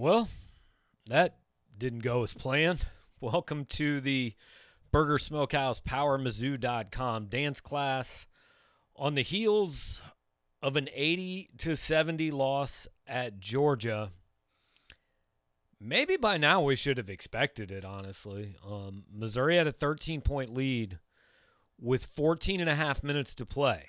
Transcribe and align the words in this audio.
Well, 0.00 0.28
that 1.08 1.38
didn't 1.76 2.04
go 2.04 2.22
as 2.22 2.32
planned. 2.32 2.86
Welcome 3.20 3.64
to 3.70 4.00
the 4.00 4.32
Burger 4.92 5.18
Smokehouse 5.18 5.80
PowerMizzou.com 5.80 7.26
dance 7.26 7.60
class 7.60 8.28
on 8.94 9.16
the 9.16 9.22
heels 9.22 10.00
of 10.62 10.76
an 10.76 10.88
80 10.94 11.50
to 11.58 11.74
70 11.74 12.30
loss 12.30 12.86
at 13.08 13.40
Georgia. 13.40 14.12
Maybe 15.80 16.16
by 16.16 16.36
now 16.36 16.60
we 16.60 16.76
should 16.76 16.98
have 16.98 17.10
expected 17.10 17.72
it, 17.72 17.84
honestly. 17.84 18.54
Um, 18.64 19.02
Missouri 19.12 19.56
had 19.56 19.66
a 19.66 19.72
13 19.72 20.20
point 20.20 20.54
lead 20.54 21.00
with 21.76 22.06
14 22.06 22.60
and 22.60 22.70
a 22.70 22.76
half 22.76 23.02
minutes 23.02 23.34
to 23.34 23.44
play 23.44 23.86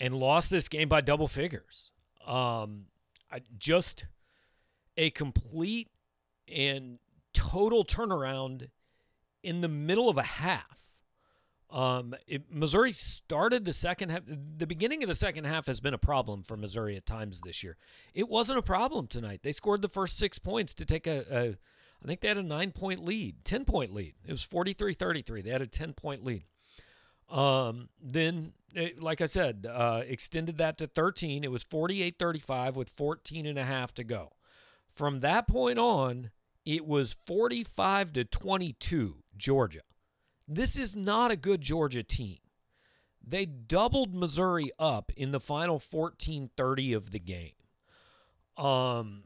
and 0.00 0.14
lost 0.14 0.50
this 0.50 0.68
game 0.68 0.88
by 0.88 1.02
double 1.02 1.28
figures. 1.28 1.92
Um, 2.26 2.86
I 3.30 3.42
just 3.56 4.04
a 4.98 5.10
complete 5.10 5.88
and 6.52 6.98
total 7.32 7.84
turnaround 7.84 8.68
in 9.42 9.62
the 9.62 9.68
middle 9.68 10.10
of 10.10 10.18
a 10.18 10.22
half. 10.22 10.90
Um, 11.70 12.14
it, 12.26 12.50
Missouri 12.50 12.92
started 12.92 13.64
the 13.64 13.72
second 13.72 14.10
half. 14.10 14.22
The 14.26 14.66
beginning 14.66 15.02
of 15.02 15.08
the 15.08 15.14
second 15.14 15.44
half 15.44 15.66
has 15.66 15.80
been 15.80 15.94
a 15.94 15.98
problem 15.98 16.42
for 16.42 16.56
Missouri 16.56 16.96
at 16.96 17.06
times 17.06 17.42
this 17.42 17.62
year. 17.62 17.76
It 18.12 18.28
wasn't 18.28 18.58
a 18.58 18.62
problem 18.62 19.06
tonight. 19.06 19.40
They 19.42 19.52
scored 19.52 19.82
the 19.82 19.88
first 19.88 20.16
six 20.16 20.38
points 20.38 20.74
to 20.74 20.84
take 20.84 21.06
a, 21.06 21.24
a 21.30 21.56
I 22.02 22.06
think 22.06 22.20
they 22.20 22.28
had 22.28 22.38
a 22.38 22.42
nine 22.42 22.72
point 22.72 23.04
lead, 23.04 23.44
10 23.44 23.64
point 23.64 23.94
lead. 23.94 24.14
It 24.26 24.32
was 24.32 24.42
43 24.42 24.94
33. 24.94 25.42
They 25.42 25.50
had 25.50 25.62
a 25.62 25.66
10 25.66 25.92
point 25.92 26.24
lead. 26.24 26.44
Um, 27.28 27.90
then, 28.02 28.54
it, 28.74 29.02
like 29.02 29.20
I 29.20 29.26
said, 29.26 29.66
uh, 29.70 30.02
extended 30.06 30.56
that 30.58 30.78
to 30.78 30.86
13. 30.86 31.44
It 31.44 31.50
was 31.50 31.62
48 31.62 32.18
35 32.18 32.76
with 32.76 32.88
14 32.88 33.46
and 33.46 33.58
a 33.58 33.64
half 33.64 33.92
to 33.94 34.04
go. 34.04 34.32
From 34.88 35.20
that 35.20 35.46
point 35.46 35.78
on, 35.78 36.30
it 36.64 36.86
was 36.86 37.12
45 37.12 38.12
to 38.14 38.24
22 38.24 39.16
Georgia. 39.36 39.80
This 40.46 40.76
is 40.76 40.96
not 40.96 41.30
a 41.30 41.36
good 41.36 41.60
Georgia 41.60 42.02
team. 42.02 42.38
They 43.26 43.44
doubled 43.44 44.14
Missouri 44.14 44.70
up 44.78 45.12
in 45.16 45.32
the 45.32 45.40
final 45.40 45.78
14-30 45.78 46.96
of 46.96 47.10
the 47.10 47.18
game. 47.18 47.52
Um 48.56 49.24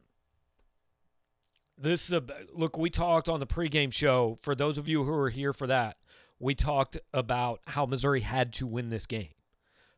this 1.79 2.07
is 2.07 2.13
a 2.13 2.23
look 2.53 2.77
we 2.77 2.91
talked 2.91 3.29
on 3.29 3.41
the 3.41 3.47
pregame 3.47 3.93
show 3.93 4.37
for 4.41 4.55
those 4.55 4.79
of 4.79 4.89
you 4.89 5.05
who 5.05 5.13
are 5.13 5.31
here 5.31 5.53
for 5.53 5.67
that. 5.67 5.97
We 6.39 6.55
talked 6.55 6.99
about 7.15 7.61
how 7.67 7.87
Missouri 7.87 8.21
had 8.21 8.53
to 8.55 8.67
win 8.67 8.91
this 8.91 9.07
game 9.07 9.33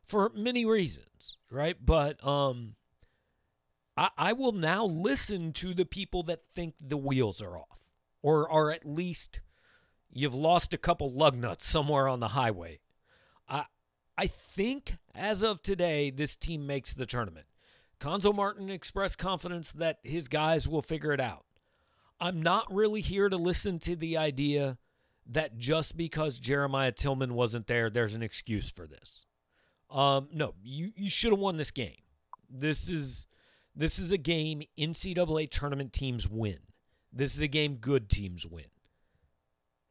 for 0.03 0.31
many 0.33 0.65
reasons, 0.65 1.37
right? 1.51 1.75
But 1.83 2.25
um 2.25 2.75
I, 3.97 4.09
I 4.17 4.33
will 4.33 4.51
now 4.51 4.85
listen 4.85 5.53
to 5.53 5.73
the 5.73 5.85
people 5.85 6.23
that 6.23 6.41
think 6.53 6.75
the 6.79 6.97
wheels 6.97 7.41
are 7.41 7.57
off, 7.57 7.87
or 8.21 8.49
are 8.51 8.71
at 8.71 8.85
least 8.85 9.39
you've 10.11 10.35
lost 10.35 10.73
a 10.73 10.77
couple 10.77 11.11
lug 11.11 11.35
nuts 11.37 11.65
somewhere 11.65 12.07
on 12.07 12.19
the 12.19 12.29
highway. 12.29 12.79
I 13.47 13.65
I 14.17 14.27
think 14.27 14.95
as 15.13 15.43
of 15.43 15.61
today, 15.61 16.09
this 16.09 16.35
team 16.35 16.65
makes 16.65 16.93
the 16.93 17.05
tournament. 17.05 17.47
Cuonzo 17.99 18.35
Martin 18.35 18.69
expressed 18.69 19.17
confidence 19.17 19.71
that 19.73 19.99
his 20.03 20.27
guys 20.27 20.67
will 20.67 20.81
figure 20.81 21.13
it 21.13 21.21
out. 21.21 21.45
I'm 22.19 22.41
not 22.41 22.73
really 22.73 23.01
here 23.01 23.29
to 23.29 23.37
listen 23.37 23.79
to 23.79 23.95
the 23.95 24.17
idea 24.17 24.77
that 25.27 25.57
just 25.57 25.97
because 25.97 26.39
Jeremiah 26.39 26.91
Tilmon 26.91 27.31
wasn't 27.31 27.67
there, 27.67 27.89
there's 27.89 28.15
an 28.15 28.23
excuse 28.23 28.69
for 28.69 28.87
this. 28.87 29.25
Um, 29.89 30.29
no, 30.31 30.53
you, 30.63 30.91
you 30.95 31.09
should 31.09 31.31
have 31.31 31.39
won 31.39 31.57
this 31.57 31.71
game. 31.71 32.03
This 32.49 32.89
is 32.89 33.27
this 33.75 33.99
is 33.99 34.11
a 34.11 34.17
game 34.17 34.63
NCAA 34.77 35.49
tournament 35.49 35.93
teams 35.93 36.29
win. 36.29 36.59
This 37.11 37.35
is 37.35 37.41
a 37.41 37.47
game 37.47 37.75
good 37.75 38.09
teams 38.09 38.45
win. 38.45 38.65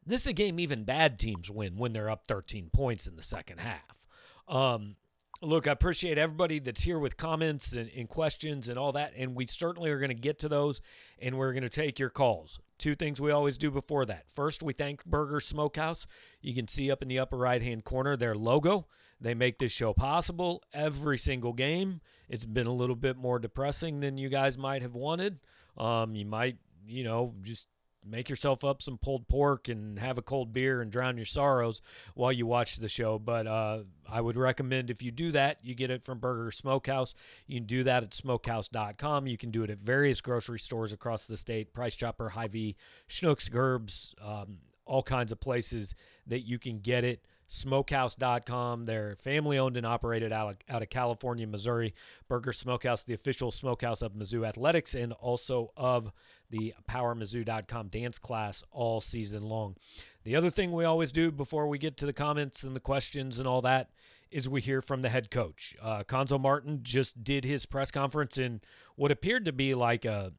This 0.05 0.21
is 0.21 0.27
a 0.27 0.33
game 0.33 0.59
even 0.59 0.83
bad 0.83 1.17
teams 1.17 1.49
win 1.49 1.77
when 1.77 1.93
they're 1.93 2.09
up 2.09 2.27
13 2.27 2.69
points 2.71 3.07
in 3.07 3.15
the 3.15 3.23
second 3.23 3.59
half. 3.59 4.05
Um, 4.47 4.95
look, 5.41 5.67
I 5.67 5.71
appreciate 5.71 6.17
everybody 6.17 6.59
that's 6.59 6.81
here 6.81 6.99
with 6.99 7.17
comments 7.17 7.73
and, 7.73 7.89
and 7.95 8.07
questions 8.07 8.69
and 8.69 8.77
all 8.77 8.91
that. 8.91 9.13
And 9.17 9.35
we 9.35 9.47
certainly 9.47 9.89
are 9.89 9.99
going 9.99 10.09
to 10.09 10.15
get 10.15 10.39
to 10.39 10.49
those 10.49 10.81
and 11.19 11.37
we're 11.37 11.53
going 11.53 11.63
to 11.63 11.69
take 11.69 11.97
your 11.97 12.11
calls. 12.11 12.59
Two 12.77 12.95
things 12.95 13.21
we 13.21 13.31
always 13.31 13.57
do 13.57 13.71
before 13.71 14.05
that. 14.05 14.29
First, 14.29 14.61
we 14.61 14.73
thank 14.73 15.03
Burger 15.05 15.39
Smokehouse. 15.39 16.05
You 16.41 16.53
can 16.53 16.67
see 16.67 16.91
up 16.91 17.01
in 17.01 17.07
the 17.07 17.19
upper 17.19 17.37
right 17.37 17.61
hand 17.61 17.83
corner 17.83 18.15
their 18.15 18.35
logo. 18.35 18.87
They 19.19 19.33
make 19.33 19.59
this 19.59 19.71
show 19.71 19.93
possible 19.93 20.63
every 20.73 21.17
single 21.17 21.53
game. 21.53 22.01
It's 22.29 22.45
been 22.45 22.67
a 22.67 22.73
little 22.73 22.95
bit 22.95 23.17
more 23.17 23.39
depressing 23.39 23.99
than 23.99 24.17
you 24.17 24.29
guys 24.29 24.57
might 24.57 24.81
have 24.81 24.95
wanted. 24.95 25.39
Um, 25.77 26.15
you 26.15 26.25
might, 26.25 26.57
you 26.85 27.03
know, 27.03 27.33
just 27.41 27.67
make 28.05 28.29
yourself 28.29 28.63
up 28.63 28.81
some 28.81 28.97
pulled 28.97 29.27
pork 29.27 29.67
and 29.67 29.97
have 29.97 30.17
a 30.17 30.21
cold 30.21 30.53
beer 30.53 30.81
and 30.81 30.91
drown 30.91 31.17
your 31.17 31.25
sorrows 31.25 31.81
while 32.13 32.31
you 32.31 32.45
watch 32.45 32.77
the 32.77 32.87
show. 32.87 33.17
But 33.17 33.47
uh, 33.47 33.79
I 34.07 34.21
would 34.21 34.37
recommend 34.37 34.89
if 34.89 35.01
you 35.01 35.11
do 35.11 35.31
that, 35.31 35.57
you 35.63 35.73
get 35.73 35.89
it 35.89 36.03
from 36.03 36.19
Burger 36.19 36.51
Smokehouse. 36.51 37.15
You 37.47 37.59
can 37.59 37.67
do 37.67 37.83
that 37.83 38.03
at 38.03 38.11
smokehouse.com. 38.11 39.27
You 39.27 39.37
can 39.37 39.51
do 39.51 39.63
it 39.63 39.69
at 39.69 39.79
various 39.79 40.21
grocery 40.21 40.59
stores 40.59 40.93
across 40.93 41.25
the 41.25 41.37
state 41.37 41.73
Price 41.73 41.95
Chopper, 41.95 42.29
Hy-Vee, 42.29 42.75
Schnucks, 43.09 43.49
Gerbes, 43.49 44.13
um, 44.23 44.59
all 44.85 45.01
kinds 45.01 45.31
of 45.31 45.39
places 45.39 45.95
that 46.27 46.41
you 46.41 46.59
can 46.59 46.79
get 46.79 47.03
it 47.03 47.25
smokehouse.com. 47.47 48.85
They're 48.85 49.15
family 49.15 49.57
owned 49.57 49.77
and 49.77 49.85
operated 49.85 50.31
out 50.31 50.49
of, 50.49 50.57
out 50.69 50.81
of 50.81 50.89
California, 50.89 51.47
Missouri. 51.47 51.93
Burger 52.27 52.53
Smokehouse, 52.53 53.03
the 53.03 53.13
official 53.13 53.51
smokehouse 53.51 54.01
of 54.01 54.13
Mizzou 54.13 54.47
Athletics 54.47 54.95
and 54.95 55.13
also 55.13 55.71
of 55.77 56.11
the 56.49 56.73
PowerMizzou.com 56.89 57.87
dance 57.89 58.19
class 58.19 58.63
all 58.71 59.01
season 59.01 59.43
long. 59.43 59.75
The 60.23 60.35
other 60.35 60.49
thing 60.49 60.71
we 60.71 60.85
always 60.85 61.11
do 61.11 61.31
before 61.31 61.67
we 61.67 61.77
get 61.77 61.97
to 61.97 62.05
the 62.05 62.13
comments 62.13 62.63
and 62.63 62.75
the 62.75 62.79
questions 62.79 63.39
and 63.39 63.47
all 63.47 63.61
that 63.61 63.89
is 64.31 64.49
we 64.49 64.61
hear 64.61 64.81
from 64.81 65.01
the 65.01 65.09
head 65.09 65.29
coach. 65.29 65.75
Uh, 65.81 66.03
Cuonzo 66.03 66.39
Martin 66.39 66.79
just 66.81 67.23
did 67.23 67.45
his 67.45 67.65
press 67.65 67.91
conference 67.91 68.37
in 68.37 68.59
what 68.95 69.11
appeared 69.11 69.45
to 69.45 69.51
be 69.51 69.73
like 69.73 70.03
a 70.03 70.33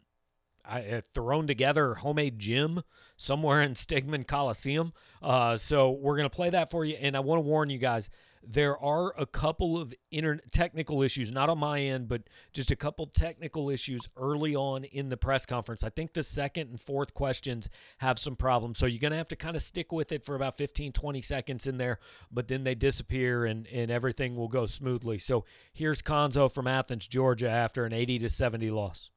I, 0.69 1.03
thrown 1.15 1.47
together 1.47 1.95
homemade 1.95 2.39
gym 2.39 2.83
somewhere 3.17 3.63
in 3.63 3.75
Stegeman 3.75 4.27
Coliseum. 4.27 4.93
Uh, 5.23 5.57
so 5.57 5.91
we're 5.91 6.17
going 6.17 6.29
to 6.29 6.35
play 6.35 6.51
that 6.51 6.71
for 6.71 6.85
you. 6.85 6.97
And 7.01 7.17
I 7.17 7.21
want 7.21 7.39
to 7.39 7.43
warn 7.43 7.71
you 7.71 7.79
guys 7.79 8.11
there 8.49 8.79
are 8.79 9.15
a 9.19 9.27
couple 9.27 9.79
of 9.79 9.93
inter- 10.11 10.41
technical 10.53 11.03
issues, 11.03 11.33
not 11.33 11.49
on 11.49 11.59
my 11.59 11.81
end, 11.81 12.09
but 12.09 12.23
just 12.53 12.71
a 12.71 12.77
couple 12.77 13.07
technical 13.07 13.71
issues 13.71 14.09
early 14.17 14.55
on 14.55 14.85
in 14.85 15.09
the 15.09 15.17
press 15.17 15.45
conference. 15.45 15.83
I 15.83 15.91
think 15.91 16.13
the 16.13 16.23
second 16.23 16.71
and 16.71 16.81
fourth 16.81 17.13
questions 17.13 17.69
have 17.99 18.19
some 18.19 18.37
problems. 18.37 18.79
So 18.79 18.87
you're 18.87 19.01
going 19.01 19.11
to 19.11 19.19
have 19.19 19.29
to 19.29 19.37
kind 19.37 19.57
of 19.57 19.63
stick 19.63 19.93
with 19.93 20.13
it 20.13 20.25
for 20.25 20.37
about 20.37 20.57
15, 20.57 20.93
20 20.93 21.23
seconds 21.23 21.67
in 21.67 21.77
there, 21.79 21.99
but 22.31 22.49
then 22.49 22.65
they 22.65 22.75
disappear 22.75 23.47
and, 23.47 23.67
and 23.69 23.91
everything 23.91 24.37
will 24.37 24.49
go 24.49 24.67
smoothly. 24.67 25.19
So 25.19 25.45
here's 25.73 26.03
Cuonzo 26.03 26.51
from 26.51 26.67
Athens, 26.67 27.07
Georgia, 27.07 27.51
after 27.51 27.85
an 27.85 27.93
80 27.93 28.21
to 28.21 28.29
70 28.29 28.71
loss. 28.71 29.11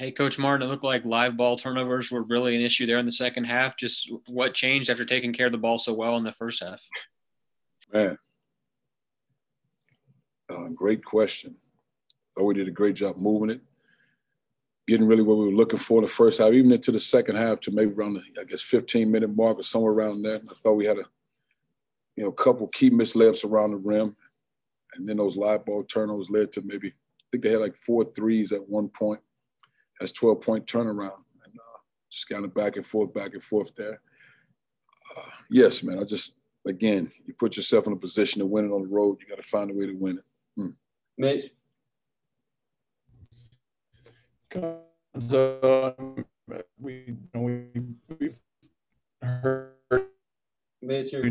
Hey, 0.00 0.10
Coach 0.10 0.38
Martin, 0.38 0.66
it 0.66 0.70
looked 0.70 0.82
like 0.82 1.04
live 1.04 1.36
ball 1.36 1.58
turnovers 1.58 2.10
were 2.10 2.22
really 2.22 2.56
an 2.56 2.62
issue 2.62 2.86
there 2.86 2.96
in 2.96 3.04
the 3.04 3.12
second 3.12 3.44
half. 3.44 3.76
Just 3.76 4.10
what 4.28 4.54
changed 4.54 4.88
after 4.88 5.04
taking 5.04 5.30
care 5.30 5.44
of 5.44 5.52
the 5.52 5.58
ball 5.58 5.76
so 5.76 5.92
well 5.92 6.16
in 6.16 6.24
the 6.24 6.32
first 6.32 6.62
half? 6.62 6.80
Man, 7.92 8.16
uh, 10.48 10.68
great 10.68 11.04
question. 11.04 11.54
Thought 12.34 12.44
we 12.44 12.54
did 12.54 12.66
a 12.66 12.70
great 12.70 12.94
job 12.94 13.18
moving 13.18 13.50
it, 13.50 13.60
getting 14.88 15.06
really 15.06 15.20
what 15.20 15.36
we 15.36 15.44
were 15.44 15.52
looking 15.52 15.78
for 15.78 15.98
in 15.98 16.04
the 16.04 16.10
first 16.10 16.40
half, 16.40 16.54
even 16.54 16.72
into 16.72 16.92
the 16.92 16.98
second 16.98 17.36
half 17.36 17.60
to 17.60 17.70
maybe 17.70 17.92
around 17.92 18.14
the, 18.14 18.22
I 18.40 18.44
guess, 18.44 18.62
15 18.62 19.10
minute 19.10 19.36
mark 19.36 19.58
or 19.58 19.62
somewhere 19.62 19.92
around 19.92 20.22
there. 20.22 20.36
I 20.36 20.54
thought 20.62 20.76
we 20.76 20.86
had 20.86 20.96
a, 20.96 21.04
you 22.16 22.24
know, 22.24 22.32
couple 22.32 22.68
key 22.68 22.88
missed 22.88 23.16
around 23.16 23.72
the 23.72 23.76
rim. 23.76 24.16
And 24.94 25.06
then 25.06 25.18
those 25.18 25.36
live 25.36 25.66
ball 25.66 25.84
turnovers 25.84 26.30
led 26.30 26.52
to 26.52 26.62
maybe, 26.62 26.88
I 26.88 27.24
think 27.30 27.44
they 27.44 27.50
had 27.50 27.60
like 27.60 27.76
four 27.76 28.02
threes 28.02 28.50
at 28.52 28.66
one 28.66 28.88
point 28.88 29.20
that's 30.00 30.12
12 30.12 30.40
point 30.40 30.66
turnaround. 30.66 31.20
And 31.44 31.54
uh, 31.54 31.78
just 32.10 32.28
kind 32.28 32.44
of 32.44 32.54
back 32.54 32.76
and 32.76 32.86
forth, 32.86 33.12
back 33.12 33.34
and 33.34 33.42
forth 33.42 33.74
there. 33.74 34.00
Uh, 35.16 35.28
yes, 35.50 35.82
man. 35.82 35.98
I 35.98 36.04
just, 36.04 36.32
again, 36.66 37.12
you 37.26 37.34
put 37.34 37.56
yourself 37.56 37.86
in 37.86 37.92
a 37.92 37.96
position 37.96 38.40
to 38.40 38.46
win 38.46 38.64
it 38.64 38.72
on 38.72 38.82
the 38.82 38.88
road. 38.88 39.18
You 39.20 39.28
got 39.28 39.42
to 39.42 39.48
find 39.48 39.70
a 39.70 39.74
way 39.74 39.86
to 39.86 39.92
win 39.92 40.18
it. 40.18 40.24
Mm. 40.58 40.74
Mitch. 41.18 41.50
So, 45.20 46.16
we, 46.80 47.16
we, 47.34 47.66
we've 48.18 48.40
heard. 49.22 49.74
Mitch, 50.82 51.12
you're, 51.12 51.30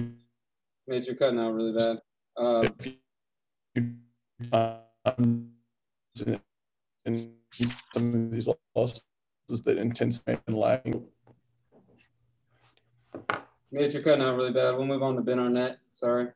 Mitch, 0.87 1.07
you're 1.07 1.15
cutting 1.15 1.39
out 1.39 1.53
really 1.53 1.73
bad. 1.73 1.99
Um, 2.37 2.73
um, 4.53 5.51
and 7.05 7.29
some 7.51 8.13
of 8.13 8.31
these 8.31 8.49
losses 8.75 9.03
that 9.63 9.77
intensity 9.77 10.37
and 10.47 10.57
lacking. 10.57 11.05
Mitch, 13.71 13.93
you're 13.93 14.01
cutting 14.01 14.23
out 14.23 14.35
really 14.35 14.51
bad. 14.51 14.75
We'll 14.75 14.85
move 14.85 15.03
on 15.03 15.15
to 15.15 15.21
Ben 15.21 15.39
Arnett. 15.39 15.79
Sorry. 15.91 16.27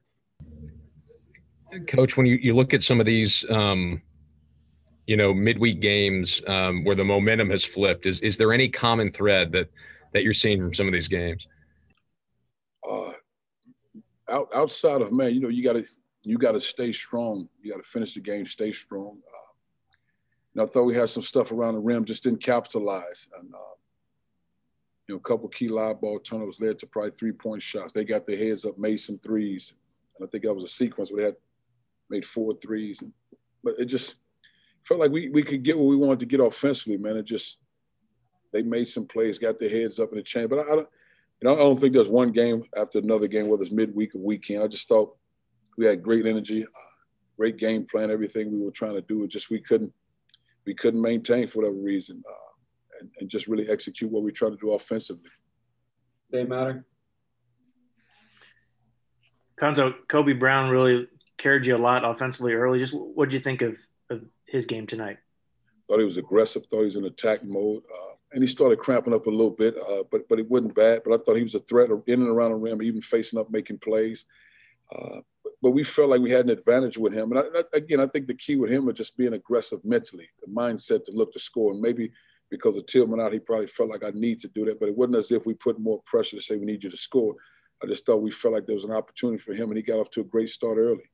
Coach, 1.88 2.18
when 2.18 2.26
you, 2.26 2.36
you 2.36 2.56
look 2.56 2.74
at 2.74 2.84
some 2.84 3.00
of 3.00 3.06
these 3.06 3.46
um, 3.50 4.02
you 5.08 5.18
know 5.18 5.34
midweek 5.34 5.82
games 5.82 6.42
um, 6.48 6.84
where 6.84 6.96
the 6.96 7.04
momentum 7.04 7.50
has 7.50 7.64
flipped? 7.64 8.06
Is 8.06 8.22
is 8.22 8.38
there 8.38 8.54
any 8.54 8.70
common 8.70 9.12
thread 9.12 9.52
that 9.52 9.70
that 10.14 10.24
you're 10.24 10.34
seeing 10.34 10.60
from 10.60 10.74
some 10.74 10.88
of 10.88 10.94
these 10.94 11.08
games? 11.08 11.48
Uh, 12.88 13.12
out, 14.30 14.48
outside 14.54 15.02
of 15.02 15.12
man, 15.12 15.34
you 15.34 15.40
know, 15.40 15.50
you 15.50 15.64
got 15.64 15.74
to 15.74 15.86
you 16.24 16.38
got 16.38 16.54
to 16.54 16.60
stay 16.60 16.92
strong. 16.92 17.50
You 17.62 17.72
got 17.72 17.84
to 17.84 17.90
finish 17.90 18.14
the 18.14 18.22
game, 18.22 18.46
stay 18.46 18.72
strong. 18.72 19.20
You 20.54 20.62
know, 20.62 20.64
I 20.64 20.68
thought 20.68 20.84
we 20.84 20.96
had 20.96 21.10
some 21.10 21.24
stuff 21.24 21.52
around 21.52 21.76
the 21.76 21.82
rim, 21.82 22.06
just 22.06 22.24
didn't 22.24 22.44
capitalize. 22.44 23.28
And 23.40 23.54
uh, 23.54 23.74
you 25.08 25.16
know, 25.16 25.20
a 25.20 25.22
couple 25.22 25.50
key 25.50 25.68
live 25.68 26.00
ball 26.00 26.20
turnovers 26.20 26.62
led 26.62 26.78
to 26.80 26.88
probably 26.88 27.12
three 27.12 27.32
point 27.32 27.62
shots. 27.62 27.92
They 27.92 28.06
got 28.06 28.28
their 28.28 28.38
heads 28.38 28.66
up, 28.66 28.78
made 28.78 29.00
some 29.00 29.18
threes. 29.20 29.74
And 30.18 30.28
I 30.28 30.30
think 30.30 30.44
that 30.44 30.54
was 30.54 30.64
a 30.64 30.68
sequence 30.68 31.12
where 31.12 31.22
they 31.22 31.26
had 31.26 31.36
made 32.10 32.26
four 32.26 32.54
threes. 32.62 33.02
And, 33.02 33.12
but 33.64 33.76
it 33.80 33.86
just 33.86 34.16
felt 34.84 35.00
like 35.00 35.12
we, 35.12 35.30
we 35.30 35.44
could 35.44 35.64
get 35.64 35.78
what 35.78 35.88
we 35.88 35.96
wanted 35.96 36.20
to 36.20 36.26
get 36.26 36.40
offensively, 36.40 36.98
man. 36.98 37.18
It 37.18 37.26
just, 37.26 37.58
they 38.52 38.62
made 38.62 38.88
some 38.88 39.08
plays, 39.08 39.40
got 39.40 39.60
their 39.60 39.70
heads 39.70 40.00
up 40.00 40.12
in 40.12 40.18
the 40.18 40.24
chain. 40.24 40.48
But 40.48 40.60
I, 40.60 40.62
I 40.64 40.76
don't, 40.76 40.90
you 41.42 41.50
know, 41.50 41.56
I 41.56 41.58
don't 41.58 41.80
think 41.80 41.94
there's 41.94 42.10
one 42.10 42.32
game 42.32 42.64
after 42.78 43.00
another 43.00 43.28
game, 43.28 43.48
whether 43.48 43.64
it's 43.64 43.72
midweek 43.72 44.14
or 44.14 44.20
weekend. 44.20 44.64
I 44.64 44.68
just 44.68 44.88
thought 44.88 45.16
we 45.78 45.86
had 45.86 46.04
great 46.04 46.28
energy, 46.28 46.66
great 47.38 47.58
game 47.58 47.86
plan, 47.86 48.12
everything 48.12 48.52
we 48.52 48.64
were 48.64 48.72
trying 48.72 48.94
to 48.94 49.02
do. 49.02 49.24
It 49.24 49.32
just 49.32 49.50
we 49.50 49.60
couldn't 49.60 49.92
we 50.66 50.74
couldn't 50.74 51.02
maintain 51.02 51.48
for 51.48 51.60
whatever 51.60 51.78
reason, 51.78 52.24
uh, 52.28 53.00
and, 53.00 53.10
and 53.20 53.30
just 53.30 53.48
really 53.48 53.70
execute 53.70 54.12
what 54.12 54.24
we 54.24 54.32
try 54.32 54.50
to 54.50 54.58
do 54.58 54.72
offensively. 54.72 55.30
They 56.32 56.44
matter. 56.44 56.86
Cuonzo, 59.60 59.94
Kobe 60.08 60.34
Brown 60.34 60.70
really 60.70 61.08
carried 61.38 61.66
you 61.66 61.76
a 61.76 61.78
lot 61.78 62.04
offensively 62.04 62.54
early. 62.54 62.80
Just 62.80 62.94
what 62.94 63.30
did 63.30 63.36
you 63.36 63.40
think 63.40 63.62
of, 63.62 63.76
of 64.10 64.22
his 64.48 64.66
game 64.66 64.88
tonight? 64.88 65.18
Thought 65.88 66.00
he 66.00 66.06
was 66.06 66.18
aggressive. 66.18 66.66
Thought 66.66 66.80
he 66.80 66.86
was 66.86 66.96
in 66.96 67.06
attack 67.06 67.44
mode, 67.44 67.84
uh, 67.94 68.14
and 68.32 68.42
he 68.42 68.48
started 68.48 68.80
cramping 68.80 69.14
up 69.14 69.28
a 69.28 69.30
little 69.30 69.52
bit. 69.52 69.76
Uh, 69.78 70.04
but 70.10 70.28
but 70.28 70.40
it 70.40 70.50
wasn't 70.50 70.76
bad. 70.76 71.02
But 71.06 71.14
I 71.14 71.18
thought 71.18 71.36
he 71.36 71.44
was 71.44 71.56
a 71.56 71.60
threat 71.60 71.90
in 72.08 72.22
and 72.22 72.30
around 72.30 72.52
the 72.52 72.58
rim, 72.58 72.82
even 72.82 73.02
facing 73.02 73.40
up, 73.40 73.52
making 73.52 73.80
plays. 73.80 74.26
Uh, 74.94 75.20
but 75.64 75.72
we 75.72 75.82
felt 75.82 76.10
like 76.10 76.20
we 76.20 76.30
had 76.30 76.44
an 76.44 76.52
advantage 76.52 76.98
with 76.98 77.14
him. 77.14 77.32
And 77.32 77.40
I, 77.40 77.64
again, 77.74 78.02
I 78.02 78.08
think 78.08 78.28
the 78.28 78.34
key 78.34 78.58
with 78.58 78.70
him 78.70 78.86
was 78.86 78.98
just 78.98 79.16
being 79.16 79.32
aggressive 79.32 79.80
mentally, 79.86 80.28
the 80.46 80.52
mindset 80.52 81.06
to 81.06 81.14
look 81.14 81.32
to 81.32 81.40
score. 81.40 81.72
And 81.72 81.80
maybe 81.80 82.12
because 82.52 82.76
of 82.76 82.86
Tilmon 82.86 83.24
out, 83.24 83.32
he 83.32 83.40
probably 83.40 83.68
felt 83.68 83.90
like 83.90 84.04
I 84.04 84.12
need 84.14 84.40
to 84.40 84.50
do 84.50 84.66
that. 84.66 84.78
But 84.78 84.90
it 84.90 84.98
wasn't 84.98 85.16
as 85.16 85.32
if 85.32 85.46
we 85.46 85.54
put 85.54 85.80
more 85.80 86.02
pressure 86.06 86.36
to 86.36 86.44
say 86.44 86.58
we 86.58 86.66
need 86.66 86.84
you 86.84 86.90
to 86.90 86.98
score. 86.98 87.36
I 87.82 87.88
just 87.88 88.06
thought 88.06 88.22
we 88.22 88.30
felt 88.30 88.56
like 88.56 88.66
there 88.66 88.76
was 88.76 88.84
an 88.84 88.92
opportunity 88.92 89.38
for 89.38 89.54
him, 89.54 89.70
and 89.70 89.78
he 89.78 89.84
got 89.84 90.00
off 90.00 90.10
to 90.12 90.22
a 90.22 90.26
great 90.26 90.50
start 90.50 90.78
early. 90.78 91.10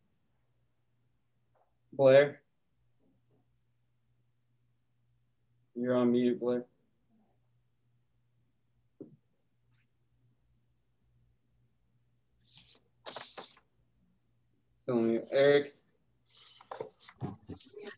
Blair, 1.94 2.42
you're 5.76 5.96
on 5.96 6.12
mute, 6.12 6.40
Blair. 6.40 6.66
Still 14.90 15.02
mute. 15.02 15.28
Eric. 15.32 15.76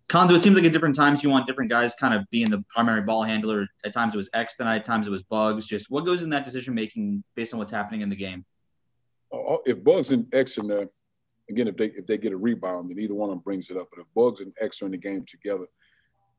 Cuonzo, 0.10 0.32
it 0.32 0.40
seems 0.40 0.58
like 0.58 0.66
at 0.66 0.74
different 0.74 0.94
times 0.94 1.24
you 1.24 1.30
want 1.30 1.48
different 1.48 1.72
guys 1.72 1.96
kind 1.96 2.14
of 2.14 2.30
being 2.32 2.50
the 2.50 2.66
primary 2.68 3.02
ball 3.02 3.24
handler. 3.24 3.66
At 3.86 3.94
times 3.94 4.14
it 4.14 4.18
was 4.18 4.30
X 4.34 4.58
tonight, 4.58 4.76
at 4.76 4.84
times 4.84 5.08
it 5.08 5.10
was 5.10 5.24
Buggs. 5.24 5.66
Just 5.68 5.90
what 5.90 6.06
goes 6.06 6.22
in 6.22 6.30
that 6.32 6.44
decision 6.44 6.76
making 6.76 7.24
based 7.34 7.54
on 7.54 7.60
what's 7.60 7.72
happening 7.72 8.02
in 8.02 8.10
the 8.10 8.16
game? 8.18 8.44
Uh, 9.32 9.56
if 9.66 9.82
Buggs 9.82 10.12
and 10.12 10.28
X 10.36 10.58
are 10.58 10.62
in 10.64 10.68
there, 10.68 10.90
again, 11.50 11.70
if 11.70 11.78
they 11.78 11.86
if 11.92 12.06
they 12.08 12.18
get 12.18 12.34
a 12.34 12.38
rebound, 12.38 12.90
then 12.90 13.00
either 13.00 13.16
one 13.16 13.30
of 13.30 13.36
them 13.36 13.42
brings 13.42 13.70
it 13.70 13.78
up. 13.78 13.88
But 13.90 14.02
if 14.02 14.08
Buggs 14.14 14.42
and 14.42 14.52
X 14.60 14.82
are 14.82 14.86
in 14.88 14.92
the 14.92 14.98
game 14.98 15.24
together, 15.26 15.68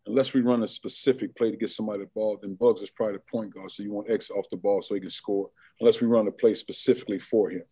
unless 0.07 0.35
we 0.35 0.43
run 0.43 0.63
a 0.63 0.69
specific 0.69 1.35
play 1.35 1.51
to 1.51 1.57
get 1.57 1.71
somebody 1.71 2.01
the 2.01 2.11
ball, 2.15 2.39
then 2.43 2.57
Buggs 2.57 2.83
is 2.83 2.91
probably 2.91 3.15
the 3.15 3.21
point 3.21 3.55
guard. 3.55 3.71
So 3.71 3.83
you 3.83 3.95
want 3.95 4.11
X 4.11 4.31
off 4.31 4.45
the 4.51 4.59
ball 4.59 4.83
so 4.83 4.93
he 4.93 5.01
can 5.01 5.09
score. 5.09 5.49
Unless 5.81 6.03
we 6.03 6.09
run 6.09 6.29
a 6.29 6.33
play 6.33 6.53
specifically 6.53 7.19
for 7.19 7.49
him. 7.49 7.63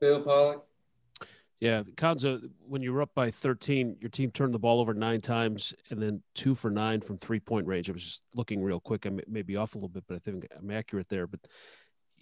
Bill 0.00 0.22
Pollock. 0.22 0.66
Yeah, 1.58 1.84
Cuonzo, 1.96 2.50
when 2.68 2.82
you 2.82 2.92
were 2.92 3.00
up 3.00 3.14
by 3.14 3.30
13, 3.30 3.96
your 4.00 4.10
team 4.10 4.30
turned 4.30 4.52
the 4.52 4.58
ball 4.58 4.78
over 4.78 4.92
nine 4.92 5.22
times 5.22 5.72
and 5.88 6.02
then 6.02 6.22
two 6.34 6.54
for 6.54 6.70
nine 6.70 7.00
from 7.00 7.16
three 7.16 7.40
point 7.40 7.66
range. 7.66 7.88
I 7.88 7.94
was 7.94 8.04
just 8.04 8.22
looking 8.34 8.62
real 8.62 8.78
quick. 8.78 9.06
I 9.06 9.10
may, 9.10 9.22
may 9.26 9.42
be 9.42 9.56
off 9.56 9.74
a 9.74 9.78
little 9.78 9.88
bit, 9.88 10.04
but 10.06 10.16
I 10.16 10.18
think 10.18 10.46
I'm 10.56 10.70
accurate 10.70 11.08
there. 11.08 11.26
But 11.26 11.40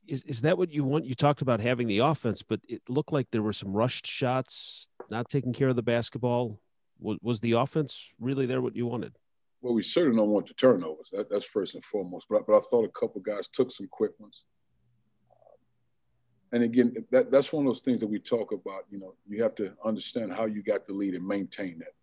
is, 0.06 0.22
is 0.22 0.42
that 0.42 0.56
what 0.56 0.70
you 0.70 0.84
want? 0.84 1.04
You 1.04 1.16
talked 1.16 1.42
about 1.42 1.60
having 1.60 1.88
the 1.88 1.98
offense, 1.98 2.42
but 2.42 2.60
it 2.68 2.82
looked 2.88 3.12
like 3.12 3.28
there 3.32 3.42
were 3.42 3.52
some 3.52 3.72
rushed 3.72 4.06
shots, 4.06 4.88
not 5.10 5.28
taking 5.28 5.52
care 5.52 5.68
of 5.68 5.76
the 5.76 5.82
basketball. 5.82 6.60
Was, 7.00 7.18
was 7.20 7.40
the 7.40 7.52
offense 7.52 8.12
really 8.20 8.46
there 8.46 8.62
what 8.62 8.76
you 8.76 8.86
wanted? 8.86 9.16
Well, 9.62 9.74
we 9.74 9.82
certainly 9.82 10.18
don't 10.18 10.30
want 10.30 10.46
the 10.46 10.54
turnovers. 10.54 11.10
That, 11.10 11.28
that's 11.28 11.46
first 11.46 11.74
and 11.74 11.82
foremost. 11.82 12.26
But, 12.30 12.46
but 12.46 12.56
I 12.56 12.60
thought 12.60 12.84
a 12.84 12.88
couple 13.00 13.20
guys 13.20 13.48
took 13.48 13.72
some 13.72 13.88
quick 13.90 14.12
ones. 14.20 14.46
And 16.54 16.62
again, 16.62 16.94
that, 17.10 17.32
that's 17.32 17.52
one 17.52 17.66
of 17.66 17.68
those 17.68 17.80
things 17.80 18.00
that 18.00 18.06
we 18.06 18.20
talk 18.20 18.52
about. 18.52 18.84
You 18.88 19.00
know, 19.00 19.14
you 19.26 19.42
have 19.42 19.56
to 19.56 19.74
understand 19.84 20.32
how 20.32 20.46
you 20.46 20.62
got 20.62 20.86
the 20.86 20.92
lead 20.92 21.14
and 21.14 21.26
maintain 21.26 21.80
that. 21.80 21.94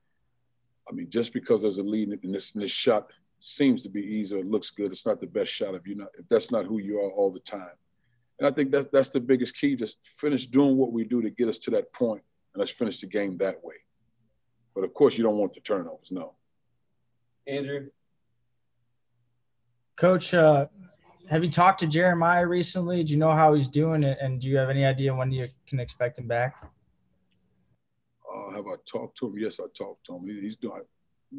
I 0.90 0.94
mean, 0.94 1.10
just 1.10 1.32
because 1.32 1.62
there's 1.62 1.78
a 1.78 1.84
lead 1.84 2.10
and 2.10 2.36
this, 2.36 2.52
and 2.52 2.62
this 2.62 2.70
shot 2.70 3.12
seems 3.40 3.82
to 3.84 3.90
be 3.90 4.02
easy 4.02 4.36
or 4.36 4.44
looks 4.44 4.70
good, 4.70 4.92
it's 4.92 5.06
not 5.06 5.22
the 5.22 5.28
best 5.28 5.54
shot 5.54 5.74
if 5.74 5.88
you're 5.88 5.96
not 5.96 6.10
if 6.20 6.28
that's 6.28 6.52
not 6.52 6.66
who 6.66 6.80
you 6.80 7.00
are 7.00 7.12
all 7.12 7.32
the 7.32 7.40
time. 7.40 7.78
And 8.40 8.46
I 8.46 8.52
think 8.52 8.72
that's 8.72 8.88
that's 8.92 9.10
the 9.10 9.22
biggest 9.22 9.56
key. 9.56 9.74
Just 9.74 9.96
finish 10.04 10.46
doing 10.46 10.76
what 10.76 10.92
we 10.92 11.06
do 11.06 11.22
to 11.22 11.30
get 11.30 11.48
us 11.48 11.58
to 11.60 11.72
that 11.72 11.94
point, 11.94 12.24
and 12.54 12.60
let's 12.60 12.72
finish 12.72 13.00
the 13.00 13.08
game 13.08 13.38
that 13.38 13.64
way. 13.64 13.76
But 14.76 14.84
of 14.84 14.94
course, 14.94 15.18
you 15.18 15.24
don't 15.24 15.38
want 15.38 15.54
the 15.54 15.62
turnovers. 15.62 16.12
No. 16.12 16.34
Andrew. 17.48 17.88
Coach, 19.96 20.34
uh, 20.34 20.66
have 21.32 21.46
you 21.46 21.50
talked 21.50 21.80
to 21.80 21.88
Jeremiah 21.88 22.46
recently? 22.46 23.06
Do 23.06 23.14
you 23.14 23.20
know 23.20 23.32
how 23.32 23.54
he's 23.54 23.70
doing, 23.70 24.04
and 24.04 24.42
do 24.42 24.50
you 24.50 24.58
have 24.58 24.70
any 24.70 24.84
idea 24.84 25.16
when 25.16 25.32
you 25.32 25.48
can 25.66 25.80
expect 25.80 26.20
him 26.20 26.28
back? 26.28 26.62
Uh, 28.30 28.52
have 28.54 28.68
I 28.68 28.76
talked 28.86 29.18
to 29.20 29.28
him? 29.28 29.38
Yes, 29.38 29.62
I 29.62 29.64
talked 29.74 30.06
to 30.08 30.18
him. 30.18 30.28
He, 30.28 30.42
he's 30.42 30.58
doing. 30.58 30.82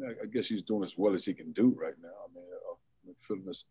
I 0.03 0.25
guess 0.25 0.47
he's 0.47 0.63
doing 0.63 0.83
as 0.83 0.97
well 0.97 1.13
as 1.13 1.25
he 1.25 1.35
can 1.35 1.51
do 1.51 1.77
right 1.79 1.93
now. 2.01 2.09
I 2.09 2.33
mean, 2.33 2.43
uh, 2.43 2.73
I'm 3.07 3.15
feeling 3.19 3.45
this 3.45 3.65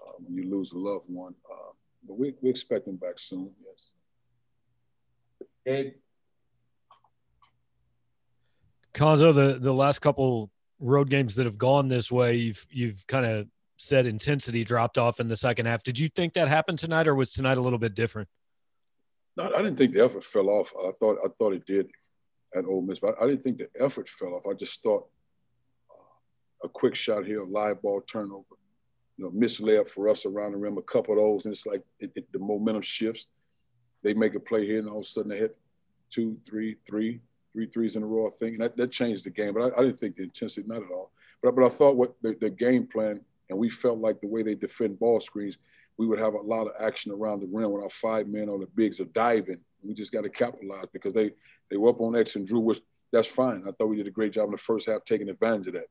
uh, 0.00 0.14
when 0.18 0.36
you 0.36 0.50
lose 0.50 0.72
a 0.72 0.78
loved 0.78 1.08
one. 1.08 1.34
Uh, 1.48 1.70
but 2.04 2.18
we 2.18 2.34
we 2.42 2.50
expect 2.50 2.88
him 2.88 2.96
back 2.96 3.16
soon. 3.20 3.52
Yes. 3.64 3.94
Gabe. 5.64 5.92
Cuonzo, 8.92 9.32
the 9.32 9.60
the 9.60 9.72
last 9.72 10.00
couple 10.00 10.50
road 10.80 11.08
games 11.08 11.36
that 11.36 11.46
have 11.46 11.58
gone 11.58 11.86
this 11.86 12.10
way, 12.10 12.34
you've 12.34 12.66
you've 12.72 13.06
kind 13.06 13.24
of 13.24 13.46
said 13.78 14.06
intensity 14.06 14.64
dropped 14.64 14.98
off 14.98 15.20
in 15.20 15.28
the 15.28 15.36
second 15.36 15.66
half. 15.66 15.82
Did 15.82 15.98
you 15.98 16.08
think 16.08 16.34
that 16.34 16.48
happened 16.48 16.78
tonight, 16.78 17.08
or 17.08 17.14
was 17.14 17.30
tonight 17.30 17.58
a 17.58 17.60
little 17.60 17.78
bit 17.78 17.94
different? 17.94 18.28
No, 19.36 19.44
I 19.44 19.62
didn't 19.62 19.76
think 19.76 19.92
the 19.92 20.04
effort 20.04 20.24
fell 20.24 20.50
off. 20.50 20.72
I 20.76 20.90
thought 20.98 21.18
I 21.24 21.28
thought 21.28 21.54
it 21.54 21.64
did 21.64 21.88
at 22.54 22.64
Ole 22.64 22.82
Miss, 22.82 22.98
but 22.98 23.14
I 23.22 23.26
didn't 23.26 23.42
think 23.42 23.58
the 23.58 23.68
effort 23.78 24.08
fell 24.08 24.34
off. 24.34 24.46
I 24.50 24.54
just 24.54 24.82
thought 24.82 25.06
uh, 25.90 26.66
a 26.66 26.68
quick 26.68 26.96
shot 26.96 27.24
here, 27.24 27.42
a 27.42 27.46
live 27.46 27.80
ball 27.80 28.00
turnover, 28.00 28.56
you 29.16 29.24
know, 29.24 29.30
miss 29.30 29.60
layup 29.60 29.88
for 29.88 30.08
us 30.08 30.26
around 30.26 30.52
the 30.52 30.58
rim, 30.58 30.76
a 30.76 30.82
couple 30.82 31.14
of 31.14 31.20
those, 31.20 31.44
and 31.44 31.54
it's 31.54 31.66
like 31.66 31.84
it, 32.00 32.10
it, 32.16 32.32
the 32.32 32.40
momentum 32.40 32.82
shifts. 32.82 33.28
They 34.02 34.12
make 34.12 34.34
a 34.34 34.40
play 34.40 34.66
here, 34.66 34.80
and 34.80 34.88
all 34.88 34.98
of 34.98 35.04
a 35.04 35.08
sudden 35.08 35.30
they 35.30 35.38
hit 35.38 35.56
two, 36.10 36.38
three, 36.44 36.76
three, 36.84 37.20
three 37.52 37.66
threes 37.66 37.94
in 37.94 38.02
a 38.02 38.06
row. 38.06 38.26
I 38.26 38.30
think 38.30 38.54
and 38.54 38.62
that, 38.62 38.76
that 38.76 38.90
changed 38.90 39.24
the 39.24 39.30
game, 39.30 39.54
but 39.54 39.72
I, 39.72 39.78
I, 39.78 39.84
didn't 39.84 40.00
think 40.00 40.16
the 40.16 40.24
intensity, 40.24 40.66
not 40.66 40.82
at 40.82 40.90
all. 40.90 41.12
But 41.40 41.54
but 41.54 41.64
I 41.64 41.68
thought 41.68 41.96
what 41.96 42.14
the, 42.22 42.36
the 42.40 42.50
game 42.50 42.88
plan 42.88 43.20
and 43.48 43.58
we 43.58 43.68
felt 43.68 43.98
like 43.98 44.20
the 44.20 44.28
way 44.28 44.42
they 44.42 44.54
defend 44.54 44.98
ball 44.98 45.20
screens, 45.20 45.58
we 45.96 46.06
would 46.06 46.18
have 46.18 46.34
a 46.34 46.40
lot 46.40 46.66
of 46.66 46.72
action 46.80 47.12
around 47.12 47.40
the 47.40 47.48
rim 47.50 47.70
when 47.70 47.82
our 47.82 47.90
five 47.90 48.28
men 48.28 48.48
or 48.48 48.58
the 48.58 48.68
bigs 48.74 49.00
are 49.00 49.06
diving. 49.06 49.60
We 49.82 49.94
just 49.94 50.12
got 50.12 50.22
to 50.22 50.30
capitalize 50.30 50.86
because 50.92 51.12
they 51.12 51.32
they 51.70 51.76
were 51.76 51.90
up 51.90 52.00
on 52.00 52.16
X 52.16 52.36
and 52.36 52.46
Drew, 52.46 52.60
which 52.60 52.80
that's 53.12 53.28
fine. 53.28 53.64
I 53.66 53.72
thought 53.72 53.86
we 53.86 53.96
did 53.96 54.06
a 54.06 54.12
great 54.12 54.32
job 54.32 54.46
in 54.46 54.52
the 54.52 54.58
first 54.58 54.88
half 54.88 55.04
taking 55.04 55.28
advantage 55.28 55.68
of 55.68 55.72
that. 55.74 55.86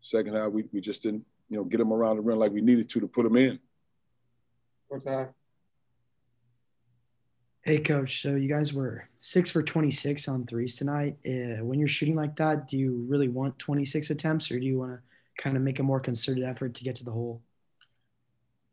Second 0.00 0.34
half, 0.34 0.52
we, 0.52 0.64
we 0.72 0.80
just 0.80 1.02
didn't, 1.02 1.24
you 1.48 1.56
know, 1.56 1.64
get 1.64 1.78
them 1.78 1.92
around 1.92 2.16
the 2.16 2.22
rim 2.22 2.38
like 2.38 2.52
we 2.52 2.60
needed 2.60 2.88
to 2.90 3.00
to 3.00 3.08
put 3.08 3.24
them 3.24 3.36
in. 3.36 3.58
What's 4.88 5.04
that? 5.04 5.32
Hey, 7.62 7.78
coach. 7.78 8.22
So 8.22 8.36
you 8.36 8.48
guys 8.48 8.72
were 8.72 9.08
six 9.18 9.50
for 9.50 9.62
26 9.62 10.28
on 10.28 10.46
threes 10.46 10.76
tonight. 10.76 11.16
Uh, 11.26 11.62
when 11.62 11.78
you're 11.78 11.88
shooting 11.88 12.16
like 12.16 12.36
that, 12.36 12.66
do 12.68 12.78
you 12.78 13.04
really 13.08 13.28
want 13.28 13.58
26 13.58 14.10
attempts 14.10 14.50
or 14.50 14.58
do 14.58 14.64
you 14.66 14.78
want 14.78 14.92
to 14.92 15.09
kind 15.40 15.56
of 15.56 15.62
make 15.62 15.78
a 15.78 15.82
more 15.82 16.00
concerted 16.00 16.44
effort 16.44 16.74
to 16.74 16.84
get 16.84 16.96
to 16.96 17.04
the 17.04 17.10
hole? 17.10 17.42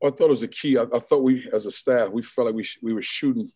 I 0.03 0.09
thought 0.09 0.25
it 0.25 0.29
was 0.29 0.43
a 0.43 0.47
key. 0.47 0.77
I, 0.77 0.83
I 0.93 0.99
thought 0.99 1.23
we, 1.23 1.49
as 1.51 1.65
a 1.65 1.71
staff, 1.71 2.09
we 2.09 2.21
felt 2.21 2.47
like 2.47 2.55
we 2.55 2.65
we 2.83 2.93
were 2.93 3.01
shooting 3.01 3.51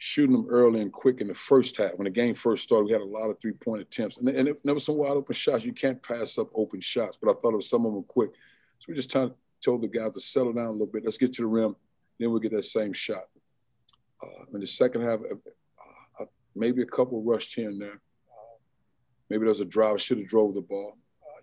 shooting 0.00 0.32
them 0.32 0.46
early 0.48 0.80
and 0.80 0.92
quick 0.92 1.20
in 1.20 1.26
the 1.26 1.34
first 1.34 1.76
half. 1.76 1.92
When 1.96 2.04
the 2.04 2.10
game 2.10 2.34
first 2.34 2.62
started, 2.62 2.86
we 2.86 2.92
had 2.92 3.02
a 3.02 3.04
lot 3.04 3.30
of 3.30 3.40
three 3.40 3.52
point 3.52 3.82
attempts, 3.82 4.18
and, 4.18 4.28
and 4.28 4.48
it, 4.48 4.60
there 4.64 4.74
was 4.74 4.84
some 4.84 4.96
wide 4.96 5.10
open 5.10 5.34
shots. 5.34 5.64
You 5.64 5.72
can't 5.72 6.02
pass 6.02 6.38
up 6.38 6.48
open 6.54 6.80
shots, 6.80 7.18
but 7.20 7.30
I 7.30 7.34
thought 7.34 7.52
it 7.52 7.56
was 7.56 7.70
some 7.70 7.86
of 7.86 7.94
them 7.94 8.04
quick. 8.04 8.30
So 8.78 8.86
we 8.88 8.94
just 8.94 9.10
t- 9.10 9.32
told 9.64 9.82
the 9.82 9.88
guys 9.88 10.14
to 10.14 10.20
settle 10.20 10.52
down 10.52 10.66
a 10.66 10.72
little 10.72 10.86
bit. 10.86 11.04
Let's 11.04 11.18
get 11.18 11.32
to 11.34 11.42
the 11.42 11.48
rim, 11.48 11.74
then 12.18 12.30
we'll 12.30 12.40
get 12.40 12.52
that 12.52 12.64
same 12.64 12.92
shot. 12.92 13.24
Uh, 14.22 14.44
in 14.54 14.60
the 14.60 14.66
second 14.66 15.02
half, 15.02 15.20
uh, 15.20 16.22
uh 16.22 16.26
maybe 16.54 16.82
a 16.82 16.86
couple 16.86 17.22
rushed 17.22 17.54
here 17.54 17.68
and 17.68 17.80
there. 17.80 18.00
Uh, 18.30 18.56
Maybe 19.28 19.44
there's 19.44 19.60
a 19.60 19.64
drive 19.64 20.00
should 20.00 20.18
have 20.18 20.28
drove 20.28 20.54
the 20.54 20.60
ball. 20.60 20.96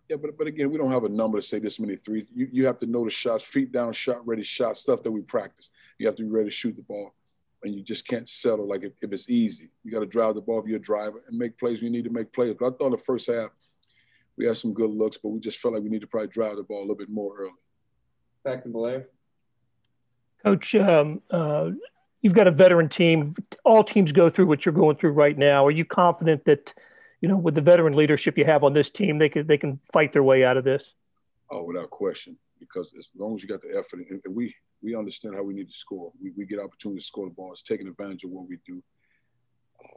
Yeah, 0.10 0.18
but 0.18 0.38
but 0.38 0.48
again, 0.48 0.70
we 0.72 0.78
don't 0.78 0.92
have 0.92 1.04
a 1.04 1.10
number 1.10 1.40
to 1.40 1.42
say 1.42 1.60
this 1.60 1.80
many 1.80 1.96
threes. 1.96 2.26
You 2.34 2.48
you 2.52 2.66
have 2.66 2.78
to 2.78 2.86
know 2.86 3.04
the 3.04 3.10
shots, 3.10 3.44
feet 3.44 3.72
down, 3.72 3.92
shot 3.94 4.26
ready, 4.26 4.44
shot 4.44 4.78
stuff 4.78 5.02
that 5.04 5.12
we 5.12 5.22
practice. 5.22 5.70
You 5.98 6.06
have 6.08 6.16
to 6.18 6.24
be 6.24 6.30
ready 6.30 6.50
to 6.50 6.56
shoot 6.56 6.76
the 6.76 6.84
ball, 6.84 7.14
and 7.64 7.74
you 7.74 7.82
just 7.82 8.08
can't 8.08 8.30
settle 8.30 8.68
like 8.68 8.84
if, 8.84 8.94
if 9.02 9.12
it's 9.12 9.30
easy. 9.30 9.72
You 9.84 9.92
got 9.92 10.02
to 10.02 10.06
drive 10.06 10.36
the 10.36 10.42
ball 10.42 10.60
if 10.60 10.68
you're 10.68 10.78
a 10.78 10.82
driver 10.82 11.24
and 11.28 11.38
make 11.38 11.58
plays. 11.58 11.82
You 11.82 11.90
need 11.90 12.04
to 12.04 12.12
make 12.12 12.32
plays. 12.32 12.54
But 12.60 12.68
I 12.68 12.70
thought 12.78 12.86
in 12.88 12.92
the 12.92 12.98
first 12.98 13.28
half 13.28 13.50
we 14.38 14.46
had 14.46 14.58
some 14.58 14.74
good 14.74 14.92
looks, 14.92 15.18
but 15.18 15.30
we 15.30 15.40
just 15.40 15.60
felt 15.60 15.74
like 15.74 15.84
we 15.84 15.90
need 15.90 16.02
to 16.02 16.08
probably 16.08 16.28
drive 16.28 16.58
the 16.58 16.64
ball 16.64 16.80
a 16.80 16.82
little 16.82 16.96
bit 16.96 17.10
more 17.10 17.36
early. 17.38 17.52
Back 18.44 18.64
to 18.64 18.70
Blair. 18.70 19.08
Coach, 20.44 20.76
um, 20.76 21.22
uh, 21.32 21.72
you've 22.22 22.34
got 22.34 22.46
a 22.46 22.52
veteran 22.52 22.90
team. 22.90 23.34
All 23.64 23.84
teams 23.84 24.12
go 24.12 24.30
through 24.30 24.46
what 24.46 24.66
you're 24.66 24.76
going 24.76 24.98
through 24.98 25.14
right 25.14 25.36
now. 25.36 25.66
Are 25.66 25.72
you 25.72 25.86
confident 25.86 26.46
that, 26.46 26.74
you 27.26 27.30
know, 27.30 27.38
with 27.38 27.56
the 27.56 27.62
veteran 27.62 27.96
leadership 27.96 28.38
you 28.38 28.46
have 28.46 28.64
on 28.64 28.74
this 28.74 28.92
team, 28.92 29.18
they 29.18 29.30
can 29.30 29.48
they 29.48 29.58
can 29.58 29.80
fight 29.92 30.14
their 30.14 30.22
way 30.22 30.46
out 30.46 30.58
of 30.58 30.64
this? 30.64 30.94
Oh, 31.50 31.64
without 31.64 31.90
question. 31.90 32.38
Because 32.60 32.94
as 32.96 33.10
long 33.18 33.34
as 33.34 33.42
you 33.42 33.50
got 33.50 33.64
the 33.64 33.76
effort, 33.76 34.02
and, 34.12 34.22
we 34.30 34.54
we 34.84 34.96
understand 34.96 35.34
how 35.34 35.42
we 35.42 35.56
need 35.56 35.68
to 35.68 35.76
score. 35.76 36.12
We, 36.22 36.30
we 36.38 36.46
get 36.46 36.60
opportunity 36.60 37.00
to 37.00 37.04
score 37.04 37.28
the 37.28 37.34
ball. 37.34 37.52
It's 37.52 37.64
taking 37.64 37.88
advantage 37.88 38.26
of 38.26 38.30
what 38.30 38.48
we 38.48 38.60
do. 38.64 38.84
Uh, 39.84 39.88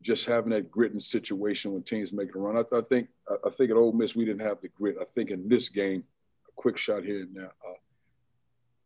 just 0.00 0.24
having 0.24 0.50
that 0.50 0.70
grit 0.70 0.92
in 0.92 1.00
situation 1.00 1.72
when 1.72 1.82
teams 1.82 2.12
make 2.12 2.32
a 2.32 2.38
run. 2.38 2.56
I, 2.56 2.76
I 2.76 2.80
think 2.80 3.08
I, 3.28 3.48
I, 3.48 3.50
think 3.50 3.72
at 3.72 3.76
Ole 3.76 3.90
Miss 3.90 4.14
we 4.14 4.24
didn't 4.24 4.46
have 4.46 4.60
the 4.60 4.68
grit. 4.68 4.98
I 5.00 5.04
think 5.04 5.32
in 5.32 5.48
this 5.48 5.68
game, 5.68 6.04
a 6.46 6.52
quick 6.54 6.78
shot 6.78 7.02
here 7.02 7.22
and 7.22 7.34
there, 7.34 7.46
uh, 7.46 7.80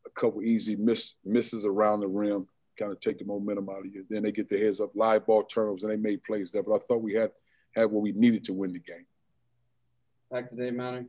a 0.07 0.11
couple 0.19 0.43
easy 0.43 0.77
miss 0.77 1.17
misses 1.27 1.67
around 1.67 2.01
the 2.01 2.09
rim, 2.09 2.49
kind 2.79 2.93
of 2.93 3.01
take 3.01 3.19
the 3.19 3.25
momentum 3.25 3.69
out 3.69 3.81
of 3.81 3.87
you. 3.87 4.05
Then 4.09 4.23
they 4.23 4.33
get 4.33 4.49
their 4.49 4.59
heads 4.59 4.81
up, 4.81 4.91
live 4.95 5.27
ball 5.27 5.43
turnovers, 5.43 5.83
and 5.83 5.93
they 5.93 5.97
made 5.97 6.23
plays 6.25 6.53
there. 6.53 6.63
But 6.63 6.77
I 6.77 6.79
thought 6.79 7.03
we 7.03 7.15
had 7.15 7.31
had 7.75 7.91
what 7.91 8.03
we 8.03 8.13
needed 8.13 8.45
to 8.45 8.53
win 8.53 8.73
the 8.73 8.79
game. 8.79 9.07
Back 10.31 10.51
to 10.51 10.57
Dave 10.57 10.75
Manning. 10.75 11.09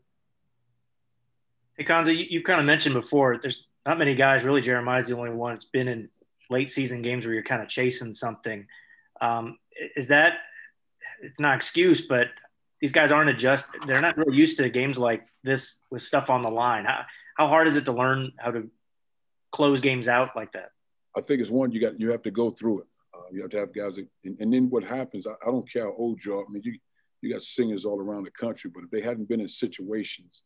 Hey, 1.77 1.85
Cuonzo, 1.85 2.15
you, 2.15 2.25
you 2.29 2.43
kind 2.43 2.59
of 2.59 2.65
mentioned 2.65 2.93
before, 2.93 3.39
there's 3.41 3.65
not 3.85 3.97
many 3.97 4.15
guys, 4.15 4.43
really, 4.43 4.61
Jeremiah's 4.61 5.07
the 5.07 5.17
only 5.17 5.31
one. 5.31 5.53
It's 5.53 5.65
been 5.65 5.87
in 5.87 6.09
late 6.49 6.69
season 6.69 7.01
games 7.01 7.25
where 7.25 7.33
you're 7.33 7.43
kind 7.43 7.61
of 7.61 7.67
chasing 7.67 8.13
something. 8.13 8.67
Um, 9.19 9.57
is 9.95 10.07
that, 10.07 10.33
it's 11.21 11.39
not 11.39 11.55
excuse, 11.55 12.05
but 12.05 12.27
these 12.79 12.91
guys 12.91 13.11
aren't 13.11 13.29
adjusted. 13.29 13.81
They're 13.87 14.01
not 14.01 14.17
really 14.17 14.35
used 14.35 14.57
to 14.57 14.69
games 14.69 14.97
like 14.97 15.25
this 15.43 15.79
with 15.89 16.01
stuff 16.01 16.29
on 16.29 16.41
the 16.41 16.51
line. 16.51 16.85
How, 16.85 17.05
how 17.37 17.47
hard 17.47 17.67
is 17.67 17.75
it 17.75 17.85
to 17.85 17.93
learn 17.93 18.33
how 18.37 18.51
to 18.51 18.69
close 19.51 19.79
games 19.79 20.07
out 20.07 20.35
like 20.35 20.51
that? 20.51 20.71
I 21.15 21.21
think 21.21 21.41
it's 21.41 21.49
one, 21.49 21.71
you 21.71 21.79
got, 21.79 21.99
you 21.99 22.11
have 22.11 22.23
to 22.23 22.31
go 22.31 22.49
through 22.49 22.81
it. 22.81 22.87
Uh, 23.13 23.29
you 23.31 23.41
have 23.41 23.51
to 23.51 23.57
have 23.57 23.73
guys, 23.73 23.95
that, 23.95 24.07
and, 24.25 24.37
and, 24.39 24.53
then 24.53 24.69
what 24.69 24.83
happens, 24.83 25.27
I, 25.27 25.31
I, 25.31 25.51
don't 25.51 25.71
care 25.71 25.83
how 25.83 25.95
old 25.95 26.23
you 26.23 26.37
are. 26.37 26.43
I 26.43 26.49
mean, 26.49 26.63
you, 26.65 26.77
you 27.21 27.31
got 27.31 27.43
singers 27.43 27.85
all 27.85 27.99
around 27.99 28.23
the 28.23 28.31
country, 28.31 28.71
but 28.73 28.83
if 28.83 28.89
they 28.89 29.01
hadn't 29.01 29.29
been 29.29 29.39
in 29.39 29.47
situations 29.47 30.43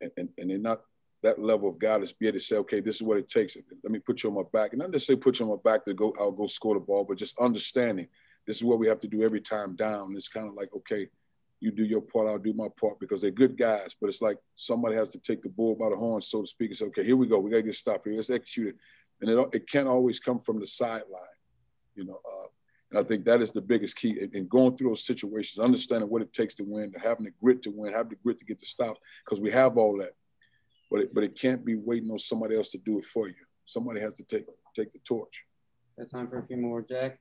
and, 0.00 0.10
and, 0.16 0.28
and 0.38 0.50
they're 0.50 0.58
not 0.58 0.80
that 1.22 1.38
level 1.38 1.68
of 1.68 1.78
guidance, 1.78 2.12
be 2.12 2.28
able 2.28 2.38
to 2.38 2.44
say, 2.44 2.56
okay, 2.56 2.80
this 2.80 2.96
is 2.96 3.02
what 3.02 3.18
it 3.18 3.28
takes. 3.28 3.56
Let 3.82 3.92
me 3.92 3.98
put 3.98 4.22
you 4.22 4.30
on 4.30 4.36
my 4.36 4.42
back. 4.52 4.72
And 4.72 4.80
not 4.80 5.00
say 5.00 5.16
put 5.16 5.38
you 5.38 5.46
on 5.46 5.52
my 5.52 5.70
back 5.70 5.84
to 5.84 5.94
go, 5.94 6.14
I'll 6.18 6.32
go 6.32 6.46
score 6.46 6.74
the 6.74 6.80
ball, 6.80 7.04
but 7.04 7.18
just 7.18 7.38
understanding 7.38 8.08
this 8.46 8.58
is 8.58 8.64
what 8.64 8.78
we 8.78 8.86
have 8.86 9.00
to 9.00 9.08
do 9.08 9.22
every 9.22 9.40
time 9.40 9.76
down. 9.76 10.14
It's 10.16 10.28
kind 10.28 10.48
of 10.48 10.54
like, 10.54 10.70
okay, 10.74 11.08
you 11.60 11.72
do 11.72 11.84
your 11.84 12.00
part, 12.00 12.28
I'll 12.28 12.38
do 12.38 12.52
my 12.52 12.68
part 12.80 13.00
because 13.00 13.20
they're 13.20 13.30
good 13.30 13.58
guys. 13.58 13.96
But 14.00 14.08
it's 14.08 14.22
like 14.22 14.38
somebody 14.54 14.94
has 14.94 15.10
to 15.10 15.18
take 15.18 15.42
the 15.42 15.48
bull 15.48 15.74
by 15.74 15.90
the 15.90 15.96
horn, 15.96 16.20
so 16.20 16.42
to 16.42 16.46
speak, 16.46 16.70
and 16.70 16.78
say, 16.78 16.84
okay, 16.86 17.04
here 17.04 17.16
we 17.16 17.26
go. 17.26 17.38
We 17.40 17.50
got 17.50 17.58
to 17.58 17.62
get 17.62 17.74
stopped 17.74 18.06
here. 18.06 18.14
Let's 18.14 18.30
execute 18.30 18.68
it. 18.68 18.76
And 19.20 19.30
it, 19.30 19.48
it 19.52 19.68
can't 19.68 19.88
always 19.88 20.20
come 20.20 20.40
from 20.40 20.60
the 20.60 20.66
sideline, 20.66 21.36
you 21.94 22.04
know. 22.04 22.20
Uh, 22.24 22.46
and 22.90 23.00
I 23.00 23.02
think 23.02 23.24
that 23.26 23.42
is 23.42 23.50
the 23.50 23.60
biggest 23.60 23.96
key 23.96 24.28
in 24.32 24.48
going 24.48 24.76
through 24.76 24.90
those 24.90 25.04
situations, 25.04 25.62
understanding 25.62 26.08
what 26.08 26.22
it 26.22 26.32
takes 26.32 26.54
to 26.56 26.64
win, 26.64 26.92
having 27.02 27.24
the 27.24 27.32
grit 27.42 27.62
to 27.62 27.70
win, 27.70 27.92
having 27.92 28.10
the 28.10 28.16
grit 28.22 28.38
to 28.38 28.46
get 28.46 28.58
the 28.58 28.66
stops, 28.66 29.00
because 29.24 29.40
we 29.40 29.50
have 29.50 29.76
all 29.76 29.98
that 29.98 30.12
but 30.90 31.00
it, 31.00 31.14
but 31.14 31.24
it 31.24 31.38
can't 31.38 31.64
be 31.64 31.76
waiting 31.76 32.10
on 32.10 32.18
somebody 32.18 32.56
else 32.56 32.70
to 32.70 32.78
do 32.78 32.98
it 32.98 33.04
for 33.04 33.28
you. 33.28 33.34
Somebody 33.66 34.00
has 34.00 34.14
to 34.14 34.24
take 34.24 34.46
take 34.74 34.92
the 34.92 34.98
torch. 35.00 35.44
That's 35.96 36.12
time 36.12 36.28
for 36.28 36.38
a 36.38 36.46
few 36.46 36.56
more, 36.56 36.82
Jack. 36.82 37.18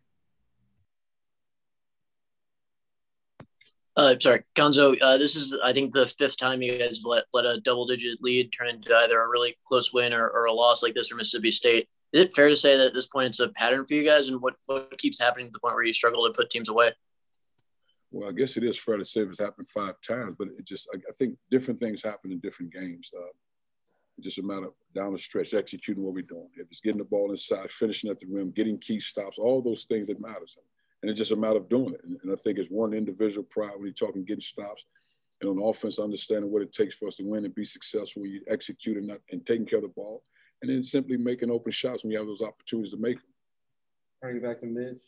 Uh, 3.98 4.16
sorry, 4.20 4.44
Cuonzo. 4.56 4.96
Uh, 5.01 5.18
this 5.18 5.36
is, 5.36 5.58
I 5.63 5.74
think, 5.74 5.92
the 5.92 6.06
fifth 6.06 6.38
time 6.38 6.62
you 6.62 6.77
guys 6.77 7.01
let 7.04 7.24
let 7.34 7.46
a 7.46 7.60
double-digit 7.62 8.20
lead 8.22 8.54
turn 8.54 8.70
into 8.70 8.96
either 8.96 9.20
a 9.20 9.27
really 9.27 9.58
close 9.68 9.92
win 9.92 10.13
or, 10.13 10.30
or 10.30 10.46
a 10.46 10.54
loss 10.54 10.84
like 10.84 10.94
this 10.94 11.08
for 11.08 11.16
Mississippi 11.16 11.51
State. 11.51 11.89
Is 12.13 12.22
it 12.22 12.36
fair 12.36 12.48
to 12.48 12.56
say 12.56 12.77
that 12.77 12.88
at 12.88 12.94
this 12.94 13.08
point 13.08 13.30
it's 13.30 13.39
a 13.39 13.50
pattern 13.50 13.88
for 13.88 13.96
you 13.96 14.06
guys, 14.06 14.27
and 14.27 14.39
what 14.39 14.54
what 14.68 14.96
keeps 15.00 15.20
happening 15.20 15.48
to 15.48 15.51
the 15.51 15.60
point 15.60 15.74
where 15.74 15.84
you 15.84 15.94
struggle 15.94 16.27
to 16.27 16.34
put 16.34 16.51
teams 16.51 16.70
away? 16.70 16.94
Well, 18.12 18.30
I 18.30 18.34
guess 18.34 18.56
it 18.56 18.63
is 18.63 18.80
fair 18.80 18.98
to 18.98 19.04
say 19.04 19.22
it's 19.22 19.39
happened 19.39 19.68
five 19.68 19.96
times, 20.08 20.36
but 20.38 20.50
it 20.50 20.63
just 20.63 20.88
I, 20.94 20.98
I 20.98 21.13
think 21.18 21.36
different 21.50 21.80
things 21.80 22.04
happen 22.04 22.32
in 22.32 22.39
different 22.39 22.72
games. 22.72 23.12
Uh, 23.18 23.34
just 24.22 24.38
a 24.38 24.44
matter 24.44 24.68
of 24.68 24.74
down 24.96 25.13
the 25.13 25.20
stretch, 25.20 25.56
executing 25.56 26.04
what 26.04 26.13
we're 26.13 26.22
doing. 26.22 26.50
If 26.56 26.68
it's 26.70 26.82
getting 26.82 27.00
the 27.00 27.04
ball 27.04 27.32
inside, 27.32 27.72
finishing 27.72 28.12
at 28.12 28.20
the 28.20 28.27
rim, 28.27 28.51
getting 28.51 28.77
key 28.77 29.00
stops, 29.00 29.39
all 29.39 29.63
those 29.63 29.86
things 29.86 30.08
that 30.08 30.22
matters. 30.22 30.56
And 31.01 31.10
it's 31.10 31.20
just 31.20 31.32
a 31.32 31.36
matter 31.36 31.58
of 31.58 31.70
doing 31.70 31.94
it. 31.94 32.01
And, 32.04 32.18
and 32.24 32.32
I 32.32 32.36
think 32.36 32.58
it's 32.58 32.70
one 32.70 32.94
individual 32.94 33.44
pride 33.50 33.74
when 33.75 33.86
you're 33.86 33.94
talking 33.94 34.24
getting 34.24 34.42
stops. 34.42 34.86
And 35.42 35.50
on 35.50 35.70
offense, 35.70 36.00
understanding 36.00 36.51
what 36.51 36.63
it 36.63 36.72
takes 36.72 36.96
for 36.96 37.08
us 37.08 37.18
to 37.18 37.24
win 37.24 37.46
and 37.46 37.54
be 37.54 37.66
successful, 37.66 38.25
you 38.25 38.42
execute 38.48 38.98
and, 38.98 39.12
and 39.32 39.46
taking 39.46 39.68
care 39.68 39.77
of 39.77 39.84
the 39.84 39.89
ball. 39.89 40.24
And 40.62 40.72
then 40.72 40.82
simply 40.82 41.18
making 41.18 41.51
open 41.51 41.72
shots 41.72 42.04
when 42.04 42.12
you 42.12 42.18
have 42.18 42.25
those 42.25 42.42
opportunities 42.42 42.92
to 42.92 42.98
make 42.98 43.18
them. 43.18 43.30
Bring 44.22 44.38
it 44.38 44.44
back 44.44 44.60
to 44.62 44.66
Mitch. 44.66 45.01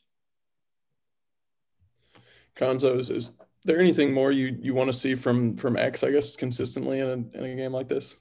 Cuonzo, 2.55 2.99
is, 2.99 3.09
is 3.09 3.33
there 3.65 3.79
anything 3.79 4.13
more 4.13 4.31
you, 4.31 4.57
you 4.61 4.73
want 4.73 4.91
to 4.91 4.97
see 4.97 5.15
from 5.15 5.55
from 5.57 5.77
X, 5.77 6.03
I 6.03 6.11
guess, 6.11 6.35
consistently 6.35 6.99
in 6.99 7.07
a, 7.07 7.37
in 7.37 7.45
a 7.45 7.55
game 7.55 7.71
like 7.71 7.87
this? 7.87 8.15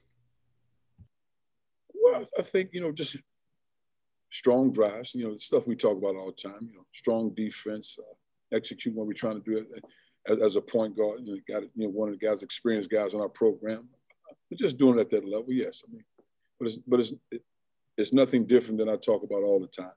Well, 1.93 2.23
I 2.37 2.41
think 2.41 2.69
you 2.73 2.81
know 2.81 2.91
just 2.91 3.17
strong 4.29 4.71
drives. 4.71 5.13
You 5.15 5.25
know, 5.25 5.33
the 5.33 5.39
stuff 5.39 5.67
we 5.67 5.75
talk 5.75 5.97
about 5.97 6.15
all 6.15 6.27
the 6.27 6.49
time. 6.49 6.59
You 6.61 6.73
know, 6.73 6.85
strong 6.93 7.31
defense, 7.35 7.97
uh, 7.99 8.55
execute 8.55 8.95
what 8.95 9.07
we're 9.07 9.13
trying 9.13 9.41
to 9.41 9.51
do 9.51 9.65
as, 10.27 10.39
as 10.39 10.55
a 10.55 10.61
point 10.61 10.95
guard. 10.97 11.21
You 11.23 11.35
know, 11.35 11.41
got 11.47 11.63
you 11.75 11.85
know 11.85 11.89
one 11.89 12.09
of 12.09 12.19
the 12.19 12.25
guys, 12.25 12.43
experienced 12.43 12.89
guys 12.89 13.13
on 13.13 13.21
our 13.21 13.29
program. 13.29 13.87
But 14.49 14.59
just 14.59 14.77
doing 14.77 14.97
it 14.97 15.01
at 15.01 15.09
that 15.11 15.25
level, 15.25 15.51
yes. 15.51 15.83
I 15.87 15.91
mean, 15.91 16.03
but 16.59 16.67
it's 16.67 16.77
but 16.77 16.99
it's 16.99 17.13
it, 17.31 17.41
it's 17.97 18.13
nothing 18.13 18.45
different 18.45 18.79
than 18.79 18.89
I 18.89 18.95
talk 18.95 19.23
about 19.23 19.43
all 19.43 19.59
the 19.59 19.67
time. 19.67 19.91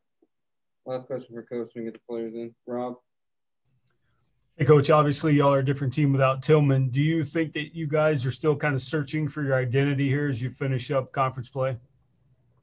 Last 0.84 1.06
question 1.06 1.34
for 1.34 1.42
Coach. 1.42 1.68
We 1.76 1.84
get 1.84 1.94
the 1.94 2.00
players 2.08 2.34
in. 2.34 2.54
Rob. 2.66 2.96
Hey, 4.56 4.64
Coach. 4.64 4.90
Obviously, 4.90 5.34
y'all 5.34 5.54
are 5.54 5.60
a 5.60 5.64
different 5.64 5.92
team 5.92 6.12
without 6.12 6.42
Tilmon. 6.42 6.90
Do 6.90 7.00
you 7.00 7.24
think 7.24 7.52
that 7.54 7.74
you 7.74 7.86
guys 7.86 8.26
are 8.26 8.30
still 8.30 8.56
kind 8.56 8.74
of 8.74 8.82
searching 8.82 9.28
for 9.28 9.42
your 9.42 9.54
identity 9.54 10.08
here 10.08 10.28
as 10.28 10.42
you 10.42 10.50
finish 10.50 10.90
up 10.90 11.12
conference 11.12 11.48
play? 11.48 11.78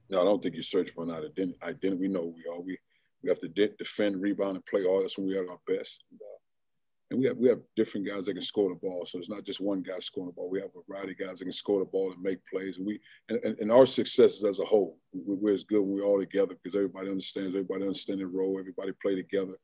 No, 0.09 0.21
I 0.21 0.23
don't 0.23 0.41
think 0.41 0.55
you 0.55 0.63
search 0.63 0.89
for 0.89 1.03
an 1.03 1.11
identity. 1.11 1.55
identity. 1.61 2.01
We 2.01 2.07
know 2.07 2.33
we 2.35 2.45
are. 2.51 2.59
We 2.59 2.77
we 3.21 3.29
have 3.29 3.39
to 3.39 3.49
de- 3.49 3.75
defend, 3.77 4.21
rebound, 4.21 4.55
and 4.55 4.65
play 4.65 4.85
all. 4.85 5.01
That's 5.01 5.17
when 5.17 5.27
we 5.27 5.37
are 5.37 5.49
our 5.49 5.59
best. 5.67 6.03
And, 6.09 6.19
uh, 6.21 6.37
and, 7.11 7.19
we 7.19 7.25
have 7.27 7.37
we 7.37 7.49
have 7.49 7.59
different 7.75 8.07
guys 8.07 8.25
that 8.25 8.33
can 8.33 8.41
score 8.41 8.69
the 8.69 8.75
ball. 8.75 9.05
So 9.05 9.19
it's 9.19 9.29
not 9.29 9.43
just 9.43 9.59
one 9.59 9.81
guy 9.81 9.99
scoring 9.99 10.29
the 10.29 10.33
ball. 10.33 10.49
We 10.49 10.61
have 10.61 10.69
a 10.69 10.91
variety 10.91 11.11
of 11.11 11.27
guys 11.27 11.39
that 11.39 11.45
can 11.45 11.51
score 11.51 11.79
the 11.79 11.85
ball 11.85 12.11
and 12.11 12.21
make 12.21 12.39
plays. 12.51 12.77
And 12.77 12.87
we 12.87 12.99
and, 13.27 13.39
and, 13.43 13.59
and 13.59 13.71
our 13.71 13.85
successes 13.85 14.43
as 14.43 14.59
a 14.59 14.65
whole, 14.65 14.97
we, 15.13 15.35
we're 15.35 15.53
as 15.53 15.63
good 15.63 15.81
when 15.81 15.91
we're 15.91 16.05
all 16.05 16.19
together 16.19 16.55
because 16.55 16.75
everybody 16.75 17.09
understands. 17.09 17.55
Everybody 17.55 17.83
understands 17.83 18.21
their 18.21 18.29
role. 18.29 18.57
Everybody 18.59 18.93
play 19.01 19.15
together. 19.15 19.55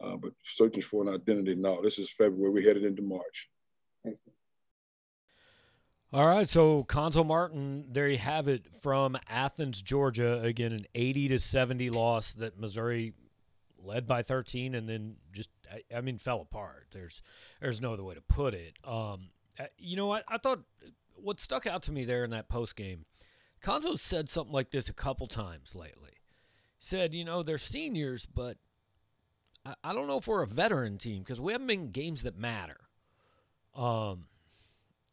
Uh, 0.00 0.16
but 0.16 0.32
searching 0.44 0.82
for 0.82 1.02
an 1.02 1.12
identity, 1.12 1.56
no. 1.56 1.82
This 1.82 1.98
is 1.98 2.12
February. 2.12 2.52
We're 2.52 2.68
headed 2.68 2.84
into 2.84 3.02
March. 3.02 3.48
All 6.10 6.26
right, 6.26 6.48
so 6.48 6.84
Cuonzo 6.84 7.24
Martin, 7.24 7.84
there 7.90 8.08
you 8.08 8.16
have 8.16 8.48
it 8.48 8.72
from 8.80 9.18
Athens, 9.28 9.82
Georgia. 9.82 10.40
Again, 10.40 10.72
an 10.72 10.86
80 10.94 11.28
to 11.28 11.38
70 11.38 11.90
loss 11.90 12.32
that 12.32 12.58
Missouri 12.58 13.12
led 13.78 14.06
by 14.06 14.22
13 14.22 14.74
and 14.74 14.88
then 14.88 15.16
just 15.32 15.50
I, 15.70 15.82
I 15.94 16.00
mean 16.00 16.16
fell 16.16 16.40
apart. 16.40 16.86
There's 16.92 17.20
there's 17.60 17.82
no 17.82 17.92
other 17.92 18.04
way 18.04 18.14
to 18.14 18.22
put 18.22 18.54
it. 18.54 18.72
Um, 18.84 19.28
uh, 19.60 19.64
you 19.76 19.96
know 19.96 20.06
what? 20.06 20.24
I 20.28 20.38
thought 20.38 20.60
what 21.14 21.38
stuck 21.40 21.66
out 21.66 21.82
to 21.84 21.92
me 21.92 22.06
there 22.06 22.24
in 22.24 22.30
that 22.30 22.48
post 22.48 22.74
game, 22.74 23.04
Cuonzo 23.62 23.98
said 23.98 24.30
something 24.30 24.52
like 24.52 24.70
this 24.70 24.88
a 24.88 24.94
couple 24.94 25.26
times 25.26 25.74
lately. 25.74 26.12
Said, 26.78 27.12
you 27.12 27.24
know, 27.24 27.42
they're 27.42 27.58
seniors, 27.58 28.24
but 28.24 28.56
I, 29.66 29.74
I 29.84 29.92
don't 29.92 30.06
know 30.06 30.16
if 30.16 30.26
we're 30.26 30.42
a 30.42 30.46
veteran 30.46 30.96
team 30.96 31.18
because 31.18 31.38
we 31.38 31.52
haven't 31.52 31.66
been 31.66 31.90
games 31.90 32.22
that 32.22 32.38
matter. 32.38 32.80
Um, 33.74 34.24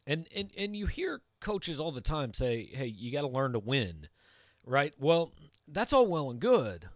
and 0.06 0.28
and 0.34 0.50
and 0.56 0.76
you 0.76 0.86
hear 0.86 1.22
coaches 1.40 1.80
all 1.80 1.92
the 1.92 2.00
time 2.00 2.32
say, 2.32 2.64
"Hey, 2.72 2.86
you 2.86 3.12
got 3.12 3.22
to 3.22 3.28
learn 3.28 3.52
to 3.52 3.58
win." 3.58 4.08
Right? 4.64 4.94
Well, 4.98 5.32
that's 5.68 5.92
all 5.92 6.06
well 6.06 6.30
and 6.30 6.40
good. 6.40 6.88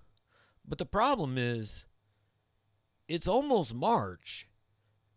But 0.67 0.79
the 0.79 0.87
problem 0.87 1.39
is 1.39 1.87
it's 3.09 3.29
almost 3.29 3.75
March 3.75 4.49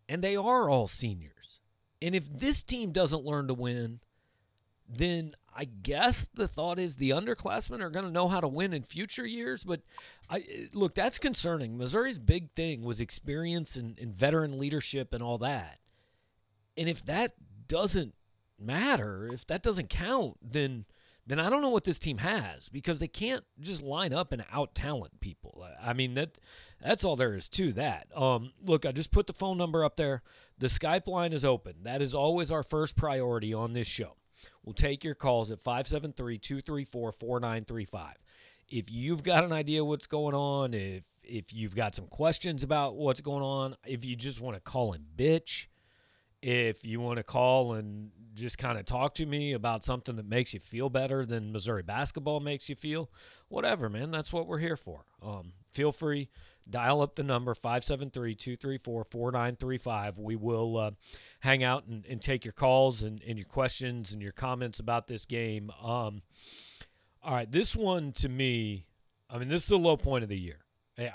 and 0.08 0.22
they 0.22 0.36
are 0.36 0.68
all 0.68 0.86
seniors. 0.86 1.60
And 2.02 2.14
if 2.14 2.28
this 2.28 2.62
team 2.62 2.92
doesn't 2.92 3.24
learn 3.24 3.48
to 3.48 3.54
win, 3.54 4.00
then 4.88 5.34
I 5.56 5.64
guess 5.64 6.28
the 6.34 6.48
thought 6.48 6.78
is 6.78 6.96
the 6.96 7.10
underclassmen 7.10 7.80
are 7.80 7.90
going 7.90 8.04
to 8.04 8.10
know 8.10 8.28
how 8.28 8.40
to 8.40 8.48
win 8.48 8.72
in 8.72 8.82
future 8.82 9.26
years. 9.26 9.64
But 9.64 9.82
I 10.28 10.68
look, 10.72 10.94
that's 10.94 11.18
concerning. 11.18 11.78
Missouri's 11.78 12.18
big 12.18 12.52
thing 12.52 12.82
was 12.82 13.00
experience 13.00 13.76
and, 13.76 13.98
and 13.98 14.14
veteran 14.14 14.58
leadership 14.58 15.12
and 15.12 15.22
all 15.22 15.38
that. 15.38 15.78
And 16.76 16.88
if 16.88 17.04
that 17.06 17.32
doesn't 17.68 18.14
matter, 18.58 19.28
if 19.32 19.46
that 19.46 19.62
doesn't 19.62 19.90
count, 19.90 20.38
then 20.42 20.86
then 21.26 21.40
I 21.40 21.48
don't 21.48 21.62
know 21.62 21.70
what 21.70 21.84
this 21.84 21.98
team 21.98 22.18
has 22.18 22.68
because 22.68 22.98
they 22.98 23.08
can't 23.08 23.44
just 23.58 23.82
line 23.82 24.12
up 24.12 24.30
and 24.30 24.44
out 24.52 24.74
talent 24.74 25.20
people. 25.20 25.66
I 25.82 25.94
mean 25.94 26.14
that 26.14 26.38
that's 26.82 27.04
all 27.04 27.16
there 27.16 27.34
is 27.34 27.48
to 27.50 27.72
that. 27.72 28.08
Um, 28.14 28.52
look, 28.62 28.84
I 28.84 28.92
just 28.92 29.10
put 29.10 29.26
the 29.26 29.32
phone 29.32 29.56
number 29.56 29.84
up 29.84 29.96
there. 29.96 30.22
The 30.58 30.66
Skype 30.66 31.06
line 31.06 31.32
is 31.32 31.44
open. 31.44 31.76
That 31.84 32.02
is 32.02 32.14
always 32.14 32.52
our 32.52 32.62
first 32.62 32.94
priority 32.94 33.54
on 33.54 33.72
this 33.72 33.88
show. 33.88 34.16
We'll 34.62 34.74
take 34.74 35.02
your 35.02 35.14
calls 35.14 35.50
at 35.50 35.58
573-234-4935. 35.58 38.10
If 38.68 38.90
you've 38.90 39.22
got 39.22 39.44
an 39.44 39.52
idea 39.52 39.84
what's 39.84 40.06
going 40.06 40.34
on, 40.34 40.74
if 40.74 41.04
if 41.22 41.54
you've 41.54 41.74
got 41.74 41.94
some 41.94 42.06
questions 42.06 42.62
about 42.62 42.96
what's 42.96 43.22
going 43.22 43.42
on, 43.42 43.76
if 43.86 44.04
you 44.04 44.14
just 44.14 44.42
want 44.42 44.56
to 44.56 44.60
call 44.60 44.92
and 44.92 45.04
bitch, 45.16 45.68
if 46.46 46.84
you 46.84 47.00
want 47.00 47.16
to 47.16 47.22
call 47.22 47.72
and 47.72 48.10
just 48.34 48.58
kind 48.58 48.78
of 48.78 48.84
talk 48.84 49.14
to 49.14 49.24
me 49.24 49.54
about 49.54 49.82
something 49.82 50.16
that 50.16 50.28
makes 50.28 50.52
you 50.52 50.60
feel 50.60 50.90
better 50.90 51.24
than 51.24 51.52
Missouri 51.52 51.82
basketball 51.82 52.38
makes 52.38 52.68
you 52.68 52.74
feel, 52.74 53.10
whatever, 53.48 53.88
man, 53.88 54.10
that's 54.10 54.30
what 54.30 54.46
we're 54.46 54.58
here 54.58 54.76
for. 54.76 55.06
Um, 55.22 55.54
feel 55.72 55.90
free, 55.90 56.28
dial 56.68 57.00
up 57.00 57.16
the 57.16 57.22
number 57.22 57.54
573 57.54 58.34
234 58.34 59.04
4935. 59.04 60.18
We 60.18 60.36
will 60.36 60.76
uh, 60.76 60.90
hang 61.40 61.64
out 61.64 61.86
and, 61.86 62.04
and, 62.04 62.20
take 62.20 62.44
your 62.44 62.52
calls 62.52 63.02
and, 63.02 63.22
and, 63.26 63.38
your 63.38 63.48
questions 63.48 64.12
and 64.12 64.20
your 64.20 64.32
comments 64.32 64.78
about 64.78 65.06
this 65.06 65.24
game. 65.24 65.70
Um, 65.82 66.20
all 67.22 67.32
right, 67.34 67.50
this 67.50 67.74
one 67.74 68.12
to 68.12 68.28
me, 68.28 68.84
I 69.30 69.38
mean, 69.38 69.48
this 69.48 69.62
is 69.62 69.68
the 69.68 69.78
low 69.78 69.96
point 69.96 70.24
of 70.24 70.28
the 70.28 70.38
year. 70.38 70.58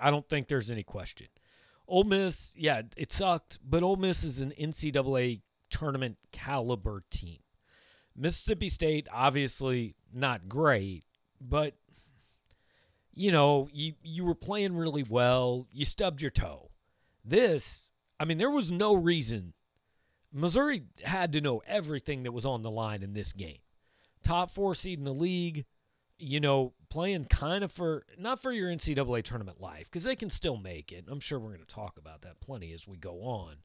I 0.02 0.10
don't 0.10 0.28
think 0.28 0.48
there's 0.48 0.72
any 0.72 0.84
question. 0.84 1.28
Ole 1.90 2.04
Miss, 2.04 2.56
yeah, 2.58 2.84
it 2.96 3.12
sucked, 3.12 3.58
but 3.68 3.84
Ole 3.84 3.96
Miss 3.96 4.24
is 4.24 4.42
an 4.42 4.54
NCAA 4.60 5.42
tournament 5.70 6.18
caliber 6.32 7.04
team. 7.10 7.40
Mississippi 8.16 8.70
State, 8.70 9.08
obviously 9.12 9.96
not 10.14 10.48
great, 10.48 11.04
but 11.42 11.76
you 13.14 13.32
know, 13.32 13.68
you 13.74 13.94
you 14.04 14.24
were 14.24 14.36
playing 14.36 14.78
really 14.78 15.04
well. 15.04 15.68
You 15.72 15.84
stubbed 15.84 16.22
your 16.22 16.32
toe. 16.32 16.70
This, 17.26 17.92
I 18.20 18.26
mean, 18.26 18.38
there 18.38 18.50
was 18.50 18.72
no 18.72 18.94
reason. 18.94 19.54
Missouri 20.32 20.84
had 21.04 21.34
to 21.34 21.42
know 21.42 21.62
everything 21.68 22.24
that 22.24 22.32
was 22.32 22.46
on 22.46 22.62
the 22.62 22.72
line 22.72 23.02
in 23.02 23.14
this 23.14 23.34
game. 23.34 23.58
Top 24.24 24.52
four 24.52 24.76
seed 24.76 25.00
in 25.00 25.06
the 25.06 25.14
league, 25.14 25.66
you 26.20 26.40
know, 26.40 26.74
playing 26.90 27.26
kind 27.26 27.64
of 27.64 27.72
for 27.72 28.06
not 28.18 28.40
for 28.40 28.52
your 28.52 28.70
NCAA 28.70 29.24
tournament 29.24 29.62
life 29.62 29.86
because 29.86 30.04
they 30.04 30.16
can 30.16 30.30
still 30.30 30.58
make 30.58 30.92
it. 30.92 31.06
I'm 31.08 31.20
sure 31.20 31.40
we're 31.40 31.54
going 31.54 31.66
to 31.66 31.76
talk 31.76 31.98
about 31.98 32.22
that 32.22 32.42
plenty 32.42 32.74
as 32.74 32.88
we 32.88 32.98
go 32.98 33.22
on. 33.22 33.56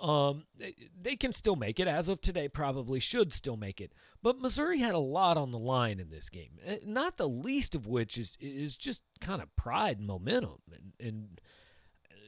Um, 0.00 0.44
they 1.00 1.14
can 1.14 1.32
still 1.32 1.54
make 1.54 1.78
it 1.78 1.86
as 1.86 2.08
of 2.08 2.20
today. 2.20 2.48
Probably 2.48 2.98
should 2.98 3.32
still 3.32 3.56
make 3.56 3.80
it, 3.80 3.92
but 4.22 4.40
Missouri 4.40 4.78
had 4.78 4.94
a 4.94 4.98
lot 4.98 5.36
on 5.36 5.52
the 5.52 5.58
line 5.58 6.00
in 6.00 6.10
this 6.10 6.28
game. 6.28 6.58
Eh, 6.66 6.78
not 6.84 7.16
the 7.16 7.28
least 7.28 7.76
of 7.76 7.86
which 7.86 8.18
is 8.18 8.36
is 8.40 8.76
just 8.76 9.04
kind 9.20 9.40
of 9.40 9.54
pride 9.54 9.98
and 9.98 10.06
momentum. 10.06 10.58
And, 10.72 10.92
and 10.98 11.40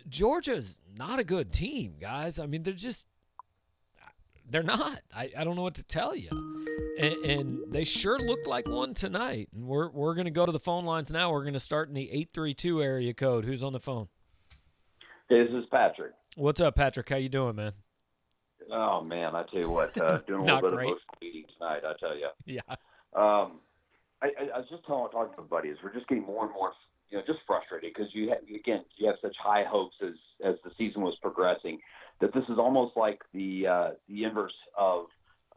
Georgia's 0.08 0.80
not 0.96 1.18
a 1.18 1.24
good 1.24 1.52
team, 1.52 1.96
guys. 2.00 2.38
I 2.38 2.46
mean, 2.46 2.62
they're 2.62 2.72
just 2.72 3.08
they're 4.50 4.62
not. 4.62 5.00
I, 5.14 5.30
I 5.36 5.44
don't 5.44 5.56
know 5.56 5.62
what 5.62 5.74
to 5.74 5.84
tell 5.84 6.14
you. 6.14 6.30
And, 6.98 7.14
and 7.24 7.72
they 7.72 7.84
sure 7.84 8.18
look 8.18 8.46
like 8.46 8.68
one 8.68 8.94
tonight. 8.94 9.48
And 9.54 9.66
we're, 9.66 9.90
we're 9.90 10.14
going 10.14 10.26
to 10.26 10.30
go 10.30 10.46
to 10.46 10.52
the 10.52 10.58
phone 10.58 10.84
lines 10.84 11.10
now. 11.10 11.32
We're 11.32 11.42
going 11.42 11.54
to 11.54 11.60
start 11.60 11.88
in 11.88 11.94
the 11.94 12.10
832 12.10 12.82
area 12.82 13.14
code. 13.14 13.44
Who's 13.44 13.62
on 13.62 13.72
the 13.72 13.80
phone? 13.80 14.08
This 15.28 15.48
is 15.50 15.64
Patrick. 15.70 16.12
What's 16.36 16.60
up, 16.60 16.76
Patrick? 16.76 17.08
How 17.08 17.16
you 17.16 17.28
doing, 17.28 17.56
man? 17.56 17.72
Oh 18.70 19.00
man, 19.00 19.34
I 19.34 19.44
tell 19.44 19.60
you 19.60 19.70
what, 19.70 20.00
uh, 20.00 20.18
doing 20.26 20.40
a 20.48 20.54
little 20.54 20.70
bit 20.70 20.76
great. 20.76 20.90
of 20.90 20.98
meeting 21.20 21.44
tonight. 21.56 21.82
I 21.86 21.92
tell 22.00 22.16
you. 22.16 22.28
Yeah. 22.44 22.60
Um, 23.14 23.60
I, 24.22 24.26
I, 24.26 24.42
I 24.54 24.58
was 24.58 24.66
just 24.70 24.84
telling, 24.86 25.10
talking 25.10 25.34
to 25.36 25.42
buddies, 25.42 25.76
we're 25.82 25.92
just 25.92 26.08
getting 26.08 26.24
more 26.24 26.44
and 26.44 26.52
more, 26.52 26.72
you 27.10 27.18
know, 27.18 27.24
just 27.26 27.40
frustrated 27.46 27.92
because 27.94 28.12
you 28.12 28.30
have, 28.30 28.38
again, 28.52 28.84
you 28.96 29.06
have 29.06 29.16
such 29.22 29.36
high 29.42 29.64
hopes 29.64 29.96
as 30.02 30.14
as 30.44 30.54
the 30.64 30.70
season 30.76 31.02
was 31.02 31.16
progressing 31.22 31.78
that 32.20 32.32
this 32.32 32.44
is 32.48 32.58
almost 32.58 32.96
like 32.96 33.20
the 33.32 33.66
uh, 33.66 33.90
the 34.08 34.24
inverse 34.24 34.54
of 34.76 35.06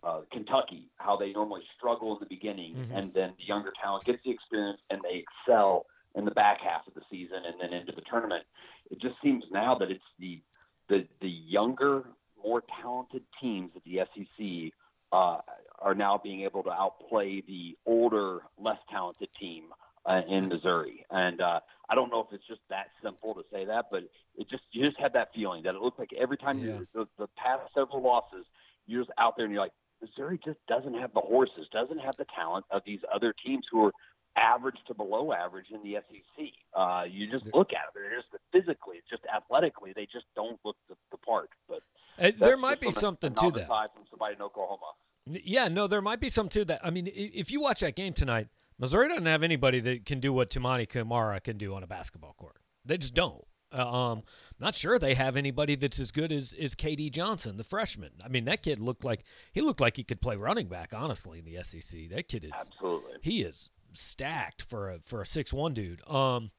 uh, 0.04 0.22
Kentucky, 0.32 0.89
how 0.98 1.17
they 1.17 1.32
normally 1.32 1.62
struggle 1.78 2.13
in 2.13 2.19
the 2.19 2.34
beginning, 2.34 2.76
mm-hmm. 2.76 2.95
and 2.95 3.13
then 3.13 3.34
the 3.38 3.45
younger 3.45 3.72
talent 3.82 4.04
gets 4.06 4.19
the 4.24 4.32
experience 4.32 4.80
and 4.89 5.02
they 5.04 5.24
excel 5.24 5.86
in 6.15 6.26
the 6.26 6.32
back 6.32 6.60
half 6.62 6.88
of 6.88 6.93
the 6.93 7.02
season 7.10 7.38
and 7.45 7.56
then 7.60 7.78
into 7.78 7.91
the 7.91 8.02
tournament. 8.10 8.43
It 8.89 9.00
just 9.02 9.15
seems 9.24 9.43
now 9.52 9.76
that 9.76 9.91
it's 9.91 10.04
the 10.19 10.41
the 10.89 11.08
the 11.22 11.30
younger, 11.30 12.04
more 12.43 12.63
talented 12.82 13.24
teams 13.41 13.72
at 13.76 13.84
the 13.84 14.00
SEC 14.15 14.74
uh, 15.12 15.39
are 15.80 15.95
now 15.95 16.19
being 16.22 16.41
able 16.41 16.63
to 16.63 16.72
outplay 16.72 17.41
the 17.41 17.78
older, 17.86 18.39
less 18.58 18.78
talented 18.91 19.30
team 19.39 19.65
uh, 20.06 20.22
in 20.30 20.50
Missouri. 20.50 21.06
And 21.10 21.42
uh, 21.42 21.60
I 21.90 21.96
don't 21.96 22.10
know 22.10 22.22
if 22.22 22.28
it's 22.34 22.48
just 22.48 22.62
that 22.70 22.88
simple 23.04 23.34
to 23.34 23.44
say 23.52 23.66
that, 23.66 23.86
but 23.92 24.04
it 24.38 24.50
just 24.50 24.64
you 24.72 24.86
just 24.86 25.00
had 25.00 25.14
that 25.14 25.30
feeling 25.34 25.64
that 25.64 25.76
it 25.76 25.82
looked 25.82 26.00
like 26.00 26.12
every 26.20 26.38
time 26.38 26.60
yeah. 26.60 26.66
you 26.66 26.88
the, 26.94 27.08
the 27.18 27.28
past 27.38 27.62
several 27.74 28.02
losses, 28.02 28.46
you're 28.86 29.04
just 29.04 29.12
out 29.18 29.36
there 29.36 29.46
and 29.46 29.54
you're 29.54 29.64
like, 29.64 29.74
Missouri 30.02 30.40
just 30.44 30.60
doesn't 30.68 30.94
have 30.94 31.14
the 31.14 31.20
horses, 31.20 31.68
doesn't 31.74 32.00
have 32.00 32.16
the 32.18 32.26
talent 32.36 32.66
of 32.72 32.82
these 32.86 33.00
other 33.14 33.34
teams 33.46 33.66
who 33.72 33.86
are 33.86 33.92
average 34.38 34.78
to 34.88 34.94
below 34.94 35.34
average 35.34 35.66
in 35.72 35.82
the 35.84 35.98
SEC. 36.08 36.46
Uh, 36.74 37.04
you 37.10 37.30
just 37.30 37.46
look 37.54 37.70
at 37.74 37.90
it; 37.90 37.94
they're 37.94 38.16
just 38.16 38.28
physically, 38.52 39.02
just 39.10 39.24
athletically, 39.34 39.92
they 39.96 40.06
just 40.06 40.26
don't 40.36 40.60
look 40.64 40.78
the, 40.88 40.96
the 41.12 41.18
part. 41.18 41.50
But 41.68 41.80
uh, 42.18 42.32
there 42.40 42.58
might 42.58 42.80
be 42.80 42.92
something 42.92 43.34
to 43.34 43.52
that. 43.52 43.68
From 43.68 44.04
somebody 44.10 44.36
in 44.36 44.42
Oklahoma. 44.42 44.94
Yeah, 45.26 45.68
no, 45.68 45.88
there 45.88 46.02
might 46.02 46.20
be 46.20 46.30
some 46.30 46.50
to 46.50 46.66
that. 46.66 46.82
I 46.84 46.90
mean, 46.90 47.10
if 47.14 47.52
you 47.52 47.62
watch 47.62 47.82
that 47.82 47.96
game 47.96 48.14
tonight, 48.14 48.48
Missouri 48.80 49.10
doesn't 49.10 49.26
have 49.26 49.44
anybody 49.44 49.80
that 49.82 50.06
can 50.06 50.20
do 50.20 50.32
what 50.32 50.50
Toumani 50.50 50.88
Camara 50.88 51.39
can 51.42 51.58
do 51.58 51.76
on 51.76 51.84
a 51.84 51.88
basketball 51.88 52.34
court. 52.34 52.58
They 52.86 52.98
just 52.98 53.13
don't. 53.13 53.44
Uh, 53.72 53.88
um, 53.88 54.24
not 54.60 54.74
sure 54.74 54.98
they 54.98 55.13
have 55.13 55.36
anybody 55.36 55.76
that's 55.76 56.00
as 56.00 56.12
good 56.12 56.32
as, 56.32 56.56
as 56.60 56.74
KD 56.74 57.12
Johnson, 57.12 57.58
the 57.58 57.63
freshman. 57.63 58.12
I 58.24 58.28
mean, 58.28 58.46
that 58.46 58.63
kid 58.63 58.80
looked 58.80 59.04
like 59.04 59.24
he 59.54 59.62
looked 59.62 59.80
like 59.80 59.98
he 59.98 60.04
could 60.04 60.22
play 60.22 60.36
running 60.38 60.68
back. 60.68 60.92
Honestly, 60.96 61.39
in 61.39 61.46
the 61.46 61.62
SEC, 61.62 62.10
that 62.10 62.28
kid 62.28 62.46
is 62.46 62.52
absolutely 62.60 63.13
he 63.22 63.42
is 63.42 63.70
stacked 63.94 64.63
for 64.63 64.89
a 64.89 65.00
for 65.00 65.22
a 65.22 65.26
six 65.26 65.54
one 65.54 65.74
dude. 65.74 66.02
Um, 66.08 66.50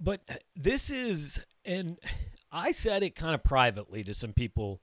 but 0.00 0.22
this 0.54 0.90
is, 0.90 1.40
and 1.64 1.98
I 2.52 2.70
said 2.70 3.02
it 3.02 3.14
kind 3.16 3.34
of 3.34 3.42
privately 3.42 4.04
to 4.04 4.14
some 4.14 4.32
people 4.32 4.80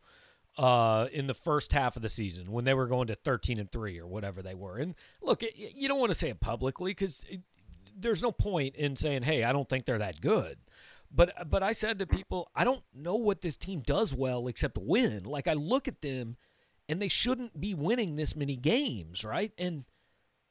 uh, 0.58 1.08
in 1.12 1.28
the 1.28 1.34
first 1.34 1.74
half 1.74 1.96
of 1.96 2.02
the 2.02 2.10
season 2.10 2.52
when 2.52 2.66
they 2.66 2.74
were 2.74 2.88
going 2.88 3.08
to 3.08 3.16
13 3.16 3.60
and 3.60 3.72
3 3.72 4.00
or 4.00 4.08
whatever 4.08 4.42
they 4.42 4.56
were. 4.56 4.78
And 4.78 4.96
look, 5.22 5.44
you 5.56 5.88
don't 5.88 6.00
want 6.00 6.12
to 6.12 6.18
say 6.18 6.30
it 6.30 6.40
publicly 6.40 6.92
because 6.92 7.26
there's 7.98 8.22
no 8.22 8.32
point 8.32 8.76
in 8.76 8.96
saying, 8.96 9.24
hey, 9.24 9.44
I 9.44 9.52
don't 9.52 9.68
think 9.68 9.86
they're 9.86 9.98
that 10.00 10.22
good. 10.22 10.58
But 11.12 11.50
but 11.50 11.64
I 11.64 11.72
said 11.72 12.00
to 12.00 12.08
people, 12.08 12.50
I 12.56 12.64
don't 12.64 12.84
know 12.94 13.16
what 13.16 13.42
this 13.42 13.58
team 13.58 13.82
does 13.82 14.14
well 14.14 14.48
except 14.48 14.78
win. 14.78 15.24
Like 15.24 15.48
I 15.48 15.54
look 15.54 15.88
at 15.88 16.02
them 16.02 16.36
and 16.90 17.02
they 17.02 17.08
shouldn't 17.08 17.60
be 17.60 17.74
winning 17.74 18.16
this 18.16 18.36
many 18.36 18.56
games, 18.56 19.24
right? 19.24 19.52
And 19.58 19.86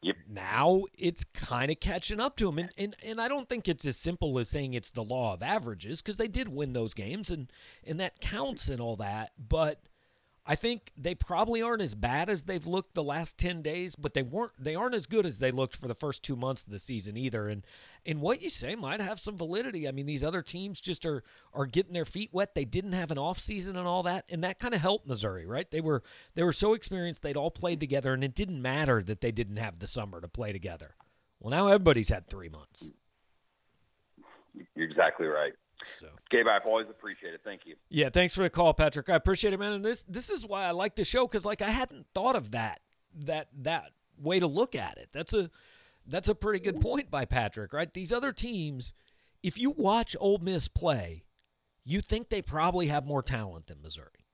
Yep. 0.04 0.16
Now 0.28 0.82
it's 0.98 1.24
kind 1.24 1.70
of 1.70 1.80
catching 1.80 2.20
up 2.20 2.36
to 2.36 2.44
them. 2.44 2.58
And, 2.58 2.70
and, 2.76 2.94
and 3.02 3.18
I 3.18 3.26
don't 3.26 3.48
think 3.48 3.68
it's 3.68 3.86
as 3.86 3.96
simple 3.96 4.38
as 4.38 4.50
saying 4.50 4.74
it's 4.74 4.90
the 4.90 5.02
law 5.02 5.32
of 5.32 5.42
averages 5.42 6.02
because 6.02 6.18
they 6.18 6.28
did 6.28 6.46
win 6.46 6.74
those 6.74 6.92
games 6.92 7.30
and, 7.30 7.50
and 7.84 7.98
that 8.00 8.20
counts 8.20 8.68
and 8.68 8.82
all 8.82 8.96
that. 8.96 9.32
But 9.38 9.80
I 10.46 10.56
think 10.56 10.92
they 10.94 11.14
probably 11.14 11.62
aren't 11.62 11.80
as 11.80 11.94
bad 11.94 12.28
as 12.28 12.44
they've 12.44 12.66
looked 12.66 12.94
the 12.94 13.02
last 13.02 13.38
10 13.38 13.62
days, 13.62 13.96
but 13.96 14.12
they 14.12 14.22
weren't 14.22 14.52
they 14.58 14.74
aren't 14.74 14.94
as 14.94 15.06
good 15.06 15.24
as 15.24 15.38
they 15.38 15.50
looked 15.50 15.74
for 15.74 15.88
the 15.88 15.94
first 15.94 16.22
2 16.22 16.36
months 16.36 16.66
of 16.66 16.70
the 16.72 16.78
season 16.78 17.16
either. 17.16 17.48
And 17.48 17.64
and 18.04 18.20
what 18.20 18.42
you 18.42 18.50
say 18.50 18.74
might 18.74 19.00
have 19.00 19.18
some 19.18 19.38
validity. 19.38 19.88
I 19.88 19.92
mean, 19.92 20.04
these 20.04 20.22
other 20.22 20.42
teams 20.42 20.80
just 20.80 21.06
are 21.06 21.24
are 21.54 21.64
getting 21.64 21.94
their 21.94 22.04
feet 22.04 22.28
wet. 22.32 22.54
They 22.54 22.66
didn't 22.66 22.92
have 22.92 23.10
an 23.10 23.16
off 23.16 23.38
season 23.38 23.74
and 23.76 23.88
all 23.88 24.02
that, 24.02 24.26
and 24.28 24.44
that 24.44 24.58
kind 24.58 24.74
of 24.74 24.82
helped 24.82 25.06
Missouri, 25.06 25.46
right? 25.46 25.70
They 25.70 25.80
were 25.80 26.02
they 26.34 26.42
were 26.42 26.52
so 26.52 26.74
experienced, 26.74 27.22
they'd 27.22 27.38
all 27.38 27.50
played 27.50 27.80
together 27.80 28.12
and 28.12 28.22
it 28.22 28.34
didn't 28.34 28.60
matter 28.60 29.02
that 29.02 29.22
they 29.22 29.32
didn't 29.32 29.56
have 29.56 29.78
the 29.78 29.86
summer 29.86 30.20
to 30.20 30.28
play 30.28 30.52
together. 30.52 30.94
Well, 31.40 31.52
now 31.52 31.68
everybody's 31.68 32.10
had 32.10 32.28
3 32.28 32.50
months. 32.50 32.90
You're 34.76 34.88
exactly 34.88 35.26
right. 35.26 35.54
So, 35.98 36.08
Gabe, 36.30 36.46
I've 36.46 36.66
always 36.66 36.88
appreciated 36.88 37.36
it. 37.36 37.40
Thank 37.44 37.62
you. 37.66 37.76
Yeah, 37.88 38.08
thanks 38.10 38.34
for 38.34 38.42
the 38.42 38.50
call, 38.50 38.74
Patrick. 38.74 39.08
I 39.08 39.14
appreciate 39.14 39.52
it, 39.52 39.60
man. 39.60 39.72
And 39.72 39.84
this 39.84 40.04
this 40.04 40.30
is 40.30 40.46
why 40.46 40.64
I 40.64 40.70
like 40.70 40.96
the 40.96 41.04
show 41.04 41.26
because 41.26 41.44
like 41.44 41.62
I 41.62 41.70
hadn't 41.70 42.06
thought 42.14 42.36
of 42.36 42.52
that 42.52 42.80
that 43.24 43.48
that 43.62 43.92
way 44.18 44.40
to 44.40 44.46
look 44.46 44.74
at 44.74 44.98
it. 44.98 45.08
That's 45.12 45.32
a 45.32 45.50
that's 46.06 46.28
a 46.28 46.34
pretty 46.34 46.60
good 46.60 46.80
point 46.80 47.10
by 47.10 47.24
Patrick, 47.24 47.72
right? 47.72 47.92
These 47.92 48.12
other 48.12 48.32
teams, 48.32 48.92
if 49.42 49.58
you 49.58 49.70
watch 49.70 50.16
Ole 50.20 50.38
Miss 50.38 50.68
play, 50.68 51.24
you 51.84 52.00
think 52.00 52.28
they 52.28 52.42
probably 52.42 52.88
have 52.88 53.06
more 53.06 53.22
talent 53.22 53.66
than 53.66 53.82
Missouri. 53.82 54.26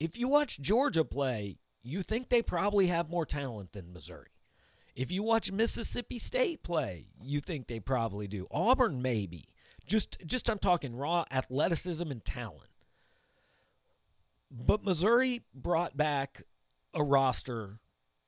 If 0.00 0.16
you 0.16 0.28
watch 0.28 0.60
Georgia 0.60 1.04
play, 1.04 1.58
you 1.82 2.02
think 2.02 2.28
they 2.28 2.42
probably 2.42 2.86
have 2.86 3.10
more 3.10 3.26
talent 3.26 3.72
than 3.72 3.92
Missouri. 3.92 4.28
If 4.94 5.12
you 5.12 5.22
watch 5.22 5.52
Mississippi 5.52 6.18
State 6.18 6.62
play, 6.62 7.08
you 7.22 7.40
think 7.40 7.66
they 7.66 7.80
probably 7.80 8.26
do. 8.26 8.46
Auburn 8.50 9.00
maybe. 9.00 9.48
Just 9.88 10.18
just 10.26 10.48
I'm 10.48 10.58
talking 10.58 10.94
raw 10.94 11.24
athleticism 11.30 12.10
and 12.10 12.24
talent. 12.24 12.70
But 14.50 14.84
Missouri 14.84 15.42
brought 15.54 15.96
back 15.96 16.42
a 16.94 17.02
roster 17.02 17.80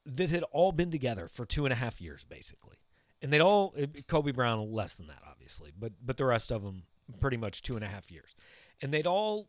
that 0.05 0.31
had 0.31 0.43
all 0.53 0.73
been 0.73 0.91
together 0.91 1.29
for 1.29 1.47
two 1.47 1.65
and 1.65 1.73
a 1.73 1.77
half 1.77 2.01
years, 2.01 2.25
basically, 2.25 2.77
and 3.23 3.33
they'd 3.33 3.41
all 3.41 3.75
eh, 3.77 3.87
Kobe 4.07 4.33
Brown 4.33 4.73
less 4.73 4.97
than 4.97 5.07
that, 5.07 5.23
obviously, 5.29 5.73
but 5.79 5.93
but 6.05 6.17
the 6.17 6.25
rest 6.25 6.51
of 6.51 6.63
them 6.63 6.85
pretty 7.21 7.37
much 7.37 7.63
two 7.63 7.77
and 7.77 7.85
a 7.85 7.89
half 7.89 8.11
years, 8.11 8.35
and 8.83 8.93
they'd 8.93 9.07
all 9.07 9.49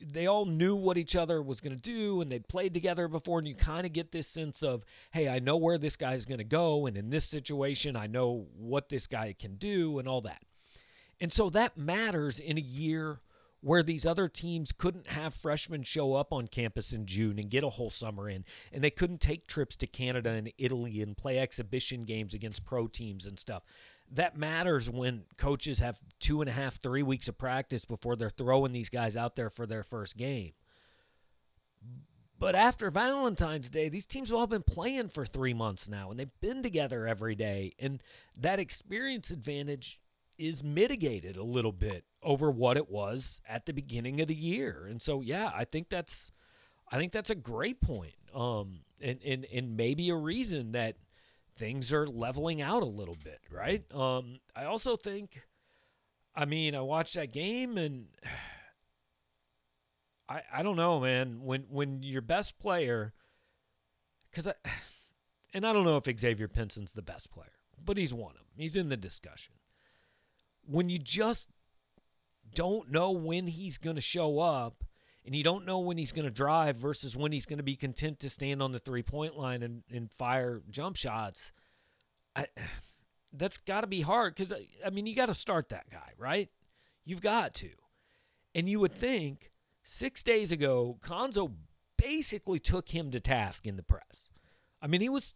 they 0.00 0.26
all 0.26 0.46
knew 0.46 0.76
what 0.76 0.98
each 0.98 1.16
other 1.16 1.42
was 1.42 1.60
going 1.60 1.74
to 1.74 1.82
do 1.82 2.20
and 2.20 2.30
they'd 2.30 2.46
played 2.48 2.72
together 2.72 3.08
before 3.08 3.38
and 3.38 3.48
you 3.48 3.54
kind 3.54 3.84
of 3.84 3.92
get 3.92 4.12
this 4.12 4.28
sense 4.28 4.62
of 4.62 4.84
hey 5.10 5.28
i 5.28 5.38
know 5.38 5.56
where 5.56 5.78
this 5.78 5.96
guy's 5.96 6.24
going 6.24 6.38
to 6.38 6.44
go 6.44 6.86
and 6.86 6.96
in 6.96 7.10
this 7.10 7.24
situation 7.24 7.96
i 7.96 8.06
know 8.06 8.46
what 8.56 8.88
this 8.88 9.06
guy 9.06 9.34
can 9.36 9.56
do 9.56 9.98
and 9.98 10.06
all 10.06 10.20
that 10.20 10.42
and 11.20 11.32
so 11.32 11.50
that 11.50 11.76
matters 11.76 12.38
in 12.40 12.58
a 12.58 12.62
year 12.62 13.20
where 13.60 13.82
these 13.82 14.06
other 14.06 14.28
teams 14.28 14.70
couldn't 14.70 15.08
have 15.08 15.34
freshmen 15.34 15.82
show 15.82 16.14
up 16.14 16.32
on 16.32 16.46
campus 16.46 16.92
in 16.92 17.06
June 17.06 17.38
and 17.38 17.50
get 17.50 17.64
a 17.64 17.68
whole 17.68 17.90
summer 17.90 18.28
in, 18.28 18.44
and 18.72 18.84
they 18.84 18.90
couldn't 18.90 19.20
take 19.20 19.46
trips 19.46 19.74
to 19.76 19.86
Canada 19.86 20.30
and 20.30 20.52
Italy 20.58 21.02
and 21.02 21.16
play 21.16 21.38
exhibition 21.38 22.02
games 22.02 22.34
against 22.34 22.64
pro 22.64 22.86
teams 22.86 23.26
and 23.26 23.38
stuff. 23.38 23.64
That 24.10 24.38
matters 24.38 24.88
when 24.88 25.24
coaches 25.36 25.80
have 25.80 26.00
two 26.18 26.40
and 26.40 26.48
a 26.48 26.52
half, 26.52 26.76
three 26.76 27.02
weeks 27.02 27.28
of 27.28 27.36
practice 27.36 27.84
before 27.84 28.16
they're 28.16 28.30
throwing 28.30 28.72
these 28.72 28.88
guys 28.88 29.16
out 29.16 29.36
there 29.36 29.50
for 29.50 29.66
their 29.66 29.82
first 29.82 30.16
game. 30.16 30.52
But 32.38 32.54
after 32.54 32.90
Valentine's 32.90 33.68
Day, 33.68 33.88
these 33.88 34.06
teams 34.06 34.30
have 34.30 34.38
all 34.38 34.46
been 34.46 34.62
playing 34.62 35.08
for 35.08 35.26
three 35.26 35.52
months 35.52 35.88
now, 35.88 36.10
and 36.10 36.20
they've 36.20 36.40
been 36.40 36.62
together 36.62 37.06
every 37.06 37.34
day. 37.34 37.74
And 37.80 38.00
that 38.36 38.60
experience 38.60 39.32
advantage 39.32 40.00
is 40.38 40.62
mitigated 40.62 41.36
a 41.36 41.42
little 41.42 41.72
bit 41.72 42.04
over 42.22 42.50
what 42.50 42.76
it 42.76 42.88
was 42.88 43.40
at 43.48 43.66
the 43.66 43.72
beginning 43.72 44.20
of 44.20 44.28
the 44.28 44.34
year. 44.34 44.86
And 44.88 45.02
so 45.02 45.20
yeah, 45.20 45.50
I 45.54 45.64
think 45.64 45.88
that's 45.88 46.32
I 46.90 46.96
think 46.96 47.12
that's 47.12 47.30
a 47.30 47.34
great 47.34 47.80
point. 47.80 48.14
Um 48.34 48.80
and 49.02 49.20
and 49.24 49.46
and 49.52 49.76
maybe 49.76 50.08
a 50.10 50.14
reason 50.14 50.72
that 50.72 50.96
things 51.56 51.92
are 51.92 52.06
leveling 52.06 52.62
out 52.62 52.82
a 52.82 52.86
little 52.86 53.16
bit, 53.22 53.40
right? 53.50 53.82
Um 53.92 54.38
I 54.54 54.64
also 54.64 54.96
think 54.96 55.42
I 56.34 56.44
mean, 56.44 56.74
I 56.74 56.80
watched 56.80 57.14
that 57.14 57.32
game 57.32 57.76
and 57.76 58.06
I 60.28 60.42
I 60.52 60.62
don't 60.62 60.76
know, 60.76 61.00
man, 61.00 61.40
when 61.42 61.62
when 61.68 62.02
your 62.02 62.22
best 62.22 62.58
player 62.60 63.12
cuz 64.32 64.46
I 64.46 64.54
and 65.52 65.66
I 65.66 65.72
don't 65.72 65.84
know 65.84 65.96
if 65.96 66.20
Xavier 66.20 66.48
Pinson's 66.48 66.92
the 66.92 67.02
best 67.02 67.32
player, 67.32 67.58
but 67.82 67.96
he's 67.96 68.14
one 68.14 68.32
of 68.32 68.38
them. 68.38 68.46
He's 68.56 68.76
in 68.76 68.88
the 68.88 68.96
discussion 68.96 69.54
when 70.68 70.88
you 70.88 70.98
just 70.98 71.48
don't 72.54 72.90
know 72.90 73.10
when 73.10 73.46
he's 73.46 73.78
going 73.78 73.96
to 73.96 74.02
show 74.02 74.38
up 74.38 74.84
and 75.24 75.34
you 75.34 75.42
don't 75.42 75.66
know 75.66 75.78
when 75.78 75.98
he's 75.98 76.12
going 76.12 76.24
to 76.24 76.30
drive 76.30 76.76
versus 76.76 77.16
when 77.16 77.32
he's 77.32 77.46
going 77.46 77.58
to 77.58 77.62
be 77.62 77.76
content 77.76 78.20
to 78.20 78.30
stand 78.30 78.62
on 78.62 78.72
the 78.72 78.78
three 78.78 79.02
point 79.02 79.36
line 79.36 79.62
and, 79.62 79.82
and 79.92 80.10
fire 80.10 80.62
jump 80.70 80.96
shots, 80.96 81.52
I, 82.36 82.46
that's 83.32 83.58
got 83.58 83.82
to 83.82 83.86
be 83.86 84.00
hard 84.00 84.34
because, 84.34 84.52
uh, 84.52 84.60
I 84.84 84.90
mean, 84.90 85.06
you 85.06 85.14
got 85.14 85.26
to 85.26 85.34
start 85.34 85.68
that 85.70 85.90
guy, 85.90 86.12
right? 86.16 86.48
You've 87.04 87.20
got 87.20 87.54
to. 87.54 87.70
And 88.54 88.68
you 88.68 88.80
would 88.80 88.94
think 88.94 89.50
six 89.84 90.22
days 90.22 90.52
ago, 90.52 90.98
Cuonzo 91.02 91.52
basically 91.96 92.58
took 92.58 92.88
him 92.90 93.10
to 93.10 93.20
task 93.20 93.66
in 93.66 93.76
the 93.76 93.82
press. 93.82 94.30
I 94.80 94.86
mean, 94.86 95.00
he 95.00 95.08
was 95.08 95.34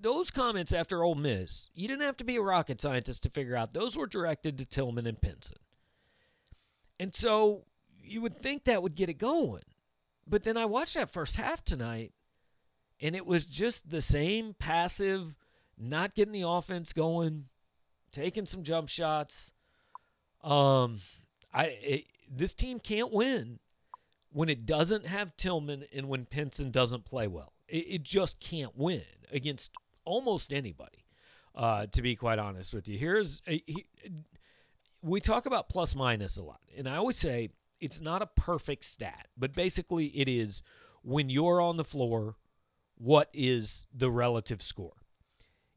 those 0.00 0.30
comments 0.30 0.72
after 0.72 1.02
Ole 1.02 1.14
Miss, 1.14 1.70
you 1.74 1.88
didn't 1.88 2.02
have 2.02 2.16
to 2.18 2.24
be 2.24 2.36
a 2.36 2.42
rocket 2.42 2.80
scientist 2.80 3.22
to 3.22 3.30
figure 3.30 3.56
out 3.56 3.72
those 3.72 3.96
were 3.96 4.06
directed 4.06 4.58
to 4.58 4.64
Tilmon 4.64 5.06
and 5.06 5.20
Pinson. 5.20 5.58
And 6.98 7.14
so 7.14 7.64
you 8.02 8.20
would 8.22 8.40
think 8.40 8.64
that 8.64 8.82
would 8.82 8.94
get 8.94 9.08
it 9.08 9.18
going. 9.18 9.62
But 10.26 10.42
then 10.42 10.56
I 10.56 10.64
watched 10.64 10.94
that 10.94 11.10
first 11.10 11.36
half 11.36 11.64
tonight, 11.64 12.12
and 13.00 13.14
it 13.14 13.26
was 13.26 13.44
just 13.44 13.90
the 13.90 14.00
same 14.00 14.54
passive, 14.58 15.34
not 15.78 16.14
getting 16.14 16.32
the 16.32 16.48
offense 16.48 16.92
going, 16.92 17.44
taking 18.10 18.46
some 18.46 18.62
jump 18.62 18.88
shots. 18.88 19.52
Um, 20.42 21.00
I 21.52 21.64
it, 21.66 22.04
this 22.28 22.54
team 22.54 22.80
can't 22.80 23.12
win 23.12 23.60
when 24.32 24.48
it 24.48 24.66
doesn't 24.66 25.06
have 25.06 25.36
Tilmon 25.36 25.86
and 25.94 26.08
when 26.08 26.24
Pinson 26.24 26.70
doesn't 26.70 27.04
play 27.04 27.28
well. 27.28 27.52
It, 27.68 27.86
it 27.88 28.02
just 28.02 28.40
can't 28.40 28.76
win 28.76 29.02
against 29.32 29.72
almost 30.04 30.52
anybody. 30.52 31.04
Uh, 31.54 31.86
to 31.86 32.02
be 32.02 32.14
quite 32.14 32.38
honest 32.38 32.74
with 32.74 32.86
you, 32.86 32.98
here's 32.98 33.40
a, 33.48 33.62
he, 33.66 33.86
we 35.00 35.20
talk 35.20 35.46
about 35.46 35.70
plus 35.70 35.94
minus 35.94 36.36
a 36.36 36.42
lot, 36.42 36.60
and 36.76 36.86
I 36.86 36.96
always 36.96 37.16
say 37.16 37.48
it's 37.80 38.00
not 38.00 38.20
a 38.20 38.26
perfect 38.26 38.84
stat, 38.84 39.28
but 39.38 39.54
basically 39.54 40.06
it 40.08 40.28
is 40.28 40.62
when 41.02 41.30
you're 41.30 41.60
on 41.60 41.76
the 41.76 41.84
floor, 41.84 42.36
what 42.98 43.30
is 43.32 43.86
the 43.94 44.10
relative 44.10 44.60
score? 44.60 44.92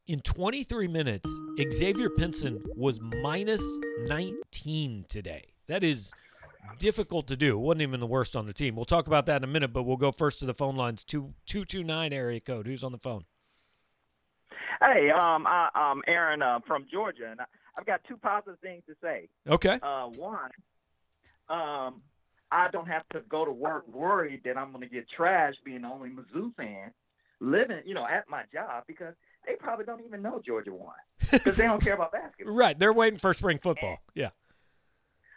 In 0.08 0.22
23 0.22 0.88
minutes, 0.88 1.30
Xavier 1.72 2.10
Pinson 2.10 2.64
was 2.76 3.00
minus 3.22 3.64
19 4.08 5.06
today. 5.08 5.54
That 5.68 5.84
is 5.84 6.12
difficult 6.80 7.28
to 7.28 7.38
do. 7.38 7.54
It 7.54 7.62
wasn't 7.62 7.84
even 7.84 8.00
the 8.00 8.08
worst 8.08 8.36
on 8.36 8.48
the 8.48 8.54
team. 8.54 8.76
We'll 8.76 8.86
talk 8.86 9.06
about 9.06 9.28
that 9.28 9.38
in 9.38 9.44
a 9.44 9.48
minute, 9.48 9.72
but 9.72 9.84
we'll 9.84 9.98
go 9.98 10.12
first 10.12 10.40
to 10.40 10.46
the 10.46 10.54
phone 10.54 10.76
lines. 10.76 11.04
Two 11.04 11.36
two 11.46 11.64
two 11.64 11.84
nine 11.84 12.12
area 12.12 12.40
code. 12.40 12.66
Who's 12.66 12.84
on 12.84 12.92
the 12.92 12.98
phone? 12.98 13.26
Hey, 14.82 15.10
um, 15.10 15.46
I, 15.46 15.70
I'm 15.76 16.02
Aaron 16.08 16.42
uh, 16.42 16.60
from 16.66 16.86
Georgia, 16.92 17.30
and 17.30 17.42
I, 17.42 17.46
I've 17.78 17.86
got 17.86 18.02
two 18.08 18.18
positive 18.18 18.60
things 18.60 18.84
to 18.88 18.96
say. 19.02 19.28
Okay. 19.48 19.80
Uh, 19.82 20.08
one, 20.08 20.52
um, 21.50 22.02
I 22.52 22.70
don't 22.72 22.88
have 22.88 23.08
to 23.10 23.22
go 23.30 23.46
to 23.46 23.52
work 23.52 23.88
worried 23.88 24.42
that 24.46 24.58
I'm 24.58 24.72
going 24.72 24.88
to 24.88 24.94
get 24.94 25.06
trashed 25.18 25.64
being 25.66 25.82
the 25.82 25.90
only 25.90 26.10
Mizzou 26.10 26.56
fan 26.56 26.92
living, 27.40 27.82
you 27.86 27.94
know, 27.94 28.06
at 28.06 28.30
my 28.30 28.44
job 28.54 28.84
because 28.88 29.14
they 29.46 29.56
probably 29.56 29.86
don't 29.86 30.02
even 30.06 30.22
know 30.22 30.42
Georgia 30.46 30.74
won 30.74 30.94
because 31.32 31.58
they 31.58 31.66
don't 31.66 31.82
care 31.82 31.94
about 31.94 32.12
basketball. 32.12 32.56
Right. 32.56 32.78
They're 32.78 32.94
waiting 32.94 33.20
for 33.20 33.34
spring 33.34 33.60
football. 33.60 33.98
Yeah. 34.14 34.30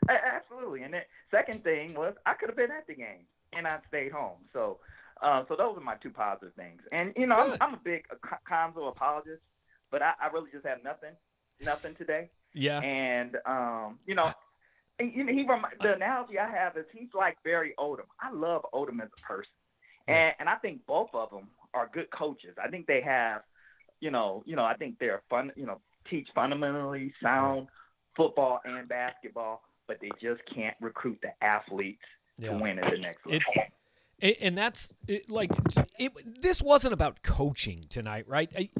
Absolutely. 0.09 0.83
And 0.83 0.95
the 0.95 1.03
second 1.31 1.63
thing 1.63 1.95
was 1.95 2.15
I 2.27 2.35
could 2.35 2.49
have 2.49 2.57
been 2.57 2.73
at 2.73 2.87
the 2.87 2.95
game 2.95 3.27
and 3.53 3.67
I 3.67 3.79
stayed 3.89 4.13
home. 4.13 4.39
So, 4.53 4.79
uh, 5.23 5.45
so 5.49 5.57
those 5.57 5.77
are 5.77 5.81
my 5.81 5.95
two 5.97 6.11
positive 6.11 6.55
things. 6.55 6.83
And 6.93 7.13
you 7.17 7.27
know, 7.27 7.37
I'm, 7.37 7.57
I'm, 7.61 7.75
a 7.75 7.81
big 7.83 8.05
Cuonzo 8.49 8.89
apologist, 8.89 9.43
but 9.91 10.03
I, 10.03 10.13
I, 10.21 10.29
really 10.33 10.51
just 10.53 10.67
have 10.67 10.83
nothing, 10.85 11.15
nothing 11.61 11.95
today. 11.95 12.31
Yeah. 12.55 12.81
And 12.81 13.37
um, 13.47 13.99
you 14.07 14.15
know, 14.15 14.33
and, 14.99 15.13
you 15.15 15.25
know, 15.25 15.33
he 15.33 15.47
the 15.81 15.95
analogy 15.95 16.39
I 16.39 16.51
have 16.51 16.77
is 16.77 16.87
he's 16.93 17.09
like 17.15 17.37
Barry 17.45 17.75
Odom. 17.79 18.07
I 18.21 18.33
love 18.33 18.63
Odom 18.75 19.03
as 19.03 19.09
a 19.17 19.27
person, 19.27 19.53
and 20.09 20.35
and 20.39 20.49
I 20.49 20.57
think 20.57 20.85
both 20.87 21.11
of 21.15 21.31
them 21.31 21.49
are 21.73 21.89
good 21.93 22.11
coaches. 22.11 22.57
I 22.63 22.69
think 22.69 22.87
they 22.87 23.01
have, 23.01 23.43
you 24.01 24.11
know, 24.11 24.43
you 24.45 24.57
know, 24.57 24.65
I 24.65 24.75
think 24.75 24.99
they're 24.99 25.23
fun, 25.31 25.53
you 25.57 25.67
know, 25.67 25.81
teach 26.11 26.29
fundamentally 26.35 27.15
sound 27.23 27.69
football 28.15 28.61
and 28.65 28.87
basketball 28.89 29.63
but 29.87 30.01
they 30.01 30.11
just 30.21 30.41
can't 30.55 30.77
recruit 30.81 31.19
the 31.23 31.45
athletes 31.45 32.03
yeah. 32.39 32.51
to 32.51 32.59
win 32.59 32.79
at 32.79 32.91
the 32.91 32.99
next 32.99 33.27
level. 33.27 33.41
It's, 33.41 33.59
and 34.23 34.57
that's 34.57 34.95
it, 35.09 35.31
like 35.31 35.51
it, 35.99 36.13
this 36.41 36.63
wasn't 36.63 36.95
about 36.95 37.23
coaching 37.23 37.81
tonight, 37.89 38.25
right? 38.29 38.71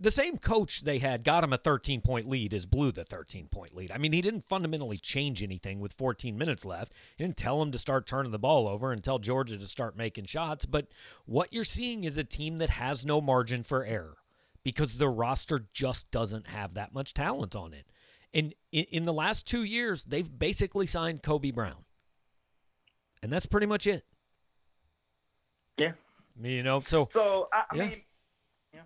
the 0.00 0.10
same 0.10 0.38
coach 0.38 0.80
they 0.80 0.98
had 0.98 1.22
got 1.24 1.44
him 1.44 1.52
a 1.52 1.58
13 1.58 2.00
point 2.00 2.28
lead 2.28 2.54
as 2.54 2.64
blew 2.64 2.90
the 2.90 3.04
13 3.04 3.48
point 3.48 3.76
lead. 3.76 3.90
I 3.90 3.98
mean, 3.98 4.12
he 4.12 4.22
didn't 4.22 4.44
fundamentally 4.44 4.96
change 4.96 5.42
anything 5.42 5.78
with 5.78 5.92
14 5.92 6.38
minutes 6.38 6.64
left. 6.64 6.94
He 7.16 7.24
didn't 7.24 7.36
tell 7.36 7.60
him 7.60 7.70
to 7.72 7.78
start 7.78 8.06
turning 8.06 8.32
the 8.32 8.38
ball 8.38 8.66
over 8.66 8.92
and 8.92 9.04
tell 9.04 9.18
Georgia 9.18 9.58
to 9.58 9.66
start 9.66 9.96
making 9.96 10.24
shots. 10.24 10.64
But 10.64 10.86
what 11.26 11.52
you're 11.52 11.64
seeing 11.64 12.04
is 12.04 12.16
a 12.16 12.24
team 12.24 12.56
that 12.56 12.70
has 12.70 13.04
no 13.04 13.20
margin 13.20 13.62
for 13.62 13.84
error 13.84 14.16
because 14.62 14.96
the 14.96 15.08
roster 15.08 15.66
just 15.72 16.10
doesn't 16.10 16.48
have 16.48 16.74
that 16.74 16.94
much 16.94 17.12
talent 17.12 17.54
on 17.54 17.74
it. 17.74 17.86
And 18.32 18.54
in, 18.72 18.84
in 18.84 19.04
the 19.04 19.12
last 19.12 19.46
two 19.46 19.64
years, 19.64 20.04
they've 20.04 20.38
basically 20.38 20.86
signed 20.86 21.22
Kobe 21.22 21.50
Brown. 21.50 21.84
And 23.22 23.30
that's 23.30 23.46
pretty 23.46 23.66
much 23.66 23.86
it. 23.86 24.04
You 26.42 26.62
know, 26.62 26.80
so. 26.80 27.08
So, 27.12 27.48
I, 27.52 27.64
yeah. 27.74 27.82
mean, 27.82 28.00
yeah. 28.72 28.80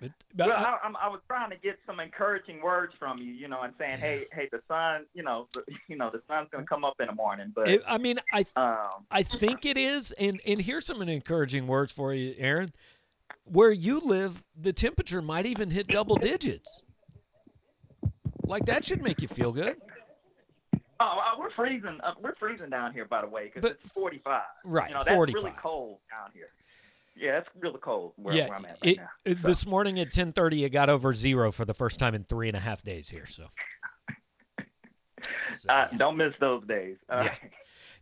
But, 0.00 0.10
but 0.34 0.48
well, 0.48 0.56
I, 0.56 0.88
I, 0.88 1.06
I, 1.06 1.08
was 1.08 1.20
trying 1.26 1.50
to 1.50 1.56
get 1.56 1.78
some 1.86 2.00
encouraging 2.00 2.62
words 2.62 2.94
from 2.98 3.18
you, 3.18 3.32
you 3.32 3.48
know, 3.48 3.62
and 3.62 3.72
saying, 3.78 3.98
"Hey, 3.98 4.26
hey, 4.32 4.48
the 4.50 4.60
sun, 4.68 5.06
you 5.14 5.22
know, 5.22 5.48
the, 5.54 5.62
you 5.88 5.96
know, 5.96 6.10
the 6.10 6.22
sun's 6.28 6.48
going 6.50 6.64
to 6.64 6.68
come 6.68 6.84
up 6.84 6.94
in 7.00 7.06
the 7.06 7.14
morning." 7.14 7.52
But 7.54 7.68
it, 7.68 7.82
I 7.86 7.98
mean, 7.98 8.18
I, 8.32 8.44
um, 8.56 9.06
I 9.10 9.22
think 9.22 9.66
it 9.66 9.76
is, 9.76 10.12
and 10.12 10.40
and 10.46 10.62
here's 10.62 10.86
some 10.86 11.02
encouraging 11.02 11.66
words 11.66 11.92
for 11.92 12.14
you, 12.14 12.34
Aaron. 12.38 12.72
Where 13.44 13.72
you 13.72 13.98
live, 14.00 14.42
the 14.56 14.72
temperature 14.72 15.22
might 15.22 15.46
even 15.46 15.70
hit 15.70 15.88
double 15.88 16.16
digits. 16.16 16.82
Like 18.44 18.66
that 18.66 18.84
should 18.84 19.02
make 19.02 19.22
you 19.22 19.28
feel 19.28 19.52
good. 19.52 19.76
Oh, 21.02 21.18
uh, 21.18 21.38
we're 21.38 21.50
freezing. 21.50 21.98
Uh, 22.02 22.12
we're 22.22 22.34
freezing 22.36 22.68
down 22.70 22.92
here, 22.92 23.06
by 23.06 23.22
the 23.22 23.26
way, 23.28 23.50
because 23.52 23.70
it's 23.70 23.90
45. 23.92 24.42
Right, 24.64 24.88
you 24.90 24.94
know, 24.94 25.00
that's 25.02 25.14
45. 25.16 25.42
really 25.42 25.56
cold 25.60 25.98
down 26.10 26.30
here. 26.34 26.48
yeah, 27.16 27.38
it's 27.38 27.48
really 27.58 27.78
cold 27.80 28.12
where, 28.16 28.34
yeah, 28.34 28.48
where 28.48 28.58
I'm 28.58 28.64
at 28.66 28.72
right 28.72 28.78
it, 28.82 28.96
now. 28.98 29.08
it- 29.24 29.42
this 29.42 29.66
morning 29.66 29.98
at 29.98 30.10
10:30, 30.10 30.64
it 30.64 30.70
got 30.70 30.88
over 30.90 31.12
zero 31.14 31.50
for 31.52 31.64
the 31.64 31.74
first 31.74 31.98
time 31.98 32.14
in 32.14 32.24
three 32.24 32.48
and 32.48 32.56
a 32.56 32.60
half 32.60 32.82
days 32.82 33.08
here. 33.08 33.26
So 33.26 33.46
Uh, 35.68 35.86
don't 35.98 36.16
miss 36.16 36.32
those 36.40 36.66
days. 36.66 36.96
All 37.10 37.24
Yeah. 37.24 37.34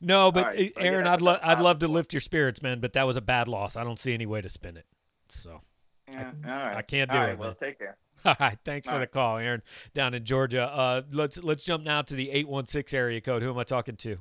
no, 0.01 0.31
but 0.31 0.45
right, 0.47 0.55
uh, 0.59 0.63
so 0.79 0.85
yeah, 0.85 0.91
Aaron, 0.91 1.05
that's 1.05 1.15
I'd 1.15 1.23
love 1.23 1.41
I'd 1.43 1.61
love 1.61 1.79
to 1.81 1.89
lift 1.89 2.13
your 2.13 2.21
spirits, 2.21 2.63
man, 2.63 2.79
but 2.81 2.93
that 2.93 3.07
was 3.07 3.17
a 3.17 3.21
bad 3.21 3.49
loss. 3.49 3.77
I 3.77 3.83
don't 3.83 3.99
see 3.99 4.15
any 4.15 4.27
way 4.27 4.41
to 4.41 4.49
spin 4.49 4.77
it. 4.77 4.87
So 5.29 5.61
Yeah, 6.11 6.31
all 6.47 6.51
right. 6.51 6.77
I 6.77 6.83
can't 6.83 7.11
do 7.11 7.19
All 7.19 7.25
it, 7.25 7.29
right, 7.29 7.39
well, 7.39 7.55
take 7.55 7.79
care. 7.79 7.97
All 8.24 8.37
right, 8.40 8.59
thanks 8.64 8.88
All 8.88 8.94
for 8.94 9.00
the 9.00 9.07
call, 9.07 9.38
Aaron, 9.38 9.62
down 9.94 10.14
in 10.14 10.24
Georgia. 10.24 10.62
Uh, 10.62 11.02
let's 11.12 11.38
let's 11.42 11.62
jump 11.62 11.85
now 11.85 12.02
to 12.02 12.14
the 12.14 12.31
eight 12.31 12.48
one 12.48 12.66
six 12.66 12.92
area 12.92 13.20
code. 13.20 13.42
Who 13.42 13.50
am 13.50 13.59
I 13.59 13.64
talking 13.64 13.96
to? 13.96 14.18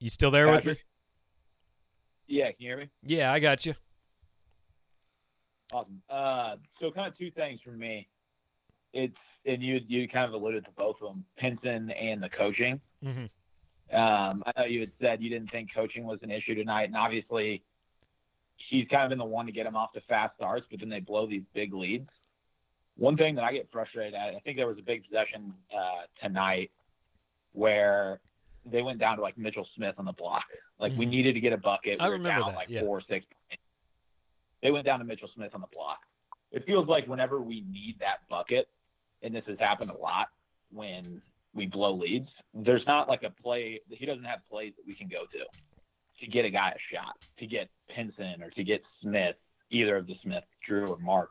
You 0.00 0.10
still 0.10 0.30
there 0.30 0.50
with 0.50 0.64
me? 0.64 0.76
Yeah, 2.26 2.46
can 2.46 2.56
you 2.58 2.68
hear 2.68 2.76
me? 2.76 2.88
Yeah, 3.02 3.32
I 3.32 3.40
got 3.40 3.66
you. 3.66 3.74
Awesome. 5.72 6.02
Uh, 6.08 6.56
so 6.80 6.90
kind 6.90 7.08
of 7.08 7.18
two 7.18 7.30
things 7.30 7.60
from 7.64 7.78
me. 7.78 8.08
It's 8.92 9.16
and 9.44 9.62
you 9.62 9.80
you 9.86 10.08
kind 10.08 10.26
of 10.26 10.40
alluded 10.40 10.64
to 10.64 10.70
both 10.76 10.96
of 11.02 11.08
them, 11.08 11.24
Pinson 11.36 11.90
and 11.90 12.22
the 12.22 12.28
coaching. 12.28 12.80
Mm-hmm. 13.04 13.96
Um, 13.96 14.42
I 14.46 14.52
know 14.56 14.64
you 14.66 14.80
had 14.80 14.92
said 15.00 15.22
you 15.22 15.30
didn't 15.30 15.50
think 15.50 15.70
coaching 15.74 16.04
was 16.04 16.18
an 16.22 16.30
issue 16.30 16.54
tonight, 16.54 16.84
and 16.84 16.96
obviously 16.96 17.62
he's 18.70 18.86
kind 18.88 19.04
of 19.04 19.08
been 19.10 19.18
the 19.18 19.24
one 19.24 19.46
to 19.46 19.52
get 19.52 19.64
them 19.64 19.76
off 19.76 19.92
to 19.92 20.00
fast 20.02 20.34
starts, 20.36 20.66
but 20.70 20.80
then 20.80 20.88
they 20.88 21.00
blow 21.00 21.26
these 21.26 21.42
big 21.54 21.72
leads. 21.72 22.08
One 22.96 23.16
thing 23.16 23.36
that 23.36 23.44
I 23.44 23.52
get 23.52 23.68
frustrated 23.72 24.14
at, 24.14 24.34
I 24.34 24.40
think 24.40 24.56
there 24.56 24.66
was 24.66 24.78
a 24.78 24.82
big 24.82 25.04
possession 25.04 25.54
uh, 25.72 26.02
tonight 26.20 26.70
where 27.52 28.20
they 28.66 28.82
went 28.82 28.98
down 28.98 29.16
to 29.16 29.22
like 29.22 29.38
Mitchell 29.38 29.66
Smith 29.76 29.94
on 29.98 30.04
the 30.04 30.12
block. 30.12 30.44
Like 30.78 30.92
we 30.96 31.06
Mhm. 31.06 31.10
needed 31.10 31.32
to 31.34 31.40
get 31.40 31.52
a 31.52 31.56
bucket. 31.56 31.98
I 32.00 32.04
We 32.06 32.10
were 32.10 32.16
remember 32.18 32.40
down 32.40 32.50
that, 32.52 32.56
like 32.56 32.68
yeah. 32.68 32.80
four 32.80 32.98
or 32.98 33.00
six. 33.02 33.24
They 34.62 34.70
went 34.72 34.84
down 34.84 34.98
to 34.98 35.04
Mitchell 35.04 35.28
Smith 35.34 35.54
on 35.54 35.60
the 35.60 35.68
block. 35.68 36.00
It 36.50 36.64
feels 36.66 36.88
like 36.88 37.06
whenever 37.06 37.40
we 37.40 37.60
need 37.62 37.98
that 38.00 38.26
bucket, 38.28 38.68
and 39.22 39.34
this 39.34 39.44
has 39.46 39.58
happened 39.58 39.90
a 39.90 39.96
lot 39.96 40.28
when 40.72 41.22
we 41.54 41.66
blow 41.66 41.92
leads, 41.92 42.28
there's 42.52 42.86
not 42.86 43.08
like 43.08 43.22
a 43.22 43.30
play. 43.30 43.80
He 43.88 44.04
doesn't 44.06 44.24
have 44.24 44.44
plays 44.48 44.74
that 44.76 44.86
we 44.86 44.94
can 44.94 45.08
go 45.08 45.24
to 45.26 45.38
to 46.20 46.26
get 46.26 46.44
a 46.44 46.50
guy 46.50 46.70
a 46.70 46.94
shot, 46.94 47.16
to 47.38 47.46
get 47.46 47.68
Pinson 47.94 48.42
or 48.42 48.50
to 48.50 48.64
get 48.64 48.82
Smith, 49.02 49.36
either 49.70 49.96
of 49.96 50.06
the 50.06 50.14
Smith, 50.22 50.44
Drew 50.66 50.86
or 50.86 50.98
Mark, 50.98 51.30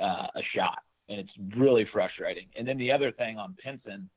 uh, 0.00 0.26
a 0.34 0.42
shot. 0.54 0.78
And 1.08 1.18
it's 1.20 1.30
really 1.56 1.86
frustrating. 1.92 2.46
And 2.56 2.66
then 2.68 2.76
the 2.78 2.92
other 2.92 3.10
thing 3.12 3.38
on 3.38 3.54
Pinson, 3.62 4.10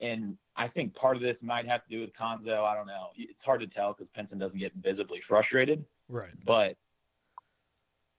and 0.00 0.36
I 0.56 0.68
think 0.68 0.94
part 0.94 1.16
of 1.16 1.22
this 1.22 1.36
might 1.42 1.66
have 1.68 1.84
to 1.84 1.90
do 1.90 2.00
with 2.00 2.10
Cuonzo. 2.14 2.64
I 2.64 2.74
don't 2.74 2.86
know. 2.86 3.08
It's 3.16 3.44
hard 3.44 3.60
to 3.60 3.66
tell 3.66 3.92
because 3.92 4.08
Pinson 4.14 4.38
doesn't 4.38 4.58
get 4.58 4.72
visibly 4.74 5.20
frustrated, 5.28 5.84
Right. 6.08 6.30
but 6.44 6.76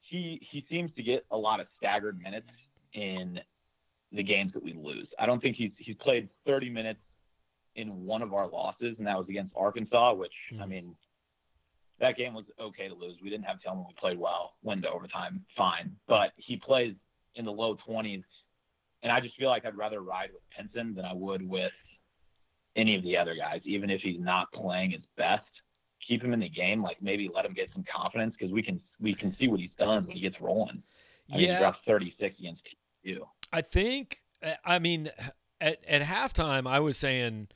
he 0.01 0.45
he 0.51 0.65
seems 0.69 0.91
to 0.95 1.03
get 1.03 1.25
a 1.31 1.37
lot 1.37 1.59
of 1.59 1.67
staggered 1.77 2.21
minutes 2.21 2.47
in 2.93 3.39
the 4.11 4.23
games 4.23 4.53
that 4.53 4.63
we 4.63 4.73
lose. 4.73 5.07
I 5.17 5.25
don't 5.25 5.41
think 5.41 5.55
he's 5.55 5.71
he's 5.77 5.95
played 5.95 6.29
30 6.45 6.69
minutes 6.69 6.99
in 7.75 8.05
one 8.05 8.21
of 8.21 8.33
our 8.33 8.47
losses, 8.47 8.95
and 8.99 9.07
that 9.07 9.17
was 9.17 9.27
against 9.29 9.53
Arkansas, 9.55 10.13
which 10.13 10.33
I 10.61 10.65
mean, 10.65 10.95
that 12.03 12.17
game 12.17 12.33
was 12.33 12.45
okay 12.59 12.87
to 12.89 12.93
lose. 12.93 13.15
We 13.23 13.29
didn't 13.29 13.45
have 13.45 13.57
Tilmon. 13.65 13.87
We 13.87 13.93
played 13.97 14.19
well. 14.19 14.53
Went 14.61 14.83
to 14.83 14.89
overtime, 14.89 15.43
fine. 15.57 15.95
But 16.07 16.31
he 16.37 16.57
plays 16.57 16.93
in 17.35 17.45
the 17.45 17.51
low 17.51 17.77
20s, 17.87 18.23
and 19.01 19.11
I 19.11 19.19
just 19.21 19.35
feel 19.37 19.49
like 19.49 19.65
I'd 19.65 19.77
rather 19.77 20.01
ride 20.01 20.29
with 20.33 20.41
Pinson 20.55 20.93
than 20.95 21.05
I 21.05 21.13
would 21.13 21.47
with 21.47 21.71
any 22.75 22.95
of 22.95 23.03
the 23.03 23.15
other 23.17 23.35
guys, 23.35 23.61
even 23.65 23.89
if 23.89 24.01
he's 24.01 24.19
not 24.19 24.51
playing 24.51 24.91
his 24.91 25.01
best. 25.17 25.43
Keep 26.07 26.23
him 26.23 26.33
in 26.33 26.41
the 26.41 26.49
game, 26.49 26.83
like 26.83 27.01
maybe 27.01 27.29
let 27.33 27.45
him 27.45 27.53
get 27.53 27.69
some 27.73 27.85
confidence 27.95 28.35
because 28.37 28.53
we 28.53 28.61
can 28.61 28.81
we 28.99 29.15
can 29.15 29.33
see 29.39 29.47
what 29.47 29.61
he's 29.61 29.69
done 29.79 30.05
when 30.05 30.15
he 30.17 30.21
gets 30.21 30.35
rolling. 30.41 30.83
I 31.31 31.37
mean, 31.37 31.45
Yeah. 31.45 31.53
he 31.53 31.59
dropped 31.59 31.85
36 31.87 32.37
against 32.39 32.61
TCU. 33.05 33.19
I 33.53 33.61
think. 33.61 34.19
uh, 34.45 34.51
I 34.65 34.79
mean, 34.79 35.09
at 35.61 35.81
at 35.87 36.01
halftime, 36.01 36.67
I 36.67 36.81
was 36.81 36.97
saying, 36.97 37.47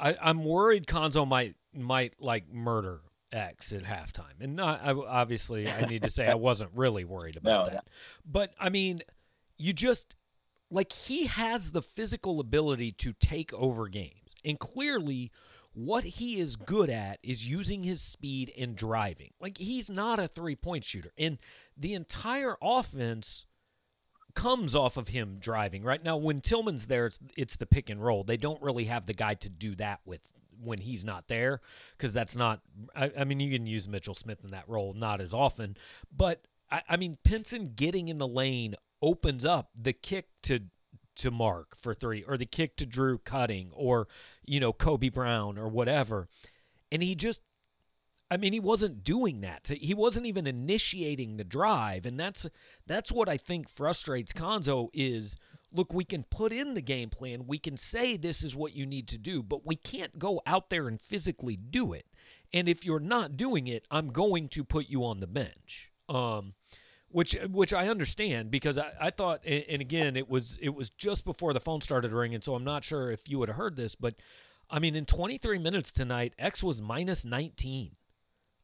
I, 0.00 0.16
I'm 0.20 0.42
worried 0.44 0.86
Cuonzo 0.88 1.26
might 1.28 1.54
might 1.72 2.14
like 2.20 2.52
murder 2.52 3.02
X 3.32 3.72
at 3.72 3.84
halftime, 3.84 4.40
and 4.40 4.54
not 4.56 4.80
I, 4.84 4.92
obviously 4.92 5.68
I 5.68 5.86
need 5.86 6.02
to 6.02 6.10
say 6.10 6.28
I 6.28 6.34
wasn't 6.34 6.70
really 6.74 7.04
worried 7.04 7.36
about 7.36 7.66
No, 7.66 7.70
that, 7.70 7.88
but 8.24 8.52
I 8.58 8.68
mean, 8.68 9.02
you 9.58 9.72
just 9.72 10.14
like 10.70 10.92
he 10.92 11.26
has 11.26 11.72
the 11.72 11.82
physical 11.82 12.40
ability 12.40 12.92
to 12.92 13.12
take 13.14 13.52
over 13.52 13.88
games, 13.88 14.34
and 14.44 14.58
clearly. 14.58 15.30
What 15.74 16.04
he 16.04 16.38
is 16.38 16.56
good 16.56 16.90
at 16.90 17.18
is 17.22 17.48
using 17.48 17.82
his 17.82 18.02
speed 18.02 18.52
and 18.58 18.76
driving. 18.76 19.30
Like 19.40 19.56
he's 19.56 19.90
not 19.90 20.18
a 20.18 20.28
three 20.28 20.54
point 20.54 20.84
shooter. 20.84 21.12
And 21.16 21.38
the 21.78 21.94
entire 21.94 22.58
offense 22.60 23.46
comes 24.34 24.74
off 24.74 24.96
of 24.96 25.08
him 25.08 25.38
driving. 25.38 25.82
Right 25.82 26.04
now, 26.04 26.16
when 26.16 26.40
Tilmon's 26.40 26.86
there, 26.86 27.06
it's 27.06 27.20
it's 27.36 27.56
the 27.56 27.66
pick 27.66 27.90
and 27.90 28.02
roll. 28.02 28.24
They 28.24 28.36
don't 28.36 28.60
really 28.62 28.84
have 28.84 29.06
the 29.06 29.14
guy 29.14 29.34
to 29.34 29.48
do 29.48 29.74
that 29.76 30.00
with 30.04 30.20
when 30.62 30.78
he's 30.78 31.04
not 31.04 31.28
there 31.28 31.60
because 31.96 32.12
that's 32.12 32.36
not. 32.36 32.60
I, 32.94 33.10
I 33.18 33.24
mean, 33.24 33.40
you 33.40 33.50
can 33.56 33.66
use 33.66 33.88
Mitchell 33.88 34.14
Smith 34.14 34.44
in 34.44 34.50
that 34.50 34.68
role, 34.68 34.94
not 34.94 35.20
as 35.20 35.34
often. 35.34 35.76
But 36.14 36.46
I, 36.70 36.82
I 36.88 36.96
mean, 36.96 37.18
Pinson 37.24 37.72
getting 37.76 38.08
in 38.08 38.18
the 38.18 38.28
lane 38.28 38.74
opens 39.00 39.44
up 39.44 39.70
the 39.80 39.92
kick 39.92 40.28
to 40.44 40.60
to 41.16 41.30
Mark 41.30 41.76
for 41.76 41.92
three, 41.92 42.22
or 42.22 42.36
the 42.36 42.46
kick 42.46 42.76
to 42.76 42.86
Drew 42.86 43.18
cutting, 43.18 43.70
or 43.74 44.08
you 44.46 44.60
know 44.60 44.72
Kobe 44.72 45.08
Brown 45.08 45.58
or 45.58 45.68
whatever, 45.68 46.28
and 46.90 47.02
he 47.02 47.14
just 47.14 47.42
I 48.32 48.38
mean, 48.38 48.54
he 48.54 48.60
wasn't 48.60 49.04
doing 49.04 49.42
that. 49.42 49.68
He 49.68 49.92
wasn't 49.92 50.24
even 50.24 50.46
initiating 50.46 51.36
the 51.36 51.44
drive, 51.44 52.06
and 52.06 52.18
that's 52.18 52.46
that's 52.86 53.12
what 53.12 53.28
I 53.28 53.36
think 53.36 53.68
frustrates 53.68 54.32
Cuonzo 54.32 54.88
is 54.94 55.36
look, 55.72 55.92
we 55.92 56.04
can 56.04 56.24
put 56.24 56.52
in 56.52 56.74
the 56.74 56.82
game 56.82 57.10
plan, 57.10 57.46
we 57.46 57.58
can 57.58 57.76
say 57.76 58.16
this 58.16 58.42
is 58.42 58.54
what 58.54 58.74
you 58.74 58.86
need 58.86 59.08
to 59.08 59.18
do, 59.18 59.42
but 59.42 59.66
we 59.66 59.76
can't 59.76 60.18
go 60.18 60.42
out 60.46 60.70
there 60.70 60.88
and 60.88 61.00
physically 61.00 61.56
do 61.56 61.92
it. 61.92 62.06
And 62.52 62.68
if 62.68 62.84
you're 62.84 63.00
not 63.00 63.36
doing 63.36 63.66
it, 63.66 63.86
I'm 63.90 64.08
going 64.08 64.48
to 64.50 64.64
put 64.64 64.88
you 64.88 65.04
on 65.04 65.20
the 65.20 65.26
bench. 65.26 65.90
Um 66.08 66.54
which 67.12 67.36
which 67.50 67.74
I 67.74 67.88
understand 67.88 68.50
because 68.50 68.78
I, 68.78 68.90
I 68.98 69.10
thought 69.10 69.44
and 69.44 69.80
again 69.80 70.16
it 70.16 70.28
was 70.28 70.58
it 70.60 70.74
was 70.74 70.90
just 70.90 71.24
before 71.24 71.52
the 71.52 71.60
phone 71.60 71.80
started 71.80 72.10
ringing, 72.12 72.40
so 72.40 72.54
I'm 72.54 72.64
not 72.64 72.84
sure 72.84 73.10
if 73.10 73.28
you 73.28 73.38
would 73.38 73.48
have 73.48 73.56
heard 73.56 73.76
this, 73.76 73.94
but 73.94 74.14
I 74.70 74.78
mean 74.78 74.96
in 74.96 75.04
23 75.04 75.58
minutes 75.58 75.92
tonight, 75.92 76.34
X 76.38 76.62
was 76.62 76.80
minus 76.80 77.24
19. 77.24 77.96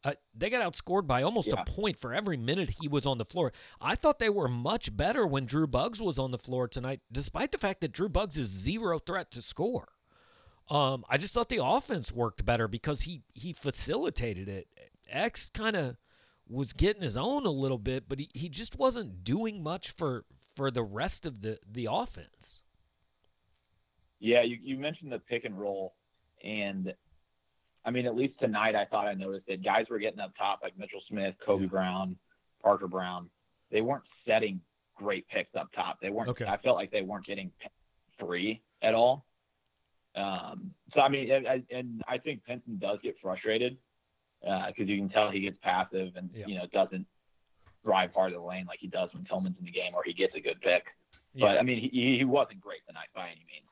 Uh, 0.04 0.12
they 0.32 0.48
got 0.48 0.62
outscored 0.62 1.06
by 1.06 1.22
almost 1.22 1.48
Yeah. 1.48 1.60
a 1.60 1.64
point 1.64 1.98
for 1.98 2.14
every 2.14 2.36
minute 2.36 2.76
he 2.80 2.86
was 2.88 3.04
on 3.04 3.18
the 3.18 3.24
floor. 3.24 3.52
I 3.80 3.96
thought 3.96 4.20
they 4.20 4.30
were 4.30 4.48
much 4.48 4.96
better 4.96 5.26
when 5.26 5.44
Drew 5.44 5.66
Buggs 5.66 6.00
was 6.00 6.18
on 6.18 6.30
the 6.30 6.38
floor 6.38 6.68
tonight, 6.68 7.00
despite 7.10 7.50
the 7.50 7.58
fact 7.58 7.80
that 7.80 7.92
Drew 7.92 8.08
Buggs 8.08 8.38
is 8.38 8.48
zero 8.48 9.00
threat 9.00 9.30
to 9.32 9.42
score. 9.42 9.88
Um, 10.70 11.04
I 11.08 11.16
just 11.16 11.34
thought 11.34 11.48
the 11.48 11.64
offense 11.64 12.12
worked 12.12 12.44
better 12.44 12.68
because 12.68 13.02
he 13.02 13.22
he 13.32 13.52
facilitated 13.52 14.48
it. 14.48 14.68
X 15.08 15.48
kind 15.50 15.74
of 15.74 15.96
was 16.46 16.72
getting 16.72 17.02
his 17.02 17.16
own 17.16 17.44
a 17.46 17.50
little 17.50 17.78
bit, 17.78 18.04
but 18.08 18.18
he, 18.20 18.30
he 18.34 18.48
just 18.48 18.78
wasn't 18.78 19.24
doing 19.24 19.62
much 19.62 19.90
for 19.90 20.26
for 20.54 20.70
the 20.70 20.82
rest 20.82 21.26
of 21.26 21.40
the 21.42 21.58
the 21.66 21.88
offense. 21.90 22.62
Yeah, 24.20 24.42
you, 24.42 24.58
you 24.62 24.76
mentioned 24.78 25.10
the 25.12 25.18
pick 25.20 25.44
and 25.44 25.58
roll, 25.58 25.94
and 26.44 26.92
I 27.88 27.90
mean, 27.90 28.04
at 28.04 28.14
least 28.14 28.38
tonight, 28.38 28.74
I 28.76 28.84
thought 28.84 29.06
I 29.06 29.14
noticed 29.14 29.46
that 29.46 29.64
guys 29.64 29.86
were 29.88 29.98
getting 29.98 30.20
up 30.20 30.36
top, 30.36 30.60
like 30.62 30.78
Mitchell 30.78 31.00
Smith, 31.08 31.34
Kobe 31.44 31.64
Brown, 31.64 32.16
Parker 32.62 32.86
Braun. 32.86 33.30
They 33.70 33.80
weren't 33.80 34.04
setting 34.26 34.60
great 34.94 35.26
picks 35.28 35.54
up 35.56 35.72
top. 35.74 35.98
They 36.02 36.10
weren't. 36.10 36.28
Okay. 36.28 36.44
I 36.44 36.58
felt 36.58 36.76
like 36.76 36.90
they 36.90 37.00
weren't 37.00 37.24
getting 37.24 37.50
free 38.20 38.60
at 38.82 38.94
all. 38.94 39.24
Um, 40.14 40.72
so 40.92 41.00
I 41.00 41.08
mean, 41.08 41.30
and, 41.30 41.64
and- 41.70 42.02
I 42.06 42.18
think 42.18 42.44
Pinson 42.44 42.76
does 42.78 42.98
get 43.02 43.16
frustrated 43.22 43.78
because 44.42 44.86
you 44.86 44.98
can 44.98 45.08
tell 45.08 45.30
he 45.30 45.40
gets 45.40 45.56
passive 45.62 46.12
and 46.16 46.28
you 46.46 46.56
know 46.58 46.66
doesn't 46.70 47.06
drive 47.86 48.12
hard 48.12 48.32
to 48.32 48.38
the 48.38 48.44
lane 48.44 48.66
like 48.66 48.80
he 48.80 48.88
does 48.88 49.08
when 49.14 49.24
Tilmon's 49.24 49.56
in 49.58 49.64
the 49.64 49.70
game 49.70 49.94
or 49.94 50.02
he 50.04 50.12
gets 50.12 50.34
a 50.34 50.40
good 50.40 50.60
pick. 50.60 50.84
Yeah. 51.32 51.46
But 51.46 51.58
I 51.58 51.62
mean, 51.62 51.80
he, 51.80 52.18
he 52.18 52.24
wasn't 52.24 52.60
great 52.60 52.80
tonight 52.86 53.08
by 53.14 53.28
any 53.28 53.46
means. 53.46 53.66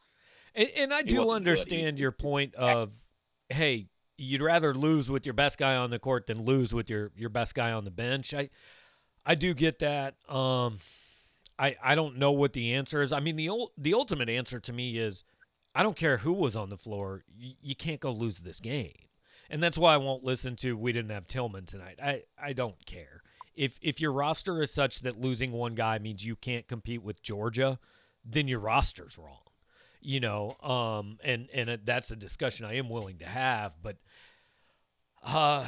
And, 0.55 0.71
and 0.85 0.95
I 0.95 1.03
He 1.03 1.09
do 1.09 1.31
understand 1.31 1.99
your 1.99 2.13
point 2.13 2.55
of, 2.55 2.95
hey, 3.51 3.89
you'd 4.19 4.43
rather 4.43 4.75
lose 4.75 5.11
with 5.11 5.27
your 5.27 5.35
best 5.35 5.59
guy 5.59 5.77
on 5.77 5.91
the 5.91 5.99
court 5.99 6.27
than 6.27 6.43
lose 6.43 6.75
with 6.75 6.89
your, 6.89 7.11
your 7.17 7.29
best 7.29 7.55
guy 7.55 7.73
on 7.73 7.85
the 7.85 7.91
bench. 7.91 8.35
I 8.35 8.51
I 9.25 9.35
do 9.35 9.55
get 9.55 9.81
that. 9.81 10.15
Um, 10.29 10.79
I 11.59 11.77
I 11.83 11.95
don't 11.95 12.19
know 12.19 12.33
what 12.33 12.53
the 12.53 12.75
answer 12.75 13.03
is. 13.03 13.13
I 13.13 13.21
mean, 13.21 13.37
the 13.37 13.49
ul- 13.49 13.73
the 13.77 13.95
ultimate 13.95 14.29
answer 14.29 14.61
to 14.61 14.73
me 14.73 14.99
is, 14.99 15.25
I 15.75 15.83
don't 15.83 15.97
care 15.97 16.19
who 16.19 16.33
was 16.33 16.57
on 16.57 16.71
the 16.71 16.77
floor. 16.77 17.25
You, 17.37 17.55
you 17.61 17.75
can't 17.75 18.01
go 18.01 18.13
lose 18.13 18.39
this 18.39 18.61
game, 18.61 18.95
and 19.51 19.63
that's 19.63 19.77
why 19.77 19.95
I 19.95 19.99
won't 19.99 20.25
listen 20.25 20.55
to. 20.57 20.77
We 20.77 20.93
didn't 20.93 21.11
have 21.11 21.27
Tilmon 21.27 21.67
tonight. 21.67 21.99
I 22.03 22.23
I 22.41 22.53
don't 22.53 22.87
care. 22.87 23.23
If 23.55 23.79
if 23.83 24.01
your 24.01 24.13
roster 24.13 24.63
is 24.63 24.71
such 24.71 25.01
that 25.01 25.21
losing 25.21 25.51
one 25.51 25.75
guy 25.75 25.99
means 25.99 26.25
you 26.25 26.37
can't 26.37 26.69
compete 26.69 27.03
with 27.03 27.23
Georgia, 27.23 27.79
then 28.25 28.47
your 28.47 28.61
roster's 28.61 29.19
wrong 29.19 29.47
you 30.07 30.21
know 30.21 30.57
um 30.63 31.19
and 31.25 31.49
and 31.53 31.81
that's 31.85 32.11
a 32.11 32.17
discussion 32.17 32.65
i 32.65 32.75
am 32.75 32.89
willing 32.89 33.19
to 33.19 33.27
have 33.27 33.75
but 33.83 33.97
uh 35.25 35.67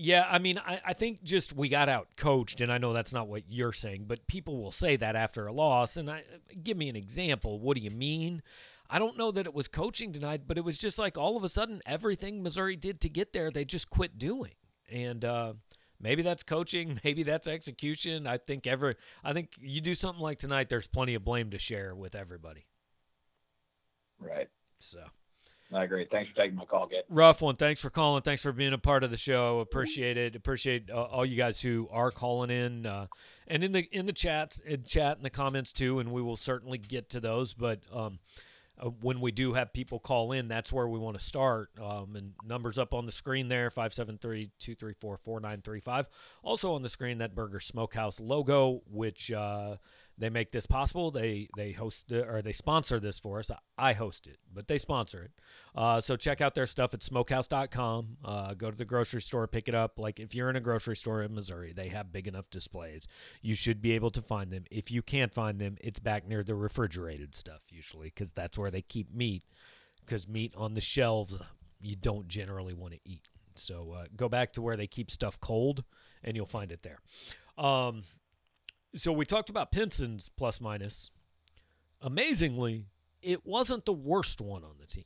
Yeah, 0.00 0.24
I 0.30 0.38
mean, 0.38 0.58
I, 0.58 0.80
I 0.86 0.92
think 0.92 1.24
just 1.24 1.52
we 1.52 1.68
got 1.68 1.88
out 1.88 2.06
coached, 2.16 2.60
and 2.60 2.70
I 2.70 2.78
know 2.78 2.92
that's 2.92 3.12
not 3.12 3.26
what 3.26 3.42
you're 3.48 3.72
saying, 3.72 4.04
but 4.06 4.28
people 4.28 4.62
will 4.62 4.70
say 4.70 4.94
that 4.96 5.16
after 5.16 5.48
a 5.48 5.52
loss. 5.52 5.96
And 5.96 6.08
I 6.08 6.22
give 6.62 6.76
me 6.76 6.88
an 6.88 6.94
example. 6.94 7.58
What 7.58 7.76
do 7.76 7.82
you 7.82 7.90
mean? 7.90 8.40
I 8.88 9.00
don't 9.00 9.18
know 9.18 9.32
that 9.32 9.46
it 9.46 9.54
was 9.54 9.66
coaching 9.66 10.12
tonight, 10.12 10.42
but 10.46 10.56
it 10.56 10.64
was 10.64 10.78
just 10.78 11.00
like 11.00 11.18
all 11.18 11.36
of 11.36 11.42
a 11.42 11.48
sudden 11.48 11.80
everything 11.84 12.44
Missouri 12.44 12.76
did 12.76 13.00
to 13.00 13.08
get 13.08 13.32
there, 13.32 13.50
they 13.50 13.64
just 13.64 13.90
quit 13.90 14.18
doing. 14.18 14.54
And 14.88 15.24
uh, 15.24 15.54
maybe 16.00 16.22
that's 16.22 16.44
coaching, 16.44 17.00
maybe 17.04 17.24
that's 17.24 17.48
execution. 17.48 18.24
I 18.28 18.38
think 18.38 18.68
ever, 18.68 18.94
I 19.24 19.32
think 19.32 19.50
you 19.60 19.80
do 19.80 19.96
something 19.96 20.22
like 20.22 20.38
tonight, 20.38 20.68
there's 20.68 20.86
plenty 20.86 21.14
of 21.14 21.24
blame 21.24 21.50
to 21.50 21.58
share 21.58 21.92
with 21.96 22.14
everybody. 22.14 22.66
Right. 24.20 24.48
So. 24.80 25.00
I 25.72 25.84
agree. 25.84 26.06
Thanks 26.10 26.30
for 26.30 26.36
taking 26.36 26.56
my 26.56 26.64
call, 26.64 26.86
Get 26.86 27.04
Rough 27.10 27.42
one. 27.42 27.56
Thanks 27.56 27.80
for 27.80 27.90
calling. 27.90 28.22
Thanks 28.22 28.40
for 28.40 28.52
being 28.52 28.72
a 28.72 28.78
part 28.78 29.04
of 29.04 29.10
the 29.10 29.18
show. 29.18 29.60
Appreciate 29.60 30.16
it. 30.16 30.34
Appreciate 30.34 30.90
uh, 30.90 31.02
all 31.02 31.26
you 31.26 31.36
guys 31.36 31.60
who 31.60 31.88
are 31.92 32.10
calling 32.10 32.50
in, 32.50 32.86
uh, 32.86 33.06
and 33.46 33.62
in 33.62 33.72
the 33.72 33.86
in 33.92 34.06
the 34.06 34.14
chats, 34.14 34.60
in 34.60 34.84
chat 34.84 35.18
in 35.18 35.22
the 35.22 35.30
comments 35.30 35.70
too. 35.72 35.98
And 35.98 36.10
we 36.10 36.22
will 36.22 36.36
certainly 36.36 36.78
get 36.78 37.10
to 37.10 37.20
those. 37.20 37.52
But 37.52 37.80
um, 37.92 38.18
uh, 38.80 38.88
when 39.02 39.20
we 39.20 39.30
do 39.30 39.52
have 39.52 39.72
people 39.72 39.98
call 39.98 40.32
in, 40.32 40.48
that's 40.48 40.72
where 40.72 40.88
we 40.88 40.98
want 40.98 41.18
to 41.18 41.24
start. 41.24 41.70
Um, 41.80 42.16
and 42.16 42.32
numbers 42.46 42.78
up 42.78 42.94
on 42.94 43.04
the 43.04 43.12
screen 43.12 43.48
there 43.48 43.68
573 43.68 44.50
234 44.58 45.18
4935. 45.18 46.08
Also 46.42 46.72
on 46.72 46.82
the 46.82 46.88
screen, 46.88 47.18
that 47.18 47.34
Burger 47.34 47.60
Smokehouse 47.60 48.20
logo, 48.20 48.80
which 48.90 49.30
uh, 49.30 49.76
they 50.18 50.30
make 50.30 50.50
this 50.50 50.66
possible. 50.66 51.10
They 51.10 51.48
they 51.56 51.72
host 51.72 52.10
or 52.12 52.42
they 52.42 52.52
sponsor 52.52 52.98
this 52.98 53.18
for 53.18 53.38
us. 53.38 53.50
I 53.76 53.92
host 53.92 54.26
it, 54.26 54.38
but 54.52 54.66
they 54.66 54.78
sponsor 54.78 55.22
it. 55.22 55.30
Uh, 55.74 56.00
so 56.00 56.16
check 56.16 56.40
out 56.40 56.54
their 56.54 56.66
stuff 56.66 56.92
at 56.94 57.00
smokehouse.com. 57.00 58.16
Uh, 58.24 58.54
go 58.54 58.70
to 58.70 58.76
the 58.76 58.84
grocery 58.84 59.22
store, 59.22 59.46
pick 59.46 59.68
it 59.68 59.74
up. 59.74 59.98
Like 59.98 60.18
if 60.18 60.34
you're 60.34 60.50
in 60.50 60.56
a 60.56 60.60
grocery 60.60 60.96
store 60.96 61.22
in 61.22 61.34
Missouri, 61.34 61.72
they 61.72 61.88
have 61.88 62.12
big 62.12 62.26
enough 62.26 62.50
displays. 62.50 63.06
You 63.42 63.54
should 63.54 63.80
be 63.80 63.92
able 63.92 64.10
to 64.10 64.22
find 64.22 64.50
them. 64.50 64.64
If 64.70 64.90
you 64.90 65.02
can't 65.02 65.32
find 65.32 65.58
them, 65.58 65.76
it's 65.80 66.00
back 66.00 66.26
near 66.26 66.42
the 66.42 66.54
refrigerated 66.54 67.34
stuff 67.34 67.64
usually 67.70 68.08
because 68.08 68.32
that's 68.32 68.58
where 68.58 68.70
they 68.70 68.82
keep 68.82 69.14
meat. 69.14 69.44
Because 70.04 70.26
meat 70.26 70.54
on 70.56 70.74
the 70.74 70.80
shelves, 70.80 71.36
you 71.80 71.94
don't 71.94 72.28
generally 72.28 72.74
want 72.74 72.94
to 72.94 73.00
eat. 73.04 73.28
So 73.54 73.92
uh, 73.92 74.04
go 74.16 74.28
back 74.28 74.52
to 74.54 74.62
where 74.62 74.76
they 74.76 74.86
keep 74.86 75.10
stuff 75.10 75.40
cold, 75.40 75.84
and 76.24 76.36
you'll 76.36 76.46
find 76.46 76.72
it 76.72 76.82
there. 76.82 77.00
Um, 77.62 78.04
so 78.94 79.12
we 79.12 79.24
talked 79.24 79.50
about 79.50 79.72
Pinson's 79.72 80.28
plus 80.28 80.60
minus. 80.60 81.10
Amazingly, 82.00 82.86
it 83.22 83.44
wasn't 83.44 83.84
the 83.84 83.92
worst 83.92 84.40
one 84.40 84.64
on 84.64 84.76
the 84.80 84.86
team. 84.86 85.04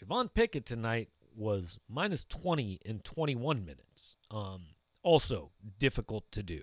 Javon 0.00 0.28
Pickett 0.32 0.66
tonight 0.66 1.08
was 1.36 1.78
minus 1.88 2.24
20 2.24 2.80
in 2.84 3.00
21 3.00 3.64
minutes. 3.64 4.16
Um, 4.30 4.62
also 5.02 5.50
difficult 5.78 6.30
to 6.32 6.42
do. 6.42 6.62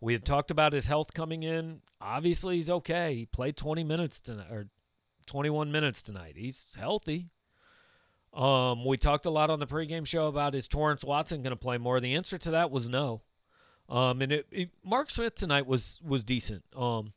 We 0.00 0.12
had 0.12 0.24
talked 0.24 0.50
about 0.50 0.72
his 0.72 0.86
health 0.86 1.14
coming 1.14 1.42
in. 1.42 1.80
Obviously, 2.00 2.56
he's 2.56 2.70
okay. 2.70 3.14
He 3.14 3.26
played 3.26 3.56
20 3.56 3.84
minutes 3.84 4.20
tonight 4.20 4.50
or 4.50 4.68
21 5.26 5.72
minutes 5.72 6.02
tonight. 6.02 6.34
He's 6.36 6.74
healthy. 6.78 7.30
Um, 8.32 8.84
we 8.84 8.96
talked 8.96 9.26
a 9.26 9.30
lot 9.30 9.50
on 9.50 9.60
the 9.60 9.66
pregame 9.66 10.06
show 10.06 10.26
about 10.26 10.54
is 10.54 10.66
Torrence 10.66 11.04
Watson 11.04 11.42
going 11.42 11.52
to 11.52 11.56
play 11.56 11.78
more. 11.78 12.00
The 12.00 12.14
answer 12.14 12.36
to 12.38 12.50
that 12.50 12.70
was 12.70 12.88
no. 12.88 13.22
Um, 13.88 14.22
and 14.22 14.32
it, 14.32 14.46
it, 14.50 14.70
Mark 14.84 15.10
Smith 15.10 15.34
tonight 15.34 15.66
was 15.66 16.00
was 16.02 16.24
decent. 16.24 16.64
Um, 16.76 17.12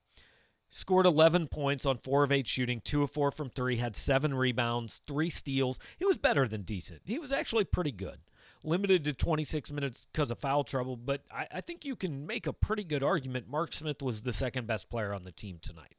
scored 0.69 1.06
11 1.06 1.47
points 1.47 1.86
on 1.86 1.97
four 1.97 2.23
of 2.23 2.32
eight 2.32 2.47
shooting, 2.47 2.82
two 2.82 3.03
of 3.03 3.12
four 3.12 3.32
from 3.32 3.49
three, 3.49 3.77
had 3.77 3.95
seven 3.95 4.34
rebounds, 4.34 5.01
three 5.08 5.30
steals. 5.30 5.80
He 5.97 6.06
was 6.06 6.17
better 6.17 6.47
than 6.47 6.63
decent. 6.63 7.01
He 7.06 7.19
was 7.19 7.32
actually 7.32 7.63
pretty 7.63 7.91
good. 7.91 8.19
Limited 8.63 9.03
to 9.06 9.13
26 9.13 9.71
minutes 9.71 10.08
because 10.12 10.32
of 10.32 10.39
foul 10.39 10.63
trouble, 10.63 10.97
but 10.97 11.21
I, 11.32 11.47
I, 11.51 11.62
think 11.62 11.86
you 11.86 11.95
can 11.95 12.25
make 12.25 12.47
a 12.47 12.53
pretty 12.53 12.84
good 12.84 13.03
argument. 13.03 13.47
Mark 13.47 13.71
Smith 13.71 14.01
was 14.01 14.23
the 14.23 14.34
second 14.34 14.65
best 14.65 14.89
player 14.89 15.13
on 15.13 15.23
the 15.23 15.32
team 15.32 15.60
tonight. 15.62 15.95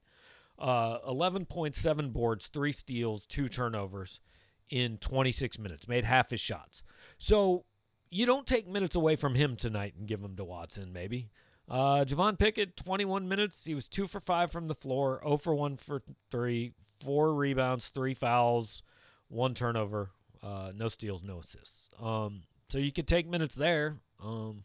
Uh, 0.58 0.98
11.7 1.08 2.12
boards, 2.12 2.48
three 2.48 2.72
steals, 2.72 3.26
two 3.26 3.48
turnovers 3.48 4.20
in 4.68 4.98
26 4.98 5.58
minutes, 5.58 5.86
made 5.86 6.04
half 6.04 6.30
his 6.30 6.40
shots. 6.40 6.82
So 7.16 7.64
you 8.10 8.26
don't 8.26 8.46
take 8.46 8.66
minutes 8.66 8.96
away 8.96 9.16
from 9.16 9.34
him 9.34 9.56
tonight 9.56 9.94
and 9.98 10.06
give 10.06 10.20
them 10.20 10.36
to 10.36 10.44
Watson, 10.44 10.92
maybe. 10.92 11.30
Uh, 11.68 12.04
Javon 12.04 12.38
Pickett, 12.38 12.76
21 12.76 13.28
minutes. 13.28 13.64
He 13.64 13.74
was 13.74 13.88
two 13.88 14.06
for 14.06 14.20
five 14.20 14.50
from 14.50 14.68
the 14.68 14.74
floor, 14.74 15.20
0 15.22 15.36
for 15.36 15.54
1 15.54 15.76
for 15.76 16.02
three, 16.30 16.72
four 17.00 17.34
rebounds, 17.34 17.90
three 17.90 18.14
fouls, 18.14 18.82
one 19.28 19.54
turnover, 19.54 20.10
uh, 20.42 20.72
no 20.74 20.88
steals, 20.88 21.22
no 21.22 21.38
assists. 21.40 21.90
Um, 22.00 22.42
so 22.68 22.78
you 22.78 22.92
could 22.92 23.06
take 23.06 23.28
minutes 23.28 23.54
there. 23.54 23.96
Um, 24.22 24.64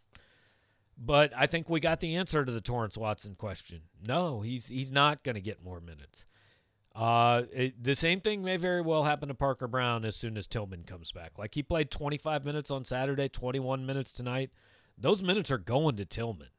but 0.97 1.33
I 1.35 1.47
think 1.47 1.69
we 1.69 1.79
got 1.79 1.99
the 1.99 2.15
answer 2.15 2.45
to 2.45 2.51
the 2.51 2.61
Torrence 2.61 2.97
Watson 2.97 3.35
question. 3.35 3.81
No, 4.07 4.41
he's 4.41 4.67
he's 4.67 4.91
not 4.91 5.23
going 5.23 5.35
to 5.35 5.41
get 5.41 5.63
more 5.63 5.79
minutes. 5.79 6.25
Uh, 6.95 7.43
it, 7.51 7.83
the 7.83 7.95
same 7.95 8.21
thing 8.21 8.43
may 8.43 8.55
very 8.55 8.81
well 8.81 9.03
happen 9.03 9.27
to 9.27 9.33
Parker 9.33 9.67
Braun 9.67 10.05
as 10.05 10.15
soon 10.15 10.37
as 10.37 10.47
Tilmon 10.47 10.85
comes 10.85 11.11
back. 11.11 11.31
Like 11.37 11.55
he 11.55 11.63
played 11.63 11.89
25 11.89 12.45
minutes 12.45 12.69
on 12.69 12.83
Saturday, 12.83 13.27
21 13.29 13.85
minutes 13.85 14.11
tonight. 14.11 14.51
Those 14.97 15.23
minutes 15.23 15.49
are 15.49 15.57
going 15.57 15.95
to 15.97 16.05
Tilmon, 16.05 16.49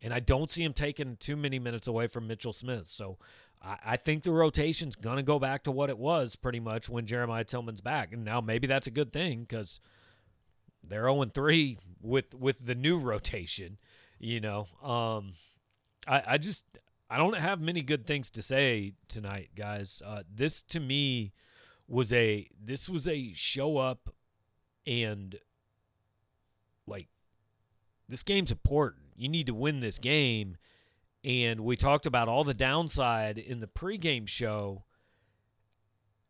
and 0.00 0.14
I 0.14 0.18
don't 0.18 0.50
see 0.50 0.64
him 0.64 0.72
taking 0.72 1.16
too 1.16 1.36
many 1.36 1.58
minutes 1.58 1.86
away 1.86 2.06
from 2.06 2.26
Mitchell 2.26 2.54
Smith. 2.54 2.88
So 2.88 3.18
I, 3.62 3.76
I 3.84 3.96
think 3.98 4.22
the 4.22 4.32
rotation's 4.32 4.96
to 4.96 5.22
go 5.22 5.38
back 5.38 5.64
to 5.64 5.70
what 5.70 5.90
it 5.90 5.98
was 5.98 6.36
pretty 6.36 6.60
much 6.60 6.88
when 6.88 7.04
Jeremiah 7.04 7.44
Tilmon's 7.44 7.82
back, 7.82 8.14
and 8.14 8.24
now 8.24 8.40
maybe 8.40 8.66
that's 8.66 8.86
a 8.86 8.90
good 8.90 9.12
thing 9.12 9.40
because 9.40 9.78
they're 10.82 11.02
0 11.02 11.26
3 11.34 11.78
with 12.00 12.34
with 12.34 12.64
the 12.64 12.74
new 12.74 12.98
rotation. 12.98 13.76
You 14.18 14.40
know, 14.40 14.68
um, 14.82 15.34
I, 16.06 16.22
I 16.26 16.38
just 16.38 16.64
I 17.12 17.18
don't 17.18 17.36
have 17.36 17.60
many 17.60 17.82
good 17.82 18.06
things 18.06 18.30
to 18.30 18.42
say 18.42 18.94
tonight, 19.06 19.50
guys. 19.54 20.00
Uh, 20.02 20.22
this 20.34 20.62
to 20.62 20.80
me 20.80 21.34
was 21.86 22.10
a 22.10 22.48
this 22.58 22.88
was 22.88 23.06
a 23.06 23.34
show 23.34 23.76
up 23.76 24.08
and 24.86 25.38
like 26.86 27.08
this 28.08 28.22
game's 28.22 28.50
important. 28.50 29.02
You 29.14 29.28
need 29.28 29.44
to 29.48 29.52
win 29.52 29.80
this 29.80 29.98
game. 29.98 30.56
And 31.22 31.60
we 31.60 31.76
talked 31.76 32.06
about 32.06 32.28
all 32.28 32.44
the 32.44 32.54
downside 32.54 33.36
in 33.36 33.60
the 33.60 33.66
pregame 33.66 34.26
show. 34.26 34.84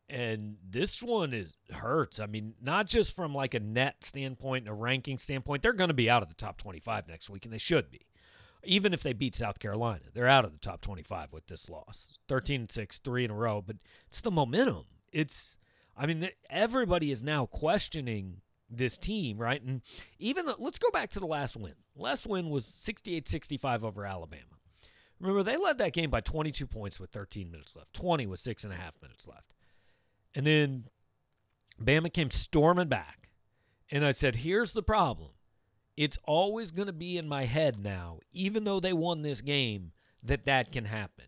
And 0.09 0.57
this 0.69 1.01
one 1.01 1.33
is 1.33 1.57
hurts. 1.71 2.19
I 2.19 2.27
mean, 2.27 2.55
not 2.61 2.89
just 2.89 3.15
from 3.15 3.33
like 3.33 3.55
a 3.55 3.61
net 3.61 4.03
standpoint, 4.03 4.67
and 4.67 4.77
a 4.77 4.81
ranking 4.81 5.17
standpoint. 5.17 5.63
They're 5.63 5.75
going 5.75 5.89
to 5.89 5.95
be 5.95 6.11
out 6.11 6.25
of 6.25 6.29
the 6.29 6.35
top 6.35 6.59
25 6.59 7.07
next 7.07 7.31
week, 7.31 7.45
and 7.45 7.55
they 7.55 7.59
should 7.59 7.89
be 7.89 8.01
even 8.65 8.93
if 8.93 9.03
they 9.03 9.13
beat 9.13 9.35
South 9.35 9.59
Carolina. 9.59 10.05
They're 10.13 10.29
out 10.29 10.45
of 10.45 10.53
the 10.53 10.59
top 10.59 10.81
25 10.81 11.33
with 11.33 11.47
this 11.47 11.69
loss. 11.69 12.19
13 12.29 12.69
6, 12.69 12.99
three 12.99 13.25
in 13.25 13.31
a 13.31 13.35
row, 13.35 13.63
but 13.65 13.77
it's 14.09 14.21
the 14.21 14.31
momentum. 14.31 14.85
It's, 15.13 15.59
I 15.97 16.07
mean, 16.07 16.29
everybody 16.49 17.11
is 17.11 17.23
now 17.23 17.47
questioning 17.47 18.41
this 18.71 18.97
team, 18.97 19.39
right? 19.39 19.63
And 19.63 19.83
even 20.19 20.47
the, 20.47 20.57
let's 20.59 20.79
go 20.79 20.91
back 20.91 21.11
to 21.11 21.21
the 21.21 21.27
last 21.27 21.57
win. 21.57 21.75
Last 21.97 22.27
win 22.27 22.51
was 22.51 22.65
68 22.65 23.29
65 23.29 23.85
over 23.85 24.07
Alabama. 24.07 24.45
Remember, 25.21 25.43
they 25.45 25.57
led 25.57 25.79
that 25.79 25.93
game 25.93 26.11
by 26.11 26.21
22 26.21 26.67
points 26.67 26.99
with 26.99 27.11
13 27.11 27.51
minutes 27.51 27.77
left, 27.77 27.93
20 27.93 28.27
with 28.27 28.41
six 28.41 28.65
and 28.65 28.73
a 28.73 28.77
half 28.77 28.95
minutes 29.01 29.29
left. 29.29 29.55
And 30.35 30.47
then 30.47 30.85
Bama 31.81 32.13
came 32.13 32.31
storming 32.31 32.89
back. 32.89 33.29
And 33.91 34.05
I 34.05 34.11
said, 34.11 34.37
here's 34.37 34.73
the 34.73 34.83
problem 34.83 35.31
it's 35.97 36.19
always 36.25 36.71
going 36.71 36.87
to 36.87 36.93
be 36.93 37.19
in 37.19 37.29
my 37.29 37.45
head 37.45 37.79
now, 37.83 38.21
even 38.33 38.65
though 38.65 38.81
they 38.81 38.93
won 38.93 39.23
this 39.23 39.41
game, 39.41 39.93
that 40.23 40.47
that 40.47 40.73
can 40.73 40.87
happen. 40.87 41.27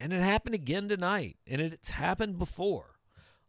And 0.00 0.12
it 0.12 0.20
happened 0.20 0.54
again 0.54 0.88
tonight, 0.88 1.36
and 1.46 1.60
it's 1.60 1.90
happened 1.90 2.38
before. 2.38 2.96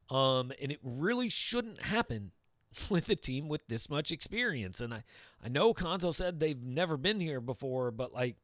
Um, 0.10 0.52
and 0.62 0.72
it 0.72 0.80
really 0.82 1.30
shouldn't 1.30 1.82
happen 1.84 2.32
with 2.90 3.10
a 3.10 3.16
team 3.16 3.48
with 3.48 3.68
this 3.68 3.90
much 3.90 4.12
experience. 4.12 4.82
And 4.82 4.94
I, 4.94 5.04
I 5.44 5.50
know 5.50 5.74
Cuonzo 5.74 6.16
said 6.16 6.40
they've 6.40 6.62
never 6.62 6.98
been 6.98 7.20
here 7.20 7.42
before, 7.42 7.92
but 7.92 8.14
like, 8.14 8.38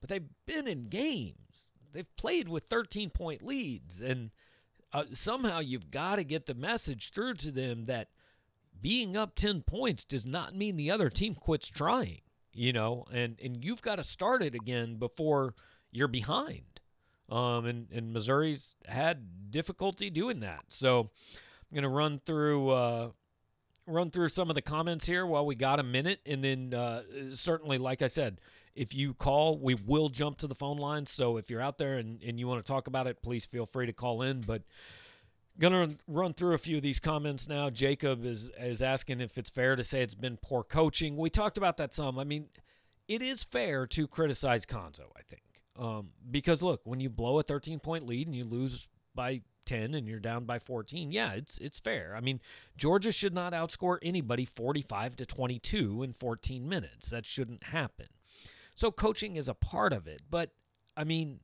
but 0.00 0.08
they've 0.08 0.28
been 0.46 0.66
in 0.66 0.88
games. 0.88 1.74
They've 1.92 2.16
played 2.16 2.48
with 2.48 2.64
13 2.64 3.10
point 3.10 3.42
leads, 3.42 4.00
and 4.00 4.30
uh, 4.92 5.04
somehow 5.12 5.60
you've 5.60 5.90
got 5.90 6.16
to 6.16 6.24
get 6.24 6.46
the 6.46 6.54
message 6.54 7.10
through 7.10 7.34
to 7.34 7.50
them 7.50 7.84
that– 7.84 8.08
being 8.82 9.16
up 9.16 9.34
10 9.34 9.62
points 9.62 10.04
does 10.04 10.26
not 10.26 10.54
mean 10.54 10.76
the 10.76 10.90
other 10.90 11.08
team 11.08 11.34
quits 11.34 11.68
trying, 11.68 12.20
you 12.52 12.72
know, 12.72 13.06
and, 13.12 13.38
and 13.42 13.64
you've 13.64 13.80
got 13.80 13.96
to 13.96 14.04
start 14.04 14.42
it 14.42 14.54
again 14.54 14.96
before 14.96 15.54
you're 15.90 16.08
behind. 16.08 16.80
Um, 17.30 17.64
and, 17.64 17.86
and 17.92 18.12
Missouri's 18.12 18.76
had 18.86 19.50
difficulty 19.50 20.10
doing 20.10 20.40
that. 20.40 20.64
So 20.68 21.10
I'm 21.30 21.74
going 21.74 21.82
to 21.84 21.88
run 21.88 22.20
through, 22.26 22.70
uh, 22.70 23.10
run 23.86 24.10
through 24.10 24.28
some 24.28 24.50
of 24.50 24.54
the 24.54 24.62
comments 24.62 25.06
here 25.06 25.24
while 25.24 25.46
we 25.46 25.54
got 25.54 25.80
a 25.80 25.84
minute. 25.84 26.20
And 26.26 26.44
then, 26.44 26.74
uh, 26.74 27.02
certainly, 27.30 27.78
like 27.78 28.02
I 28.02 28.08
said, 28.08 28.40
if 28.74 28.94
you 28.94 29.14
call, 29.14 29.58
we 29.58 29.74
will 29.74 30.08
jump 30.08 30.38
to 30.38 30.46
the 30.46 30.54
phone 30.54 30.78
line. 30.78 31.06
So 31.06 31.36
if 31.36 31.48
you're 31.48 31.60
out 31.60 31.78
there 31.78 31.96
and, 31.96 32.22
and 32.22 32.38
you 32.38 32.48
want 32.48 32.64
to 32.64 32.70
talk 32.70 32.86
about 32.86 33.06
it, 33.06 33.22
please 33.22 33.44
feel 33.44 33.66
free 33.66 33.86
to 33.86 33.92
call 33.92 34.22
in. 34.22 34.40
But 34.40 34.62
Gonna 35.58 35.88
run 36.08 36.32
through 36.32 36.54
a 36.54 36.58
few 36.58 36.78
of 36.78 36.82
these 36.82 36.98
comments 36.98 37.48
now. 37.48 37.68
Jacob 37.68 38.24
is 38.24 38.50
is 38.58 38.82
asking 38.82 39.20
if 39.20 39.36
it's 39.36 39.50
fair 39.50 39.76
to 39.76 39.84
say 39.84 40.02
it's 40.02 40.14
been 40.14 40.38
poor 40.40 40.64
coaching. 40.64 41.16
We 41.16 41.30
talked 41.30 41.58
about 41.58 41.76
that 41.76 41.92
some. 41.92 42.18
I 42.18 42.24
mean, 42.24 42.48
it 43.06 43.20
is 43.22 43.44
fair 43.44 43.86
to 43.88 44.08
criticize 44.08 44.64
Cuonzo, 44.64 45.10
I 45.16 45.22
think. 45.22 45.42
Um, 45.78 46.10
because 46.30 46.62
look, 46.62 46.80
when 46.84 47.00
you 47.00 47.10
blow 47.10 47.38
a 47.38 47.42
13 47.42 47.80
point 47.80 48.06
lead 48.06 48.26
and 48.26 48.36
you 48.36 48.44
lose 48.44 48.88
by 49.14 49.42
10 49.66 49.94
and 49.94 50.08
you're 50.08 50.20
down 50.20 50.44
by 50.44 50.58
14, 50.58 51.10
yeah, 51.10 51.32
it's 51.32 51.58
it's 51.58 51.78
fair. 51.78 52.14
I 52.16 52.20
mean, 52.20 52.40
Georgia 52.76 53.12
should 53.12 53.34
not 53.34 53.52
outscore 53.52 53.98
anybody 54.02 54.44
45 54.44 55.16
to 55.16 55.26
22 55.26 56.02
in 56.02 56.12
14 56.12 56.68
minutes. 56.68 57.08
That 57.10 57.26
shouldn't 57.26 57.64
happen. 57.64 58.06
So 58.74 58.90
coaching 58.90 59.36
is 59.36 59.48
a 59.48 59.54
part 59.54 59.92
of 59.92 60.06
it, 60.06 60.22
but 60.30 60.50
I 60.96 61.04
mean, 61.04 61.40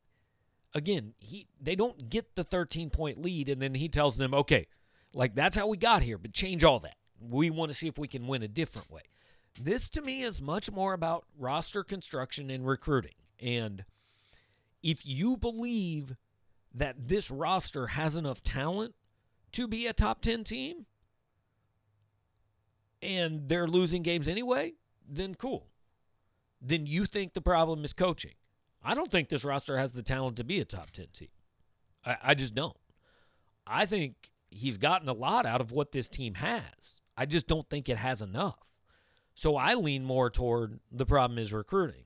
again, 0.79 1.14
he 1.18 1.47
they 1.61 1.76
don't 1.76 2.09
get 2.09 2.35
the 2.35 2.45
13 2.45 2.91
point 2.91 3.20
lead 3.20 3.49
and 3.49 3.61
then 3.61 3.74
he 3.74 3.89
tells 3.89 4.16
them, 4.16 4.33
"Okay, 4.33 4.66
like 5.12 5.35
that's 5.35 5.57
how 5.57 5.66
we 5.66 5.76
got 5.76 6.03
here, 6.03 6.18
but 6.18 6.33
change 6.33 6.64
all 6.64 6.79
that. 6.81 6.97
We 7.20 7.51
want 7.51 7.70
to 7.70 7.76
see 7.76 7.89
if 7.89 7.99
we 7.99 8.09
can 8.09 8.26
win 8.26 8.43
a 8.43 8.49
different 8.49 8.91
way." 8.91 9.03
This 9.61 9.91
to 9.91 10.03
me 10.03 10.22
is 10.22 10.41
much 10.41 10.70
more 10.70 10.93
about 10.93 11.26
roster 11.37 11.83
construction 11.83 12.51
and 12.51 12.66
recruiting. 12.66 13.14
And 13.41 13.85
if 14.83 15.05
you 15.05 15.37
believe 15.37 16.14
that 16.72 17.09
this 17.09 17.31
roster 17.31 17.89
has 17.89 18.16
enough 18.16 18.43
talent 18.43 18.95
to 19.53 19.66
be 19.66 19.87
a 19.87 19.93
top 19.93 20.20
10 20.22 20.45
team 20.45 20.87
and 23.03 23.49
they're 23.49 23.66
losing 23.66 24.03
games 24.03 24.29
anyway, 24.29 24.74
then 25.09 25.35
cool. 25.35 25.68
Then 26.61 26.87
you 26.87 27.05
think 27.05 27.33
the 27.33 27.41
problem 27.41 27.85
is 27.85 27.93
coaching. 27.93 28.35
I 28.89 28.95
don't 28.95 29.11
think 29.11 29.28
this 29.28 29.45
roster 29.45 29.76
has 29.76 29.93
the 29.93 30.03
talent 30.03 30.39
to 30.39 30.45
be 30.45 30.61
a 30.61 30.64
top 30.64 30.93
10 30.93 31.09
team. 31.12 31.28
I, 32.07 32.16
I 32.22 32.34
just 32.34 32.55
don't. 32.55 32.76
I 33.66 33.84
think 33.84 34.14
he's 34.51 34.78
gotten 34.78 35.11
a 35.11 35.12
lot 35.12 35.45
out 35.45 35.61
of 35.61 35.72
what 35.72 35.93
this 35.93 36.09
team 36.09 36.32
has. 36.34 37.03
I 37.14 37.26
just 37.26 37.47
don't 37.47 37.68
think 37.68 37.91
it 37.91 37.99
has 37.99 38.22
enough. 38.22 38.57
So 39.34 39.57
I 39.57 39.74
lean 39.74 40.05
more 40.05 40.30
toward 40.30 40.80
the 40.91 41.05
problem 41.05 41.39
is 41.39 41.53
recruiting. 41.53 42.05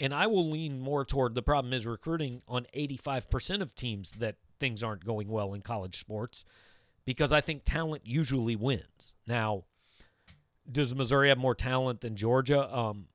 And 0.00 0.14
I 0.14 0.26
will 0.26 0.48
lean 0.48 0.80
more 0.80 1.04
toward 1.04 1.34
the 1.34 1.42
problem 1.42 1.74
is 1.74 1.84
recruiting 1.86 2.40
on 2.48 2.66
85% 2.74 3.60
of 3.60 3.74
teams 3.74 4.12
that 4.12 4.36
things 4.58 4.82
aren't 4.82 5.04
going 5.04 5.28
well 5.28 5.52
in 5.52 5.60
college 5.60 5.98
sports 5.98 6.46
because 7.04 7.32
I 7.32 7.42
think 7.42 7.64
talent 7.66 8.06
usually 8.06 8.56
wins. 8.56 9.14
Now, 9.26 9.64
does 10.72 10.94
Missouri 10.94 11.28
have 11.28 11.36
more 11.36 11.54
talent 11.54 12.00
than 12.00 12.16
Georgia? 12.16 12.74
Um, 12.74 13.08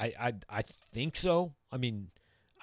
I, 0.00 0.12
I 0.18 0.32
I 0.50 0.62
think 0.92 1.14
so. 1.14 1.54
I 1.70 1.76
mean, 1.76 2.08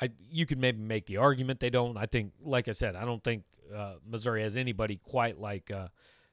I 0.03 0.09
you 0.29 0.45
could 0.45 0.59
maybe 0.59 0.79
make 0.79 1.05
the 1.05 1.17
argument 1.17 1.61
they 1.61 1.69
don't. 1.69 1.97
I 1.97 2.05
think, 2.05 2.33
like 2.41 2.67
I 2.67 2.73
said, 2.73 2.95
I 2.95 3.05
don't 3.05 3.23
think 3.23 3.43
uh, 3.73 3.95
Missouri 4.05 4.43
has 4.43 4.57
anybody 4.57 4.99
quite 5.01 5.39
like 5.39 5.71
uh, 5.71 5.87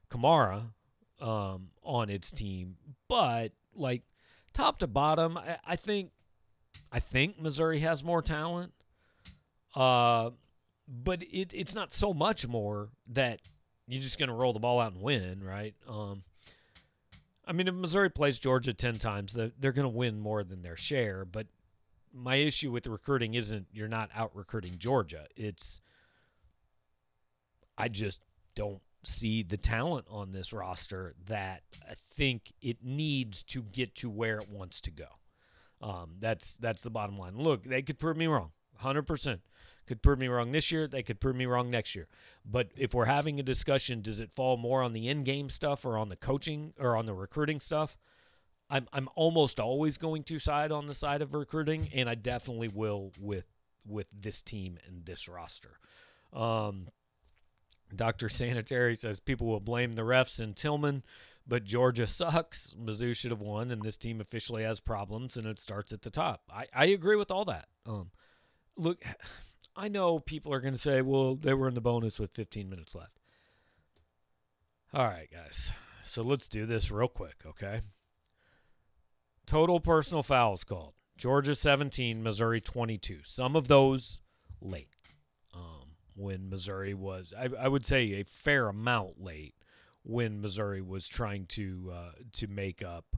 Camara 0.08 0.72
um, 1.20 1.68
on 1.84 2.10
its 2.10 2.32
team. 2.32 2.76
But 3.06 3.52
like 3.74 4.02
top 4.52 4.80
to 4.80 4.88
bottom, 4.88 5.38
I, 5.38 5.58
I 5.64 5.76
think 5.76 6.10
I 6.90 6.98
think 6.98 7.40
Missouri 7.40 7.78
has 7.80 8.02
more 8.02 8.22
talent. 8.22 8.72
Uh, 9.74 10.30
but 10.88 11.22
it, 11.22 11.52
it's 11.54 11.74
not 11.76 11.92
so 11.92 12.12
much 12.12 12.48
more 12.48 12.88
that 13.06 13.40
you're 13.86 14.02
just 14.02 14.18
going 14.18 14.28
to 14.28 14.34
roll 14.34 14.52
the 14.52 14.58
ball 14.58 14.80
out 14.80 14.92
and 14.92 15.00
win, 15.00 15.44
right? 15.44 15.74
Um, 15.88 16.24
I 17.46 17.52
mean, 17.52 17.68
if 17.68 17.74
Missouri 17.74 18.10
plays 18.10 18.36
Georgia 18.36 18.72
10 18.72 18.98
times, 18.98 19.32
they're, 19.32 19.52
they're 19.60 19.72
going 19.72 19.84
to 19.84 19.96
win 19.96 20.18
more 20.18 20.42
than 20.42 20.62
their 20.62 20.76
share. 20.76 21.24
But 21.24 21.46
my 22.12 22.36
issue 22.36 22.70
with 22.70 22.86
recruiting 22.86 23.34
isn't 23.34 23.66
you're 23.72 23.88
not 23.88 24.10
out 24.14 24.34
recruiting 24.34 24.74
Georgia. 24.78 25.26
It's 25.36 25.80
I 27.78 27.88
just 27.88 28.20
don't 28.54 28.80
see 29.04 29.42
the 29.42 29.56
talent 29.56 30.06
on 30.10 30.32
this 30.32 30.52
roster 30.52 31.14
that 31.26 31.62
I 31.88 31.94
think 32.12 32.52
it 32.60 32.78
needs 32.82 33.42
to 33.44 33.62
get 33.62 33.94
to 33.96 34.10
where 34.10 34.38
it 34.38 34.48
wants 34.50 34.80
to 34.82 34.90
go. 34.90 35.06
Um, 35.80 36.16
that's 36.18 36.56
that's 36.58 36.82
the 36.82 36.90
bottom 36.90 37.16
line. 37.16 37.36
Look, 37.36 37.64
they 37.64 37.82
could 37.82 37.98
prove 37.98 38.16
me 38.16 38.26
wrong, 38.26 38.50
hundred 38.76 39.06
percent. 39.06 39.40
Could 39.86 40.02
prove 40.02 40.18
me 40.20 40.28
wrong 40.28 40.52
this 40.52 40.70
year. 40.70 40.86
They 40.86 41.02
could 41.02 41.18
prove 41.20 41.34
me 41.34 41.46
wrong 41.46 41.68
next 41.70 41.96
year. 41.96 42.06
But 42.44 42.68
if 42.76 42.94
we're 42.94 43.06
having 43.06 43.40
a 43.40 43.42
discussion, 43.42 44.02
does 44.02 44.20
it 44.20 44.30
fall 44.30 44.56
more 44.56 44.82
on 44.82 44.92
the 44.92 45.08
in-game 45.08 45.48
stuff 45.48 45.84
or 45.84 45.98
on 45.98 46.10
the 46.10 46.16
coaching 46.16 46.74
or 46.78 46.96
on 46.96 47.06
the 47.06 47.14
recruiting 47.14 47.58
stuff? 47.58 47.98
I'm 48.70 48.88
I'm 48.92 49.08
almost 49.14 49.58
always 49.58 49.98
going 49.98 50.22
to 50.24 50.38
side 50.38 50.72
on 50.72 50.86
the 50.86 50.94
side 50.94 51.22
of 51.22 51.34
recruiting, 51.34 51.88
and 51.92 52.08
I 52.08 52.14
definitely 52.14 52.68
will 52.68 53.12
with 53.18 53.44
with 53.86 54.06
this 54.12 54.42
team 54.42 54.78
and 54.86 55.04
this 55.04 55.28
roster. 55.28 55.78
Um, 56.32 56.88
Dr. 57.94 58.28
Sanitary 58.28 58.94
says 58.94 59.18
people 59.18 59.48
will 59.48 59.60
blame 59.60 59.94
the 59.94 60.02
refs 60.02 60.38
and 60.38 60.54
Tilmon, 60.54 61.02
but 61.46 61.64
Georgia 61.64 62.06
sucks. 62.06 62.74
Mizzou 62.80 63.16
should 63.16 63.32
have 63.32 63.40
won, 63.40 63.70
and 63.70 63.82
this 63.82 63.96
team 63.96 64.20
officially 64.20 64.62
has 64.62 64.80
problems, 64.80 65.36
and 65.36 65.46
it 65.46 65.58
starts 65.58 65.92
at 65.92 66.02
the 66.02 66.10
top. 66.10 66.42
I, 66.52 66.66
I 66.72 66.86
agree 66.86 67.16
with 67.16 67.30
all 67.30 67.44
that. 67.46 67.66
Um, 67.86 68.10
look, 68.76 69.02
I 69.76 69.88
know 69.88 70.18
people 70.18 70.52
are 70.52 70.60
going 70.60 70.74
to 70.74 70.78
say, 70.78 71.00
well, 71.00 71.34
they 71.34 71.54
were 71.54 71.68
in 71.68 71.74
the 71.74 71.80
bonus 71.80 72.18
with 72.18 72.32
15 72.32 72.68
minutes 72.68 72.94
left. 72.94 73.18
All 74.92 75.06
right, 75.06 75.28
guys. 75.32 75.70
So 76.02 76.22
let's 76.22 76.48
do 76.48 76.66
this 76.66 76.90
real 76.90 77.08
quick, 77.08 77.36
okay? 77.46 77.82
Total 79.50 79.80
personal 79.80 80.22
fouls 80.22 80.62
called. 80.62 80.94
Georgia 81.18 81.56
17, 81.56 82.22
Missouri 82.22 82.60
22. 82.60 83.22
Some 83.24 83.56
of 83.56 83.66
those 83.66 84.22
late. 84.60 84.94
Um, 85.52 85.96
when 86.14 86.48
Missouri 86.48 86.94
was, 86.94 87.34
I, 87.36 87.48
I 87.58 87.66
would 87.66 87.84
say, 87.84 88.12
a 88.12 88.22
fair 88.22 88.68
amount 88.68 89.20
late 89.20 89.56
when 90.04 90.40
Missouri 90.40 90.80
was 90.80 91.08
trying 91.08 91.46
to 91.46 91.90
uh, 91.92 92.12
to 92.34 92.46
make 92.46 92.84
up 92.84 93.16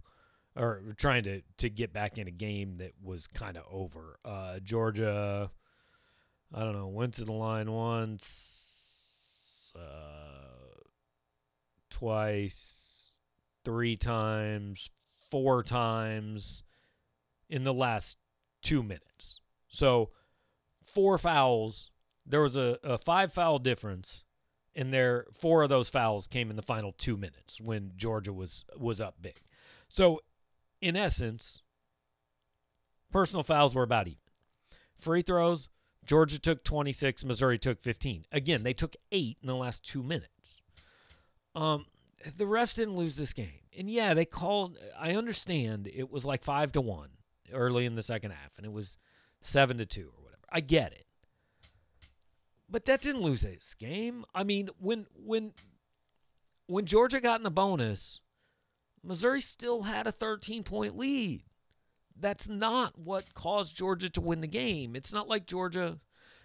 or 0.57 0.83
trying 0.97 1.25
to 1.25 1.43
to 1.59 1.69
get 1.69 1.93
back 1.93 2.17
in 2.17 2.27
a 2.27 2.33
game 2.33 2.79
that 2.79 2.93
was 3.05 3.27
kind 3.27 3.59
of 3.59 3.65
over. 3.71 4.19
Uh, 4.25 4.59
Georgia, 4.61 5.51
I 6.55 6.61
don't 6.61 6.73
know, 6.73 6.89
went 6.89 7.13
to 7.15 7.27
the 7.27 7.35
line 7.35 7.71
once, 7.71 9.75
uh, 9.77 10.81
twice, 11.91 13.19
three 13.67 13.99
times, 13.99 14.89
four 15.33 15.63
times 15.63 16.63
in 17.49 17.65
the 17.65 17.73
last 17.73 18.19
two 18.61 18.83
minutes. 18.83 19.41
So 19.67 20.11
four 20.83 21.17
fouls. 21.17 21.91
There 22.27 22.43
was 22.43 22.55
a, 22.55 22.79
a 22.85 22.99
five 22.99 23.33
foul 23.33 23.59
difference, 23.59 24.25
and 24.77 24.93
there 24.93 25.25
four 25.33 25.63
of 25.63 25.71
those 25.71 25.89
fouls 25.89 26.27
came 26.27 26.51
in 26.51 26.57
the 26.57 26.63
final 26.63 26.93
two 26.93 27.17
minutes 27.17 27.63
when 27.63 27.93
Georgia 27.97 28.33
was 28.35 28.67
was 28.77 29.01
up 29.01 29.17
big. 29.23 29.41
So 29.89 30.21
in 30.83 30.97
essence, 30.97 31.63
personal 33.11 33.43
fouls 33.43 33.75
were 33.75 33.85
about 33.85 34.09
even. 34.09 34.19
Free 34.99 35.23
throws, 35.23 35.71
Georgia 36.05 36.39
took 36.39 36.63
26, 36.63 37.25
Missouri 37.25 37.59
took 37.59 37.81
15. 37.81 38.27
Again, 38.31 38.65
they 38.65 38.75
took 38.75 38.97
eight 39.11 39.39
in 39.41 39.47
the 39.47 39.57
last 39.57 39.83
two 39.83 40.03
minutes. 40.03 40.61
Um, 41.55 41.87
the 42.37 42.45
refs 42.45 42.77
didn't 42.77 42.97
lose 42.97 43.17
this 43.17 43.33
game. 43.33 43.62
And 43.77 43.89
yeah, 43.89 44.15
they 44.15 44.25
called. 44.25 44.79
I 44.99 45.13
understand 45.15 45.89
it 45.93 46.11
was 46.11 46.25
like 46.25 46.43
five 46.43 46.73
to 46.73 46.81
one 46.81 47.11
early 47.53 47.87
in 47.87 47.95
the 47.95 48.03
second 48.03 48.33
half, 48.33 48.57
and 48.57 48.67
it 48.67 48.73
was 48.73 48.99
seven 49.41 49.79
to 49.79 49.87
two 49.87 50.11
or 50.17 50.23
whatever. 50.23 50.43
I 50.51 50.61
get 50.61 50.93
it, 50.93 51.07
but 52.69 52.85
that 52.85 53.01
didn't 53.01 53.23
lose 53.23 53.41
this 53.41 53.75
game. 53.75 54.25
I 54.35 54.45
mean, 54.45 54.69
when 54.79 55.07
when 55.15 55.53
when 56.67 56.87
Georgia 56.87 57.21
got 57.21 57.41
in 57.41 57.45
the 57.45 57.51
bonus, 57.51 58.21
Missouri 59.03 59.41
still 59.41 59.83
had 59.83 60.07
a 60.07 60.13
13 60.13 60.63
point 60.63 60.97
lead. 60.97 61.45
That's 62.19 62.49
not 62.49 62.99
what 62.99 63.35
caused 63.35 63.75
Georgia 63.75 64.11
to 64.11 64.21
win 64.21 64.43
the 64.43 64.47
game. 64.47 64.95
It's 64.95 65.13
not 65.13 65.29
like 65.29 65.47
Georgia 65.47 65.99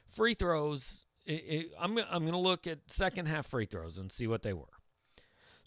free 0.07 0.33
throws. 0.33 1.05
It, 1.25 1.31
it, 1.31 1.71
I'm 1.79 1.97
I'm 2.09 2.25
to 2.27 2.37
look 2.37 2.67
at 2.67 2.79
second 2.87 3.27
half 3.27 3.47
free 3.47 3.65
throws 3.65 3.97
and 3.97 4.11
see 4.11 4.27
what 4.27 4.41
they 4.41 4.53
were. 4.53 4.65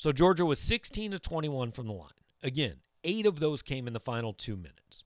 So 0.01 0.13
Georgia 0.13 0.47
was 0.47 0.59
16 0.59 1.11
to 1.11 1.19
21 1.19 1.73
from 1.73 1.87
the 1.87 1.93
line. 1.93 2.09
Again, 2.43 2.77
eight 3.05 3.27
of 3.27 3.39
those 3.39 3.61
came 3.61 3.87
in 3.87 3.93
the 3.93 4.01
final 4.01 4.33
two 4.33 4.57
minutes. 4.57 5.05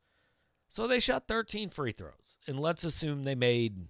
So 0.68 0.86
they 0.86 1.00
shot 1.00 1.26
13 1.26 1.68
free 1.68 1.90
throws. 1.90 2.38
And 2.46 2.60
let's 2.60 2.84
assume 2.84 3.24
they 3.24 3.34
made 3.34 3.88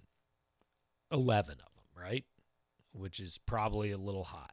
11 1.11 1.51
of 1.51 1.59
them, 1.59 2.03
right? 2.03 2.25
Which 2.91 3.19
is 3.19 3.39
probably 3.45 3.91
a 3.91 3.99
little 3.99 4.23
high. 4.23 4.49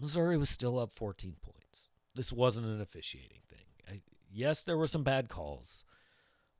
Missouri 0.00 0.38
was 0.38 0.48
still 0.48 0.78
up 0.78 0.90
14 0.90 1.36
points. 1.42 1.90
This 2.14 2.32
wasn't 2.32 2.68
an 2.68 2.80
officiating 2.80 3.42
thing. 3.46 3.66
I, 3.86 4.00
yes, 4.32 4.64
there 4.64 4.78
were 4.78 4.88
some 4.88 5.02
bad 5.02 5.28
calls. 5.28 5.84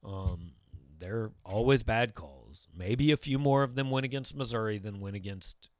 Um, 0.04 0.52
there 0.98 1.16
are 1.16 1.32
always 1.46 1.82
bad 1.82 2.14
calls. 2.14 2.68
Maybe 2.76 3.10
a 3.10 3.16
few 3.16 3.38
more 3.38 3.62
of 3.62 3.74
them 3.74 3.90
went 3.90 4.04
against 4.04 4.36
Missouri 4.36 4.76
than 4.76 5.00
went 5.00 5.16
against 5.16 5.70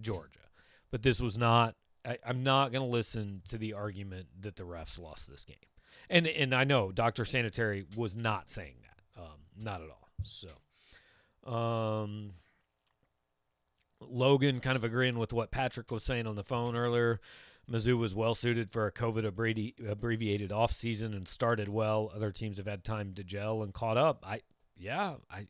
Georgia. 0.00 0.38
But 0.90 1.02
this 1.02 1.20
was 1.20 1.38
not. 1.38 1.74
I, 2.04 2.18
am 2.24 2.42
not 2.42 2.72
going 2.72 2.84
to 2.84 2.90
listen 2.90 3.42
to 3.50 3.58
the 3.58 3.74
argument 3.74 4.28
that 4.40 4.56
the 4.56 4.62
refs 4.62 4.98
lost 4.98 5.30
this 5.30 5.44
game. 5.44 5.56
And 6.08 6.26
and 6.26 6.54
I 6.54 6.64
know 6.64 6.92
Dr. 6.92 7.24
Sanitary 7.24 7.84
was 7.96 8.16
not 8.16 8.48
saying 8.48 8.76
that. 8.82 9.22
Um, 9.22 9.38
not 9.56 9.82
at 9.82 9.88
all. 9.90 10.08
So, 10.22 11.50
um, 11.50 12.32
Logan 14.00 14.60
kind 14.60 14.76
of 14.76 14.84
agreeing 14.84 15.18
with 15.18 15.32
what 15.32 15.50
Patrick 15.50 15.90
was 15.90 16.02
saying 16.02 16.26
on 16.26 16.36
the 16.36 16.44
phone 16.44 16.74
earlier. 16.74 17.20
Mizzou 17.70 17.96
was 17.96 18.14
well 18.14 18.34
suited 18.34 18.72
for 18.72 18.86
a 18.86 18.92
COVID 18.92 19.24
abbreviated 19.24 20.50
offseason 20.50 21.14
and 21.16 21.28
started 21.28 21.68
well. 21.68 22.10
Other 22.14 22.32
teams 22.32 22.56
have 22.56 22.66
had 22.66 22.82
time 22.82 23.14
to 23.14 23.22
gel 23.22 23.62
and 23.62 23.72
caught 23.72 23.96
up. 23.96 24.24
I, 24.26 24.40
yeah, 24.76 25.14
I, 25.30 25.46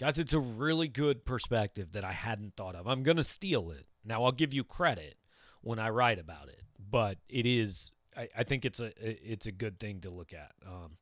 guys, 0.00 0.18
it's 0.18 0.32
a 0.32 0.40
really 0.40 0.88
good 0.88 1.24
perspective 1.24 1.92
that 1.92 2.04
I 2.04 2.12
hadn't 2.12 2.56
thought 2.56 2.74
of. 2.74 2.88
I'm 2.88 3.04
gonna 3.04 3.24
steal 3.24 3.70
it. 3.70 3.86
Now 4.04 4.24
I'll 4.24 4.32
give 4.32 4.52
you 4.52 4.64
credit 4.64 5.16
when 5.60 5.78
I 5.78 5.90
write 5.90 6.18
about 6.18 6.48
it, 6.48 6.62
but 6.78 7.18
it 7.28 7.46
is. 7.46 7.92
I, 8.16 8.28
I 8.38 8.42
think 8.44 8.64
it's 8.64 8.80
a 8.80 8.92
it's 8.98 9.46
a 9.46 9.52
good 9.52 9.78
thing 9.78 10.00
to 10.00 10.10
look 10.10 10.32
at. 10.32 10.52
Um, 10.66 10.96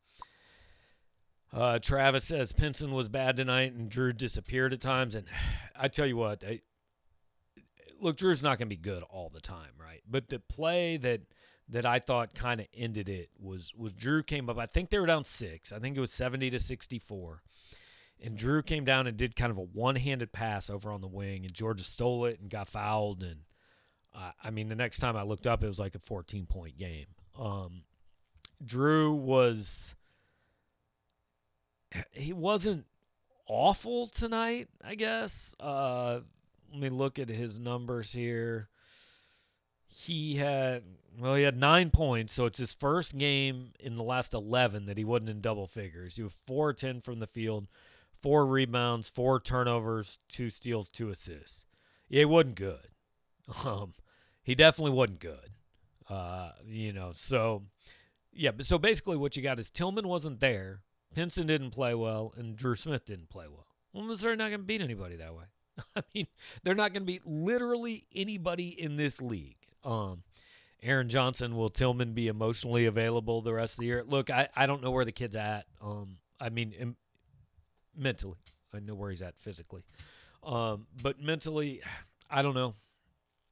uh, 1.52 1.78
Travis 1.78 2.24
says 2.24 2.52
Pinson 2.52 2.92
was 2.92 3.08
bad 3.08 3.36
tonight 3.36 3.72
and 3.72 3.88
Drew 3.88 4.12
disappeared 4.12 4.72
at 4.72 4.80
times, 4.80 5.14
and 5.14 5.26
I 5.76 5.88
tell 5.88 6.06
you 6.06 6.16
what, 6.16 6.42
I, 6.46 6.60
look, 8.00 8.16
Drew's 8.16 8.42
not 8.42 8.58
going 8.58 8.68
to 8.68 8.76
be 8.76 8.76
good 8.76 9.02
all 9.04 9.30
the 9.32 9.40
time, 9.40 9.70
right? 9.80 10.02
But 10.08 10.28
the 10.28 10.38
play 10.38 10.96
that 10.98 11.22
that 11.68 11.84
I 11.84 11.98
thought 11.98 12.34
kind 12.34 12.60
of 12.60 12.66
ended 12.76 13.08
it 13.08 13.30
was 13.38 13.72
was 13.76 13.92
Drew 13.92 14.22
came 14.22 14.48
up. 14.48 14.58
I 14.58 14.66
think 14.66 14.90
they 14.90 14.98
were 14.98 15.06
down 15.06 15.24
six. 15.24 15.72
I 15.72 15.78
think 15.78 15.96
it 15.96 16.00
was 16.00 16.12
seventy 16.12 16.50
to 16.50 16.58
sixty 16.58 16.98
four, 16.98 17.42
and 18.22 18.36
Drew 18.36 18.62
came 18.62 18.84
down 18.84 19.06
and 19.06 19.16
did 19.16 19.36
kind 19.36 19.50
of 19.50 19.58
a 19.58 19.62
one 19.62 19.96
handed 19.96 20.32
pass 20.32 20.70
over 20.70 20.90
on 20.90 21.00
the 21.00 21.06
wing, 21.06 21.44
and 21.44 21.52
Georgia 21.54 21.84
stole 21.84 22.24
it 22.26 22.40
and 22.40 22.50
got 22.50 22.68
fouled. 22.68 23.22
And 23.22 23.40
uh, 24.14 24.32
I 24.42 24.50
mean, 24.50 24.68
the 24.68 24.74
next 24.74 24.98
time 24.98 25.16
I 25.16 25.22
looked 25.22 25.46
up, 25.46 25.62
it 25.62 25.68
was 25.68 25.78
like 25.78 25.94
a 25.94 26.00
fourteen 26.00 26.46
point 26.46 26.78
game. 26.78 27.06
Um, 27.38 27.82
Drew 28.64 29.12
was 29.12 29.94
he 32.12 32.32
wasn't 32.32 32.86
awful 33.48 34.06
tonight, 34.06 34.68
I 34.82 34.94
guess. 34.94 35.54
Uh, 35.60 36.20
let 36.72 36.80
me 36.80 36.88
look 36.88 37.18
at 37.18 37.28
his 37.28 37.58
numbers 37.58 38.12
here. 38.12 38.68
He 39.88 40.36
had 40.36 40.82
well, 41.18 41.34
he 41.34 41.44
had 41.44 41.56
nine 41.56 41.90
points, 41.90 42.34
so 42.34 42.44
it's 42.44 42.58
his 42.58 42.72
first 42.72 43.16
game 43.16 43.72
in 43.80 43.96
the 43.96 44.02
last 44.02 44.34
eleven 44.34 44.86
that 44.86 44.98
he 44.98 45.04
wasn't 45.04 45.30
in 45.30 45.40
double 45.40 45.66
figures. 45.66 46.16
He 46.16 46.22
was 46.22 46.34
four 46.46 46.72
ten 46.72 47.00
from 47.00 47.20
the 47.20 47.26
field, 47.26 47.68
four 48.22 48.46
rebounds, 48.46 49.08
four 49.08 49.40
turnovers, 49.40 50.18
two 50.28 50.50
steals, 50.50 50.88
two 50.88 51.10
assists. 51.10 51.66
He 52.08 52.24
wasn't 52.24 52.56
good. 52.56 52.88
Um, 53.64 53.94
he 54.42 54.56
definitely 54.56 54.90
wasn't 54.90 55.20
good. 55.20 55.50
Uh, 56.08 56.50
you 56.66 56.92
know, 56.92 57.12
so 57.14 57.62
yeah, 58.32 58.50
but 58.50 58.66
so 58.66 58.76
basically 58.76 59.16
what 59.16 59.36
you 59.36 59.42
got 59.42 59.60
is 59.60 59.70
Tilmon 59.70 60.04
wasn't 60.04 60.40
there, 60.40 60.82
Pinson 61.14 61.46
didn't 61.46 61.70
play 61.70 61.94
well, 61.94 62.34
and 62.36 62.56
Drew 62.56 62.74
Smith 62.74 63.04
didn't 63.04 63.28
play 63.28 63.46
well. 63.48 63.66
Well, 63.92 64.04
Missouri 64.04 64.36
not 64.36 64.48
going 64.48 64.60
to 64.60 64.66
beat 64.66 64.82
anybody 64.82 65.16
that 65.16 65.34
way. 65.34 65.44
I 65.96 66.02
mean, 66.14 66.26
they're 66.62 66.74
not 66.74 66.92
going 66.92 67.02
to 67.02 67.06
beat 67.06 67.26
literally 67.26 68.06
anybody 68.14 68.68
in 68.68 68.96
this 68.96 69.22
league. 69.22 69.56
Um, 69.82 70.22
Aaron 70.82 71.08
Johnson, 71.08 71.56
will 71.56 71.70
Tilmon 71.70 72.14
be 72.14 72.28
emotionally 72.28 72.84
available 72.84 73.40
the 73.40 73.54
rest 73.54 73.74
of 73.74 73.80
the 73.80 73.86
year? 73.86 74.04
Look, 74.06 74.28
I, 74.28 74.48
I 74.54 74.66
don't 74.66 74.82
know 74.82 74.90
where 74.90 75.04
the 75.04 75.12
kid's 75.12 75.36
at. 75.36 75.66
Um, 75.80 76.18
I 76.38 76.50
mean, 76.50 76.96
mentally, 77.96 78.38
I 78.74 78.80
know 78.80 78.94
where 78.94 79.10
he's 79.10 79.22
at 79.22 79.38
physically. 79.38 79.84
Um, 80.42 80.86
but 81.02 81.20
mentally, 81.20 81.82
I 82.30 82.42
don't 82.42 82.54
know. 82.54 82.74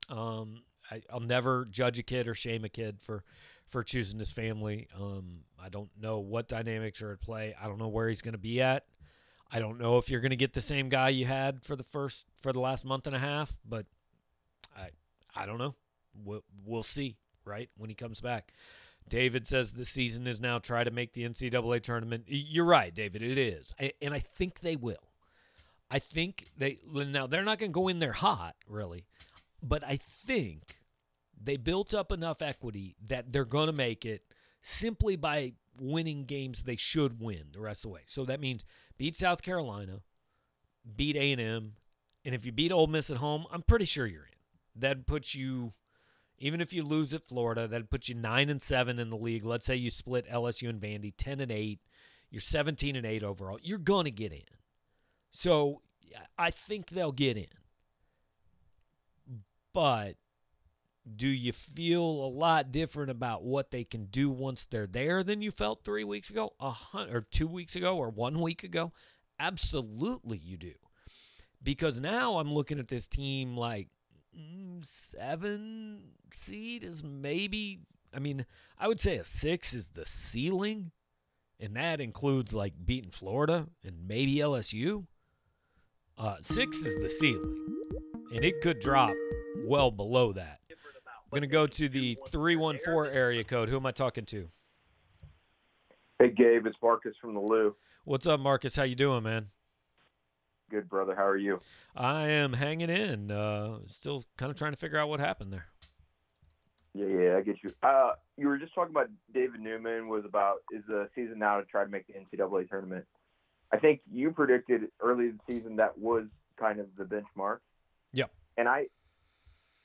Um, 0.08 0.62
I, 0.90 1.02
I'll 1.10 1.20
never 1.20 1.66
judge 1.70 1.98
a 1.98 2.02
kid 2.02 2.28
or 2.28 2.34
shame 2.34 2.64
a 2.64 2.68
kid 2.68 3.00
for 3.00 3.24
for 3.66 3.82
choosing 3.82 4.18
his 4.18 4.30
family. 4.30 4.88
Um, 4.98 5.40
I 5.58 5.70
don't 5.70 5.88
know 5.98 6.18
what 6.18 6.48
dynamics 6.48 7.00
are 7.00 7.12
at 7.12 7.20
play. 7.20 7.54
I 7.60 7.66
don't 7.66 7.78
know 7.78 7.88
where 7.88 8.08
he's 8.08 8.20
going 8.20 8.32
to 8.32 8.38
be 8.38 8.60
at. 8.60 8.84
I 9.50 9.58
don't 9.58 9.78
know 9.78 9.98
if 9.98 10.10
you're 10.10 10.20
going 10.20 10.30
to 10.30 10.36
get 10.36 10.52
the 10.52 10.60
same 10.60 10.88
guy 10.88 11.08
you 11.08 11.24
had 11.24 11.64
for 11.64 11.76
the 11.76 11.82
first 11.82 12.26
for 12.40 12.52
the 12.52 12.60
last 12.60 12.84
month 12.84 13.06
and 13.06 13.16
a 13.16 13.18
half, 13.18 13.56
but 13.64 13.86
I 14.76 14.90
I 15.34 15.46
don't 15.46 15.58
know. 15.58 15.74
We'll, 16.22 16.44
we'll 16.64 16.82
see, 16.82 17.16
right? 17.44 17.68
When 17.76 17.90
he 17.90 17.96
comes 17.96 18.20
back. 18.20 18.52
David 19.08 19.46
says 19.46 19.72
the 19.72 19.84
season 19.84 20.26
is 20.26 20.40
now 20.40 20.58
try 20.58 20.84
to 20.84 20.90
make 20.90 21.12
the 21.12 21.24
NCAA 21.24 21.82
tournament. 21.82 22.24
You're 22.26 22.64
right, 22.64 22.94
David. 22.94 23.22
It 23.22 23.38
is, 23.38 23.74
and 24.00 24.14
I 24.14 24.18
think 24.18 24.60
they 24.60 24.76
will. 24.76 25.10
I 25.90 25.98
think 25.98 26.46
they 26.56 26.78
now 26.92 27.26
they're 27.26 27.44
not 27.44 27.58
going 27.58 27.70
to 27.70 27.74
go 27.74 27.88
in 27.88 27.98
there 27.98 28.12
hot, 28.12 28.56
really, 28.68 29.04
but 29.62 29.84
I 29.84 29.98
think 30.26 30.78
they 31.40 31.56
built 31.56 31.92
up 31.92 32.10
enough 32.10 32.42
equity 32.42 32.96
that 33.06 33.32
they're 33.32 33.44
going 33.44 33.66
to 33.66 33.72
make 33.72 34.04
it 34.04 34.22
simply 34.62 35.16
by 35.16 35.52
winning 35.78 36.24
games 36.24 36.62
they 36.62 36.76
should 36.76 37.20
win 37.20 37.44
the 37.52 37.60
rest 37.60 37.84
of 37.84 37.90
the 37.90 37.94
way. 37.94 38.00
So 38.06 38.24
that 38.24 38.40
means 38.40 38.64
beat 38.96 39.14
South 39.14 39.42
Carolina, 39.42 40.00
beat 40.96 41.16
A&M, 41.16 41.72
and 42.24 42.34
if 42.34 42.46
you 42.46 42.52
beat 42.52 42.72
Ole 42.72 42.86
Miss 42.86 43.10
at 43.10 43.18
home, 43.18 43.44
I'm 43.52 43.62
pretty 43.62 43.84
sure 43.84 44.06
you're 44.06 44.24
in. 44.24 44.80
That 44.80 45.06
puts 45.06 45.34
you 45.34 45.74
even 46.38 46.60
if 46.60 46.72
you 46.72 46.82
lose 46.82 47.14
at 47.14 47.26
Florida, 47.26 47.68
that'd 47.68 47.90
put 47.90 48.08
you 48.08 48.14
9 48.14 48.50
and 48.50 48.60
7 48.60 48.98
in 48.98 49.10
the 49.10 49.16
league. 49.16 49.44
Let's 49.44 49.64
say 49.64 49.76
you 49.76 49.90
split 49.90 50.30
LSU 50.30 50.68
and 50.68 50.80
Vandy 50.80 51.12
10 51.16 51.40
and 51.40 51.52
8. 51.52 51.80
You're 52.30 52.40
17 52.40 52.96
and 52.96 53.06
8 53.06 53.22
overall. 53.22 53.58
You're 53.62 53.78
to 53.78 54.10
get 54.10 54.32
in. 54.32 54.42
So, 55.30 55.82
I 56.38 56.50
think 56.50 56.90
they'll 56.90 57.12
get 57.12 57.36
in. 57.36 57.46
But 59.72 60.16
do 61.16 61.28
you 61.28 61.52
feel 61.52 62.02
a 62.02 62.28
lot 62.28 62.72
different 62.72 63.10
about 63.10 63.42
what 63.42 63.70
they 63.70 63.84
can 63.84 64.06
do 64.06 64.30
once 64.30 64.66
they're 64.66 64.86
there 64.86 65.22
than 65.22 65.42
you 65.42 65.50
felt 65.50 65.84
three 65.84 66.04
weeks 66.04 66.30
ago, 66.30 66.54
a 66.60 66.70
hundred, 66.70 67.14
or 67.14 67.20
two 67.20 67.46
weeks 67.46 67.76
ago, 67.76 67.96
or 67.96 68.08
one 68.08 68.40
week 68.40 68.62
ago? 68.62 68.92
Absolutely, 69.38 70.38
you 70.38 70.56
do. 70.56 70.72
Because 71.62 72.00
now 72.00 72.38
I'm 72.38 72.52
looking 72.52 72.78
at 72.78 72.88
this 72.88 73.08
team 73.08 73.56
like 73.56 73.88
seven 74.82 76.00
seed 76.32 76.84
is 76.84 77.02
maybe. 77.02 77.80
I 78.14 78.20
mean, 78.20 78.46
I 78.78 78.88
would 78.88 79.00
say 79.00 79.16
a 79.16 79.24
six 79.24 79.74
is 79.74 79.88
the 79.88 80.04
ceiling, 80.04 80.92
and 81.58 81.76
that 81.76 82.00
includes 82.00 82.52
like 82.52 82.74
beating 82.84 83.10
Florida 83.10 83.66
and 83.84 84.06
maybe 84.06 84.36
LSU. 84.36 85.06
Uh, 86.16 86.36
six 86.40 86.78
is 86.78 86.96
the 86.98 87.10
ceiling, 87.10 87.66
and 88.32 88.44
it 88.44 88.60
could 88.60 88.78
drop 88.80 89.10
well 89.66 89.90
below 89.90 90.32
that. 90.32 90.60
I'm 90.70 91.40
going 91.40 91.42
to 91.42 91.48
go 91.48 91.66
to 91.66 91.88
the 91.88 92.16
314 92.30 93.12
area 93.12 93.42
code. 93.42 93.68
Who 93.68 93.76
am 93.76 93.86
I 93.86 93.90
talking 93.90 94.24
to? 94.26 94.48
Hey, 96.20 96.28
Gabe. 96.28 96.64
It's 96.66 96.76
Marcus 96.80 97.16
from 97.20 97.34
the 97.34 97.40
Lou. 97.40 97.74
What's 98.04 98.28
up, 98.28 98.38
Marcus? 98.38 98.76
How 98.76 98.84
you 98.84 98.94
doing, 98.94 99.24
man? 99.24 99.48
Good, 100.70 100.88
brother. 100.88 101.14
How 101.14 101.26
are 101.26 101.36
you? 101.36 101.60
I 101.94 102.28
am 102.28 102.52
hanging 102.52 102.90
in. 102.90 103.30
Uh, 103.30 103.78
still 103.88 104.24
kind 104.36 104.50
of 104.50 104.56
trying 104.56 104.72
to 104.72 104.78
figure 104.78 104.98
out 104.98 105.08
what 105.08 105.20
happened 105.20 105.52
there. 105.52 105.66
Yeah, 106.94 107.06
yeah, 107.06 107.36
I 107.36 107.40
get 107.42 107.56
you. 107.62 107.70
Uh, 107.82 108.12
you 108.36 108.48
were 108.48 108.56
just 108.56 108.74
talking 108.74 108.92
about 108.92 109.08
David 109.32 109.60
Newman 109.60 110.08
was 110.08 110.24
about 110.24 110.58
is 110.72 110.82
the 110.86 111.08
season 111.14 111.38
now 111.38 111.58
to 111.58 111.64
try 111.66 111.84
to 111.84 111.90
make 111.90 112.06
the 112.06 112.14
NCAA 112.14 112.68
tournament. 112.68 113.04
I 113.72 113.78
think 113.78 114.00
you 114.10 114.30
predicted 114.30 114.82
early 115.00 115.24
in 115.24 115.40
the 115.46 115.54
season 115.54 115.76
that 115.76 115.98
was 115.98 116.26
kind 116.56 116.78
of 116.78 116.86
the 116.96 117.04
benchmark. 117.04 117.58
Yep. 118.12 118.30
And 118.56 118.68
I, 118.68 118.86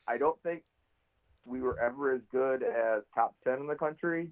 I 0.08 0.18
don't 0.18 0.42
think 0.44 0.62
we 1.46 1.62
were 1.62 1.80
ever 1.80 2.14
as 2.14 2.22
good 2.32 2.62
as 2.62 3.02
top 3.16 3.34
10 3.44 3.60
in 3.60 3.68
the 3.68 3.76
country. 3.76 4.30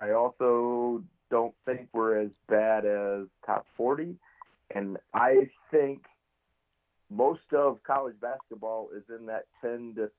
I 0.00 0.12
also 0.12 1.02
don't 1.30 1.54
think 1.64 1.88
we're 1.92 2.20
as 2.20 2.30
bad 2.48 2.84
as 2.84 3.26
top 3.44 3.66
40. 3.76 4.14
And 4.74 4.98
I 5.14 5.48
think 5.70 6.02
most 7.10 7.52
of 7.54 7.82
college 7.82 8.16
basketball 8.20 8.88
is 8.96 9.02
in 9.08 9.26
that 9.26 9.44
10 9.60 9.94
to 9.96 10.10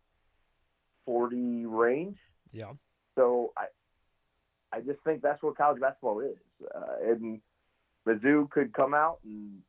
40 1.06 1.66
range. 1.66 2.18
Yeah. 2.52 2.74
So 3.16 3.52
I, 3.58 3.66
I 4.76 4.82
just 4.82 5.00
think 5.04 5.22
that's 5.22 5.42
what 5.42 5.58
college 5.58 5.82
basketball 5.82 6.20
is. 6.20 6.38
Uh, 6.74 7.12
and 7.12 7.42
Mizzou 8.08 8.50
could 8.50 8.74
come 8.74 8.94
out 8.94 9.20
and 9.24 9.60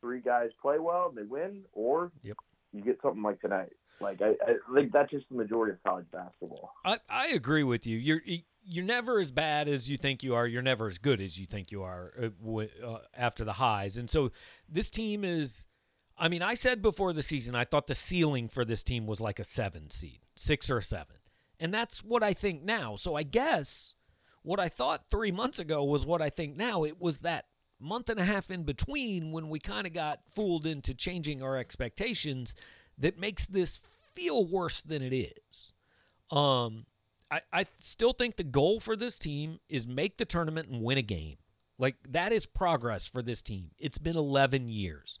three 0.00 0.20
guys 0.20 0.50
play 0.60 0.78
well 0.78 1.08
and 1.08 1.16
they 1.16 1.28
win, 1.28 1.62
or 1.72 2.12
yep. 2.22 2.36
you 2.72 2.82
get 2.82 2.98
something 3.02 3.22
like 3.22 3.40
tonight. 3.40 3.72
Like 4.00 4.20
I, 4.20 4.34
I 4.46 4.74
think 4.74 4.92
that's 4.92 5.10
just 5.10 5.28
the 5.30 5.36
majority 5.36 5.72
of 5.72 5.82
college 5.82 6.06
basketball. 6.12 6.72
I, 6.84 6.98
I 7.08 7.28
agree 7.28 7.62
with 7.62 7.86
you. 7.86 7.96
You're 7.96 8.20
you're 8.66 8.84
never 8.84 9.20
as 9.20 9.30
bad 9.30 9.68
as 9.68 9.88
you 9.88 9.96
think 9.96 10.22
you 10.22 10.34
are. 10.34 10.46
You're 10.46 10.62
never 10.62 10.88
as 10.88 10.98
good 10.98 11.20
as 11.20 11.38
you 11.38 11.46
think 11.46 11.70
you 11.70 11.82
are 11.82 12.12
uh, 12.20 12.58
uh, 12.84 12.98
after 13.16 13.44
the 13.44 13.54
highs. 13.54 13.96
And 13.96 14.10
so 14.10 14.32
this 14.68 14.90
team 14.90 15.24
is. 15.24 15.66
I 16.18 16.28
mean, 16.28 16.40
I 16.40 16.54
said 16.54 16.80
before 16.80 17.12
the 17.12 17.22
season 17.22 17.54
I 17.54 17.64
thought 17.64 17.86
the 17.88 17.94
ceiling 17.94 18.48
for 18.48 18.64
this 18.64 18.82
team 18.82 19.06
was 19.06 19.20
like 19.20 19.38
a 19.38 19.44
seven 19.44 19.90
seed, 19.90 20.20
six 20.34 20.70
or 20.70 20.80
seven, 20.80 21.16
and 21.60 21.74
that's 21.74 22.02
what 22.02 22.22
I 22.22 22.32
think 22.32 22.62
now. 22.62 22.96
So 22.96 23.14
I 23.14 23.22
guess 23.22 23.92
what 24.42 24.58
I 24.58 24.68
thought 24.70 25.10
three 25.10 25.30
months 25.30 25.58
ago 25.58 25.84
was 25.84 26.06
what 26.06 26.22
I 26.22 26.30
think 26.30 26.56
now. 26.56 26.84
It 26.84 27.00
was 27.00 27.20
that 27.20 27.44
month 27.78 28.08
and 28.08 28.18
a 28.18 28.24
half 28.24 28.50
in 28.50 28.62
between 28.62 29.30
when 29.30 29.50
we 29.50 29.58
kind 29.58 29.86
of 29.86 29.92
got 29.92 30.20
fooled 30.26 30.66
into 30.66 30.94
changing 30.94 31.42
our 31.42 31.58
expectations 31.58 32.54
that 32.96 33.18
makes 33.18 33.46
this 33.46 33.76
feel 34.14 34.46
worse 34.46 34.80
than 34.80 35.02
it 35.02 35.14
is. 35.14 35.72
Um, 36.30 36.86
I, 37.30 37.40
I 37.52 37.66
still 37.80 38.12
think 38.12 38.36
the 38.36 38.44
goal 38.44 38.80
for 38.80 38.96
this 38.96 39.18
team 39.18 39.58
is 39.68 39.86
make 39.86 40.16
the 40.16 40.24
tournament 40.24 40.68
and 40.68 40.82
win 40.82 40.98
a 40.98 41.02
game. 41.02 41.36
Like 41.78 41.96
that 42.08 42.32
is 42.32 42.46
progress 42.46 43.06
for 43.06 43.22
this 43.22 43.42
team. 43.42 43.70
It's 43.78 43.98
been 43.98 44.16
11 44.16 44.68
years. 44.68 45.18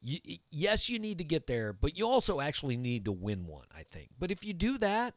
you, 0.00 0.18
yes, 0.50 0.88
you 0.88 0.98
need 0.98 1.18
to 1.18 1.24
get 1.24 1.46
there, 1.46 1.72
but 1.72 1.96
you 1.96 2.06
also 2.06 2.40
actually 2.40 2.76
need 2.76 3.04
to 3.06 3.12
win 3.12 3.46
one, 3.46 3.66
I 3.76 3.82
think. 3.82 4.10
But 4.18 4.30
if 4.30 4.44
you 4.44 4.52
do 4.52 4.78
that, 4.78 5.14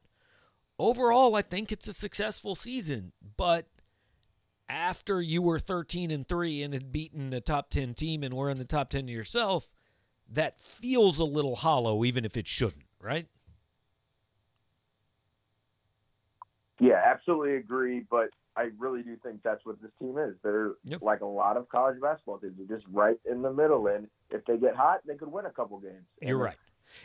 overall, 0.79 1.35
I 1.35 1.41
think 1.41 1.71
it's 1.71 1.87
a 1.87 1.93
successful 1.93 2.55
season. 2.55 3.11
But 3.37 3.67
after 4.67 5.21
you 5.21 5.41
were 5.41 5.59
13 5.59 6.09
and 6.11 6.27
3 6.27 6.63
and 6.63 6.73
had 6.73 6.91
beaten 6.91 7.33
a 7.33 7.41
top 7.41 7.69
10 7.69 7.93
team 7.93 8.23
and 8.23 8.33
were 8.33 8.49
in 8.49 8.57
the 8.57 8.65
top 8.65 8.89
10 8.89 9.07
yourself, 9.07 9.71
that 10.31 10.59
feels 10.59 11.19
a 11.19 11.25
little 11.25 11.57
hollow, 11.57 12.03
even 12.05 12.23
if 12.23 12.37
it 12.37 12.47
shouldn't, 12.47 12.85
right? 13.01 13.27
Yeah, 16.79 17.01
absolutely 17.05 17.55
agree. 17.55 18.05
But 18.09 18.29
I 18.55 18.69
really 18.77 19.03
do 19.03 19.15
think 19.23 19.41
that's 19.43 19.65
what 19.65 19.81
this 19.81 19.91
team 19.99 20.17
is. 20.17 20.35
They're 20.43 20.73
yep. 20.83 21.01
like 21.01 21.21
a 21.21 21.25
lot 21.25 21.57
of 21.57 21.69
college 21.69 21.99
basketball 22.01 22.39
teams. 22.39 22.55
They're 22.57 22.77
just 22.77 22.87
right 22.91 23.17
in 23.29 23.41
the 23.41 23.51
middle. 23.51 23.87
And 23.87 24.07
if 24.31 24.43
they 24.45 24.57
get 24.57 24.75
hot, 24.75 24.99
they 25.05 25.15
could 25.15 25.31
win 25.31 25.45
a 25.45 25.51
couple 25.51 25.79
games. 25.79 26.05
And 26.21 26.29
You're 26.29 26.37
right. 26.37 26.57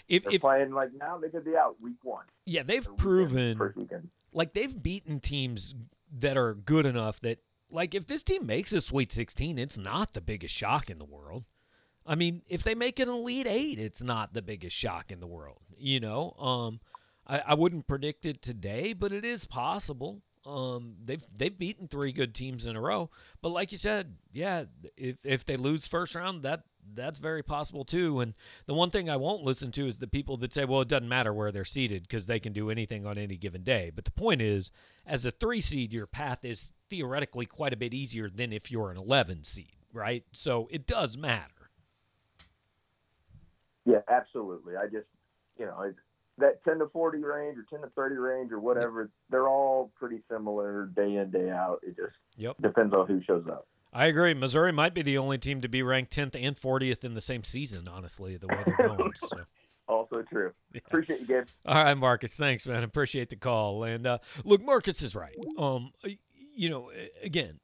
If, 0.08 0.24
they're 0.24 0.32
if 0.32 0.40
playing 0.40 0.72
like 0.72 0.90
now, 0.98 1.18
they 1.18 1.28
could 1.28 1.44
be 1.44 1.56
out 1.56 1.76
week 1.80 1.98
one. 2.02 2.24
Yeah, 2.46 2.62
they've 2.62 2.88
proven 2.96 3.58
weekend. 3.76 4.08
like 4.32 4.54
they've 4.54 4.82
beaten 4.82 5.20
teams 5.20 5.74
that 6.16 6.36
are 6.36 6.54
good 6.54 6.86
enough 6.86 7.20
that 7.20 7.38
like 7.70 7.94
if 7.94 8.06
this 8.06 8.22
team 8.22 8.46
makes 8.46 8.72
a 8.72 8.80
Sweet 8.80 9.12
16, 9.12 9.58
it's 9.58 9.76
not 9.76 10.14
the 10.14 10.20
biggest 10.20 10.54
shock 10.54 10.90
in 10.90 10.98
the 10.98 11.04
world. 11.04 11.44
I 12.06 12.14
mean, 12.14 12.42
if 12.48 12.62
they 12.62 12.74
make 12.74 12.98
an 12.98 13.08
Elite 13.08 13.46
Eight, 13.46 13.78
it's 13.78 14.02
not 14.02 14.34
the 14.34 14.42
biggest 14.42 14.76
shock 14.76 15.10
in 15.10 15.20
the 15.20 15.26
world. 15.26 15.60
You 15.76 16.00
know, 16.00 16.32
um, 16.38 16.80
I, 17.26 17.38
I 17.40 17.54
wouldn't 17.54 17.86
predict 17.86 18.26
it 18.26 18.42
today, 18.42 18.92
but 18.92 19.12
it 19.12 19.24
is 19.24 19.46
possible. 19.46 20.22
Um, 20.46 20.96
they've 21.02 21.24
they've 21.36 21.56
beaten 21.58 21.88
three 21.88 22.12
good 22.12 22.34
teams 22.34 22.66
in 22.66 22.76
a 22.76 22.80
row, 22.80 23.10
but 23.40 23.48
like 23.48 23.72
you 23.72 23.78
said, 23.78 24.16
yeah, 24.32 24.64
if 24.96 25.24
if 25.24 25.46
they 25.46 25.56
lose 25.56 25.86
first 25.86 26.14
round, 26.14 26.42
that 26.42 26.64
that's 26.92 27.18
very 27.18 27.42
possible 27.42 27.84
too. 27.84 28.20
And 28.20 28.34
the 28.66 28.74
one 28.74 28.90
thing 28.90 29.08
I 29.08 29.16
won't 29.16 29.42
listen 29.42 29.72
to 29.72 29.86
is 29.86 29.98
the 29.98 30.06
people 30.06 30.36
that 30.38 30.52
say, 30.52 30.64
well, 30.64 30.82
it 30.82 30.88
doesn't 30.88 31.08
matter 31.08 31.32
where 31.32 31.50
they're 31.50 31.64
seated 31.64 32.02
because 32.02 32.26
they 32.26 32.38
can 32.38 32.52
do 32.52 32.68
anything 32.70 33.06
on 33.06 33.16
any 33.16 33.36
given 33.36 33.62
day. 33.62 33.90
But 33.94 34.04
the 34.04 34.10
point 34.10 34.42
is, 34.42 34.70
as 35.06 35.24
a 35.24 35.30
three 35.30 35.60
seed, 35.60 35.92
your 35.92 36.06
path 36.06 36.44
is 36.44 36.72
theoretically 36.90 37.46
quite 37.46 37.72
a 37.72 37.76
bit 37.76 37.94
easier 37.94 38.28
than 38.28 38.52
if 38.52 38.70
you're 38.70 38.90
an 38.90 38.96
11 38.98 39.44
seed, 39.44 39.76
right? 39.92 40.24
So 40.32 40.68
it 40.70 40.86
does 40.86 41.16
matter. 41.16 41.70
Yeah, 43.86 44.00
absolutely. 44.08 44.76
I 44.76 44.84
just, 44.84 45.08
you 45.58 45.66
know, 45.66 45.82
it's, 45.86 45.98
that 46.38 46.62
10 46.64 46.78
to 46.80 46.88
40 46.88 47.18
range 47.22 47.56
or 47.58 47.64
10 47.70 47.80
to 47.88 47.92
30 47.94 48.16
range 48.16 48.52
or 48.52 48.58
whatever, 48.60 49.10
they're 49.30 49.48
all 49.48 49.92
pretty 49.96 50.20
similar 50.30 50.86
day 50.96 51.16
in, 51.16 51.30
day 51.30 51.50
out. 51.50 51.80
It 51.82 51.96
just 51.96 52.16
Yep. 52.36 52.56
depends 52.60 52.92
on 52.94 53.06
who 53.06 53.22
shows 53.22 53.46
up. 53.48 53.68
I 53.92 54.06
agree. 54.06 54.34
Missouri 54.34 54.72
might 54.72 54.92
be 54.92 55.02
the 55.02 55.18
only 55.18 55.38
team 55.38 55.60
to 55.60 55.68
be 55.68 55.82
ranked 55.82 56.12
10th 56.12 56.34
and 56.34 56.56
40th 56.56 57.04
in 57.04 57.14
the 57.14 57.20
same 57.20 57.44
season, 57.44 57.86
honestly, 57.86 58.36
the 58.36 58.48
way 58.48 58.62
they're 58.66 58.88
going. 58.88 59.12
So. 59.20 59.28
Also 59.86 60.22
true. 60.22 60.50
Appreciate 60.74 61.20
you, 61.20 61.26
Gabe. 61.26 61.44
All 61.66 61.74
right, 61.74 61.92
Marcus. 61.94 62.34
Thanks, 62.36 62.66
man. 62.66 62.82
Appreciate 62.84 63.28
the 63.28 63.36
call. 63.36 63.84
And 63.84 64.06
uh, 64.06 64.18
look, 64.42 64.62
Marcus 64.62 65.02
is 65.02 65.14
right. 65.14 65.36
Um, 65.58 65.92
you 66.54 66.70
know, 66.70 66.90
again, 67.22 67.60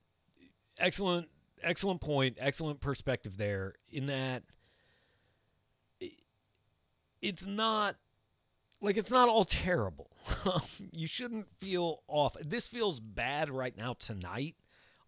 excellent, 0.79 1.29
excellent 1.63 2.03
point, 2.03 2.37
excellent 2.39 2.81
perspective 2.81 3.39
there. 3.39 3.73
In 3.91 4.07
that, 4.07 4.43
it's 7.23 7.47
not 7.47 7.97
like 8.81 8.97
it's 8.97 9.11
not 9.11 9.29
all 9.29 9.45
terrible. 9.45 10.11
you 10.93 11.07
shouldn't 11.07 11.47
feel 11.59 12.03
off. 12.09 12.37
This 12.41 12.67
feels 12.67 13.01
bad 13.01 13.51
right 13.51 13.77
now 13.77 13.95
tonight. 13.95 14.57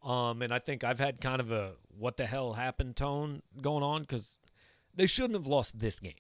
Um, 0.03 0.43
and 0.43 0.53
I 0.53 0.59
think 0.59 0.83
I've 0.83 0.99
had 0.99 1.21
kind 1.21 1.41
of 1.41 1.53
a 1.53 1.73
what 1.97 2.17
the 2.17 2.27
hell 2.27 2.55
happened 2.55 2.97
tone 2.97 3.43
going 3.61 3.85
on 3.85 4.03
because 4.03 4.39
they 4.95 5.07
shouldn't 5.07 5.35
have 5.35 5.47
lost 5.47 5.79
this 5.79 6.01
game. 6.01 6.15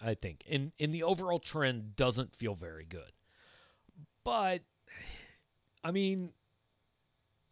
I 0.00 0.14
think, 0.14 0.44
and 0.48 0.72
and 0.78 0.92
the 0.92 1.02
overall 1.02 1.38
trend 1.38 1.96
doesn't 1.96 2.34
feel 2.36 2.54
very 2.54 2.84
good. 2.84 3.12
But 4.24 4.62
I 5.82 5.90
mean, 5.90 6.32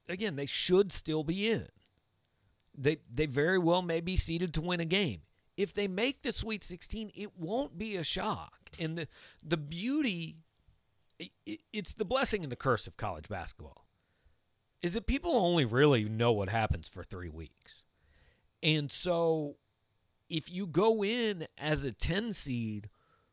again, 0.08 0.36
they 0.36 0.46
should 0.46 0.92
still 0.92 1.24
be 1.24 1.48
in. 1.48 1.68
They 2.76 2.98
they 3.12 3.26
very 3.26 3.58
well 3.58 3.82
may 3.82 4.00
be 4.00 4.16
seeded 4.16 4.52
to 4.54 4.60
win 4.60 4.80
a 4.80 4.84
game. 4.84 5.22
If 5.56 5.72
they 5.72 5.88
make 5.88 6.22
the 6.22 6.32
Sweet 6.32 6.64
16, 6.64 7.12
it 7.14 7.38
won't 7.38 7.78
be 7.78 7.96
a 7.96 8.04
shock. 8.04 8.70
And 8.78 8.98
the 8.98 9.08
the 9.42 9.56
beauty, 9.56 10.36
it, 11.18 11.60
it's 11.72 11.94
the 11.94 12.04
blessing 12.04 12.42
and 12.42 12.50
the 12.50 12.56
curse 12.56 12.86
of 12.86 12.96
college 12.96 13.28
basketball, 13.28 13.86
is 14.82 14.94
that 14.94 15.06
people 15.06 15.36
only 15.36 15.64
really 15.64 16.04
know 16.04 16.32
what 16.32 16.48
happens 16.48 16.88
for 16.88 17.04
three 17.04 17.28
weeks, 17.28 17.84
and 18.62 18.90
so 18.90 19.56
if 20.28 20.50
you 20.50 20.66
go 20.66 21.04
in 21.04 21.46
as 21.58 21.84
a 21.84 21.92
10 21.92 22.32
seed, 22.32 22.88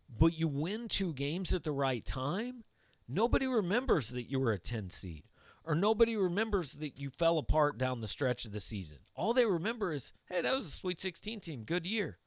but 0.09 0.37
you 0.37 0.47
win 0.47 0.87
two 0.87 1.13
games 1.13 1.53
at 1.53 1.63
the 1.63 1.71
right 1.71 2.03
time, 2.03 2.63
nobody 3.07 3.47
remembers 3.47 4.09
that 4.09 4.29
you 4.29 4.39
were 4.39 4.51
a 4.51 4.59
10 4.59 4.89
seed 4.89 5.23
or 5.65 5.75
nobody 5.75 6.15
remembers 6.15 6.73
that 6.73 6.99
you 6.99 7.09
fell 7.09 7.37
apart 7.37 7.77
down 7.77 8.01
the 8.01 8.07
stretch 8.07 8.45
of 8.45 8.51
the 8.51 8.59
season. 8.59 8.99
All 9.15 9.33
they 9.33 9.45
remember 9.45 9.91
is, 9.93 10.13
hey, 10.29 10.41
that 10.41 10.55
was 10.55 10.67
a 10.67 10.71
Sweet 10.71 10.99
16 10.99 11.39
team, 11.39 11.63
good 11.63 11.85
year. 11.85 12.17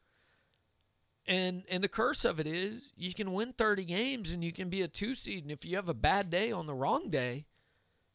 And 1.26 1.64
and 1.70 1.82
the 1.82 1.88
curse 1.88 2.24
of 2.24 2.38
it 2.38 2.46
is 2.46 2.92
you 2.96 3.14
can 3.14 3.32
win 3.32 3.54
30 3.54 3.84
games 3.84 4.30
and 4.30 4.44
you 4.44 4.52
can 4.52 4.68
be 4.68 4.82
a 4.82 4.88
2 4.88 5.14
seed 5.14 5.42
and 5.42 5.50
if 5.50 5.64
you 5.64 5.76
have 5.76 5.88
a 5.88 5.94
bad 5.94 6.28
day 6.28 6.52
on 6.52 6.66
the 6.66 6.74
wrong 6.74 7.08
day, 7.08 7.46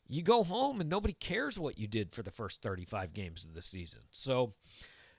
you 0.07 0.21
go 0.21 0.43
home 0.43 0.81
and 0.81 0.89
nobody 0.89 1.13
cares 1.13 1.59
what 1.59 1.77
you 1.77 1.87
did 1.87 2.11
for 2.11 2.23
the 2.23 2.31
first 2.31 2.61
35 2.61 3.13
games 3.13 3.45
of 3.45 3.53
the 3.53 3.61
season. 3.61 4.01
So, 4.11 4.53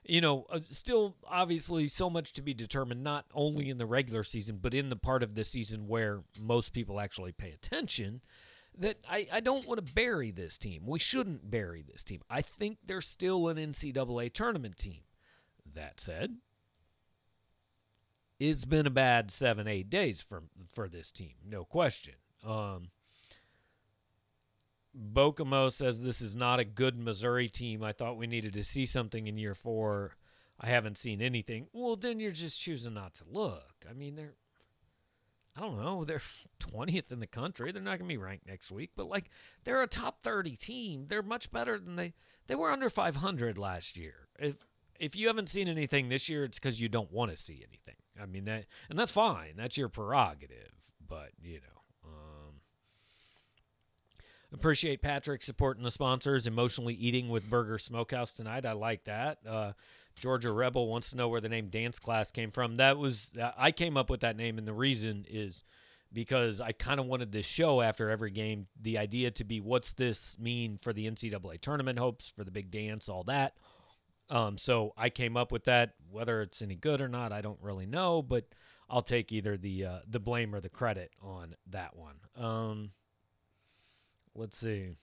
you 0.03 0.21
know, 0.21 0.45
uh, 0.49 0.59
still 0.61 1.15
obviously 1.27 1.87
so 1.87 2.09
much 2.09 2.33
to 2.33 2.41
be 2.41 2.53
determined, 2.53 3.03
not 3.03 3.25
only 3.33 3.69
in 3.69 3.77
the 3.77 3.85
regular 3.85 4.23
season, 4.23 4.59
but 4.61 4.73
in 4.73 4.89
the 4.89 4.95
part 4.95 5.23
of 5.23 5.35
the 5.35 5.45
season 5.45 5.87
where 5.87 6.21
most 6.39 6.73
people 6.73 6.99
actually 6.99 7.31
pay 7.31 7.51
attention. 7.51 8.21
That 8.77 8.97
I, 9.09 9.27
I 9.31 9.39
don't 9.41 9.67
want 9.67 9.85
to 9.85 9.93
bury 9.93 10.31
this 10.31 10.57
team. 10.57 10.83
We 10.85 10.99
shouldn't 10.99 11.51
bury 11.51 11.83
this 11.83 12.03
team. 12.03 12.21
I 12.29 12.41
think 12.41 12.77
they're 12.85 13.01
still 13.01 13.47
an 13.47 13.57
NCAA 13.57 14.33
tournament 14.33 14.77
team. 14.77 15.01
That 15.73 15.99
said, 15.99 16.37
it's 18.39 18.65
been 18.65 18.87
a 18.87 18.91
bad 18.91 19.29
seven, 19.29 19.67
eight 19.67 19.89
days 19.89 20.21
for 20.21 20.43
for 20.73 20.87
this 20.87 21.11
team, 21.11 21.33
no 21.45 21.63
question. 21.63 22.15
Um, 22.45 22.89
Bokomo 24.93 25.69
says 25.69 26.01
this 26.01 26.21
is 26.21 26.35
not 26.35 26.59
a 26.59 26.65
good 26.65 26.97
Missouri 26.97 27.47
team. 27.47 27.83
I 27.83 27.93
thought 27.93 28.17
we 28.17 28.27
needed 28.27 28.53
to 28.53 28.63
see 28.63 28.85
something 28.85 29.27
in 29.27 29.37
year 29.37 29.55
four. 29.55 30.15
I 30.59 30.67
haven't 30.69 30.97
seen 30.97 31.21
anything. 31.21 31.67
Well, 31.73 31.95
then 31.95 32.19
you're 32.19 32.31
just 32.31 32.59
choosing 32.59 32.93
not 32.93 33.13
to 33.15 33.23
look. 33.27 33.85
I 33.89 33.93
mean, 33.93 34.15
they're, 34.15 34.33
I 35.55 35.61
don't 35.61 35.81
know, 35.81 36.03
they're 36.03 36.21
20th 36.59 37.11
in 37.11 37.19
the 37.19 37.27
country. 37.27 37.71
They're 37.71 37.81
not 37.81 37.99
going 37.99 38.09
to 38.09 38.13
be 38.13 38.17
ranked 38.17 38.47
next 38.47 38.71
week, 38.71 38.91
but 38.95 39.09
like 39.09 39.29
they're 39.63 39.81
a 39.81 39.87
top 39.87 40.21
30 40.21 40.55
team. 40.55 41.05
They're 41.07 41.23
much 41.23 41.51
better 41.51 41.77
than 41.77 41.95
they, 41.95 42.13
they 42.47 42.55
were 42.55 42.71
under 42.71 42.89
500 42.89 43.57
last 43.57 43.97
year. 43.97 44.27
If, 44.39 44.55
if 44.99 45.15
you 45.15 45.27
haven't 45.27 45.49
seen 45.49 45.67
anything 45.67 46.09
this 46.09 46.29
year, 46.29 46.43
it's 46.43 46.59
because 46.59 46.79
you 46.79 46.87
don't 46.87 47.11
want 47.11 47.31
to 47.31 47.37
see 47.37 47.65
anything. 47.67 47.95
I 48.21 48.25
mean, 48.25 48.45
that, 48.45 48.65
and 48.89 48.97
that's 48.99 49.11
fine. 49.11 49.53
That's 49.57 49.77
your 49.77 49.89
prerogative, 49.89 50.73
but 51.05 51.29
you 51.41 51.55
know. 51.55 51.80
Appreciate 54.53 55.01
Patrick 55.01 55.41
supporting 55.41 55.83
the 55.83 55.91
sponsors. 55.91 56.45
Emotionally 56.45 56.93
eating 56.93 57.29
with 57.29 57.49
Burger 57.49 57.77
Smokehouse 57.77 58.33
tonight. 58.33 58.65
I 58.65 58.73
like 58.73 59.05
that. 59.05 59.39
Uh, 59.47 59.71
Georgia 60.15 60.51
Rebel 60.51 60.87
wants 60.87 61.09
to 61.11 61.17
know 61.17 61.29
where 61.29 61.41
the 61.41 61.49
name 61.49 61.69
Dance 61.69 61.99
Class 61.99 62.31
came 62.31 62.51
from. 62.51 62.75
That 62.75 62.97
was 62.97 63.33
I 63.57 63.71
came 63.71 63.97
up 63.97 64.09
with 64.09 64.21
that 64.21 64.35
name, 64.35 64.57
and 64.57 64.67
the 64.67 64.73
reason 64.73 65.25
is 65.29 65.63
because 66.13 66.59
I 66.59 66.73
kind 66.73 66.99
of 66.99 67.05
wanted 67.05 67.31
this 67.31 67.45
show 67.45 67.81
after 67.81 68.09
every 68.09 68.31
game. 68.31 68.67
The 68.81 68.97
idea 68.97 69.31
to 69.31 69.43
be 69.43 69.59
what's 69.61 69.93
this 69.93 70.37
mean 70.37 70.77
for 70.77 70.93
the 70.93 71.09
NCAA 71.09 71.61
tournament 71.61 71.97
hopes 71.97 72.29
for 72.29 72.43
the 72.43 72.51
big 72.51 72.69
dance, 72.69 73.07
all 73.07 73.23
that. 73.23 73.55
Um, 74.29 74.57
so 74.57 74.93
I 74.97 75.09
came 75.09 75.37
up 75.37 75.51
with 75.51 75.65
that. 75.65 75.93
Whether 76.09 76.41
it's 76.41 76.61
any 76.61 76.75
good 76.75 77.01
or 77.01 77.07
not, 77.07 77.31
I 77.31 77.41
don't 77.41 77.59
really 77.61 77.85
know, 77.85 78.21
but 78.21 78.45
I'll 78.89 79.01
take 79.01 79.31
either 79.31 79.57
the 79.57 79.85
uh, 79.85 79.99
the 80.07 80.19
blame 80.19 80.53
or 80.53 80.59
the 80.59 80.69
credit 80.69 81.11
on 81.21 81.55
that 81.69 81.95
one. 81.95 82.15
Um, 82.35 82.91
Let's 84.35 84.57
see. 84.57 84.95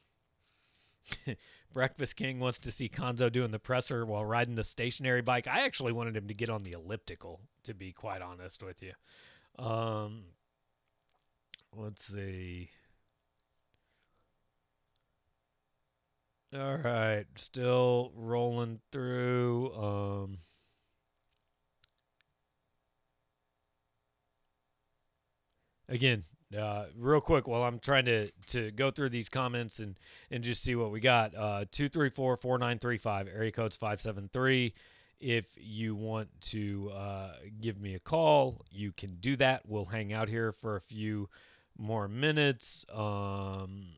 Breakfast 1.72 2.16
King 2.16 2.40
wants 2.40 2.58
to 2.60 2.70
see 2.72 2.88
Cuonzo 2.88 3.30
doing 3.30 3.50
the 3.50 3.58
presser 3.58 4.04
while 4.04 4.24
riding 4.24 4.54
the 4.54 4.64
stationary 4.64 5.22
bike. 5.22 5.46
I 5.46 5.64
actually 5.64 5.92
wanted 5.92 6.16
him 6.16 6.28
to 6.28 6.34
get 6.34 6.48
on 6.48 6.62
the 6.62 6.72
elliptical, 6.72 7.40
to 7.64 7.74
be 7.74 7.92
quite 7.92 8.22
honest 8.22 8.62
with 8.62 8.82
you. 8.82 8.92
Um, 9.62 10.24
let's 11.76 12.04
see. 12.04 12.70
All 16.54 16.76
right, 16.78 17.26
still 17.36 18.10
rolling 18.14 18.80
through. 18.90 19.74
Um, 19.74 20.38
again, 25.88 26.24
uh, 26.56 26.86
real 26.96 27.20
quick, 27.20 27.46
while 27.46 27.62
I'm 27.62 27.78
trying 27.78 28.06
to 28.06 28.30
to 28.48 28.70
go 28.70 28.90
through 28.90 29.10
these 29.10 29.28
comments 29.28 29.80
and 29.80 29.98
and 30.30 30.42
just 30.42 30.62
see 30.62 30.74
what 30.74 30.90
we 30.90 31.00
got. 31.00 31.34
Uh, 31.34 31.64
two 31.70 31.88
three 31.88 32.10
four 32.10 32.36
four 32.36 32.58
nine 32.58 32.78
three 32.78 32.98
five 32.98 33.28
area 33.28 33.52
codes 33.52 33.76
five 33.76 34.00
seven 34.00 34.30
three 34.32 34.74
If 35.20 35.46
you 35.56 35.94
want 35.94 36.28
to 36.42 36.90
uh, 36.94 37.32
give 37.60 37.80
me 37.80 37.94
a 37.94 37.98
call, 37.98 38.64
you 38.70 38.92
can 38.92 39.16
do 39.16 39.36
that. 39.36 39.62
We'll 39.66 39.86
hang 39.86 40.12
out 40.12 40.28
here 40.28 40.52
for 40.52 40.76
a 40.76 40.80
few 40.80 41.28
more 41.76 42.08
minutes. 42.08 42.84
Um, 42.92 43.88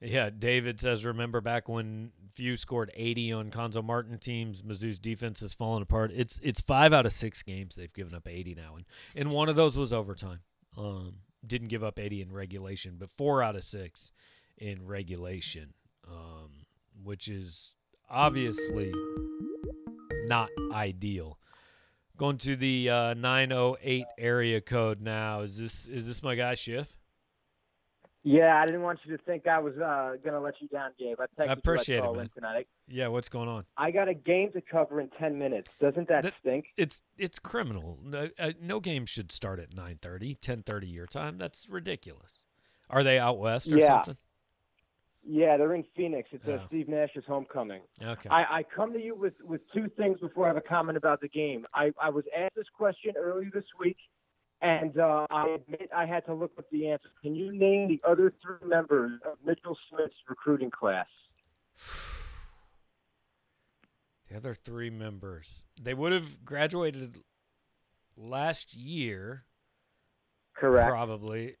yeah, 0.00 0.30
David 0.30 0.80
says, 0.80 1.04
remember 1.04 1.40
back 1.40 1.68
when 1.68 2.10
Few 2.32 2.56
scored 2.56 2.90
80 2.94 3.32
on 3.32 3.50
Cuonzo 3.50 3.84
Martin 3.84 4.18
teams, 4.18 4.62
Mizzou's 4.62 4.98
defense 4.98 5.40
has 5.40 5.54
fallen 5.54 5.82
apart. 5.82 6.10
It's 6.14 6.40
it's 6.42 6.60
five 6.60 6.92
out 6.92 7.04
of 7.06 7.12
six 7.12 7.42
games 7.42 7.76
they've 7.76 7.92
given 7.92 8.14
up 8.14 8.26
80 8.26 8.54
now, 8.54 8.76
and 8.76 8.84
and 9.14 9.30
one 9.30 9.48
of 9.48 9.56
those 9.56 9.76
was 9.78 9.92
overtime. 9.92 10.40
Um, 10.76 11.16
didn't 11.46 11.68
give 11.68 11.84
up 11.84 11.98
80 11.98 12.22
in 12.22 12.32
regulation, 12.32 12.96
but 12.98 13.10
four 13.10 13.42
out 13.42 13.56
of 13.56 13.64
six 13.64 14.12
in 14.56 14.86
regulation, 14.86 15.74
um, 16.08 16.66
which 17.02 17.28
is 17.28 17.74
obviously 18.08 18.92
not 20.26 20.48
ideal. 20.72 21.38
Going 22.16 22.38
to 22.38 22.56
the 22.56 22.88
uh, 22.88 23.14
908 23.14 24.04
area 24.18 24.60
code 24.60 25.00
now. 25.00 25.40
Is 25.40 25.56
this 25.56 25.86
is 25.86 26.06
this 26.06 26.22
my 26.22 26.34
guy 26.34 26.54
Schiff? 26.54 26.96
Yeah, 28.24 28.60
I 28.62 28.66
didn't 28.66 28.82
want 28.82 29.00
you 29.04 29.16
to 29.16 29.22
think 29.24 29.48
I 29.48 29.58
was 29.58 29.74
uh, 29.78 30.12
going 30.22 30.34
to 30.34 30.40
let 30.40 30.54
you 30.60 30.68
down, 30.68 30.90
Gabe. 30.96 31.18
I, 31.20 31.42
I 31.42 31.52
appreciate 31.52 32.04
you 32.04 32.10
it, 32.10 32.16
man. 32.16 32.30
tonight. 32.32 32.68
Yeah, 32.86 33.08
what's 33.08 33.28
going 33.28 33.48
on? 33.48 33.64
I 33.76 33.90
got 33.90 34.06
a 34.08 34.14
game 34.14 34.52
to 34.52 34.60
cover 34.60 35.00
in 35.00 35.08
10 35.18 35.36
minutes. 35.36 35.70
Doesn't 35.80 36.08
that, 36.08 36.22
That- 36.22 36.34
stink? 36.40 36.66
It's 36.76 37.02
it's 37.18 37.38
criminal. 37.40 37.98
No, 38.04 38.28
uh, 38.38 38.52
no 38.60 38.78
game 38.78 39.06
should 39.06 39.32
start 39.32 39.58
at 39.58 39.70
9:30, 39.74 40.36
10:30 40.40 40.92
your 40.92 41.06
time. 41.06 41.36
That's 41.36 41.68
ridiculous. 41.68 42.42
Are 42.88 43.02
they 43.02 43.18
out 43.18 43.38
west 43.38 43.72
or 43.72 43.78
Yeah. 43.78 43.88
something? 43.88 44.16
Yeah, 45.24 45.56
they're 45.56 45.74
in 45.74 45.84
Phoenix. 45.96 46.28
It's 46.32 46.44
Oh. 46.46 46.54
uh, 46.54 46.66
Steve 46.66 46.88
Nash's 46.88 47.24
homecoming. 47.26 47.82
Okay. 48.02 48.28
I, 48.28 48.58
I 48.58 48.62
come 48.64 48.92
to 48.92 49.00
you 49.00 49.14
with, 49.14 49.34
with 49.42 49.60
two 49.72 49.88
things 49.96 50.18
before 50.20 50.44
I 50.46 50.48
have 50.48 50.56
a 50.56 50.60
comment 50.60 50.96
about 50.98 51.20
the 51.20 51.28
game. 51.28 51.64
I, 51.74 51.92
I 52.00 52.10
was 52.10 52.24
asked 52.36 52.56
this 52.56 52.68
question 52.76 53.14
earlier 53.16 53.48
this 53.54 53.64
week, 53.78 53.96
and 54.62 54.96
uh, 54.98 55.26
I 55.28 55.48
admit 55.48 55.90
I 55.94 56.06
had 56.06 56.24
to 56.26 56.34
look 56.34 56.52
up 56.56 56.64
the 56.70 56.88
answer. 56.88 57.08
Can 57.20 57.34
you 57.34 57.52
name 57.52 57.88
the 57.88 58.00
other 58.08 58.32
three 58.40 58.66
members 58.66 59.20
of 59.26 59.36
Mitchell 59.44 59.76
Smith's 59.90 60.14
recruiting 60.28 60.70
class? 60.70 61.06
The 64.30 64.38
other 64.38 64.54
three 64.54 64.88
members. 64.88 65.66
They 65.78 65.92
would 65.92 66.12
have 66.12 66.42
graduated 66.42 67.18
last 68.16 68.74
year. 68.74 69.44
Correct. 70.56 70.88
Probably. 70.88 71.56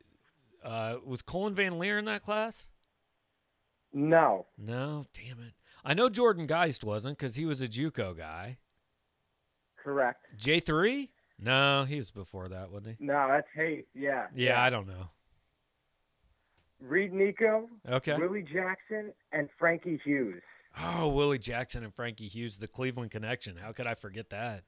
Uh, 0.64 0.96
was 1.04 1.20
Cullen 1.20 1.54
VanLeer 1.54 1.98
in 1.98 2.06
that 2.06 2.22
class? 2.22 2.68
No. 3.92 4.46
No, 4.56 5.04
damn 5.12 5.38
it. 5.40 5.52
I 5.84 5.92
know 5.92 6.08
Jordan 6.08 6.46
Geist 6.46 6.82
wasn't 6.82 7.18
because 7.18 7.34
he 7.34 7.44
was 7.44 7.60
a 7.60 7.68
JUCO 7.68 8.16
guy. 8.16 8.56
Correct. 9.76 10.24
J 10.38 10.60
three? 10.60 11.10
No, 11.42 11.84
he 11.84 11.96
was 11.96 12.10
before 12.10 12.48
that, 12.48 12.70
wasn't 12.70 12.96
he? 12.98 13.04
No, 13.04 13.26
that's 13.28 13.48
Hayes. 13.54 13.84
Yeah. 13.94 14.26
Yeah, 14.34 14.62
I 14.62 14.70
don't 14.70 14.86
know. 14.86 15.08
Reed 16.80 17.12
Nikko, 17.12 17.68
Okay. 17.88 18.16
Willie 18.16 18.42
Jackson, 18.42 19.12
and 19.32 19.48
Frankie 19.58 20.00
Hughes. 20.04 20.42
Oh, 20.78 21.08
Willie 21.08 21.38
Jackson 21.38 21.84
and 21.84 21.94
Frankie 21.94 22.28
Hughes, 22.28 22.56
the 22.56 22.66
Cleveland 22.66 23.10
connection. 23.10 23.56
How 23.56 23.72
could 23.72 23.86
I 23.86 23.94
forget 23.94 24.30
that? 24.30 24.64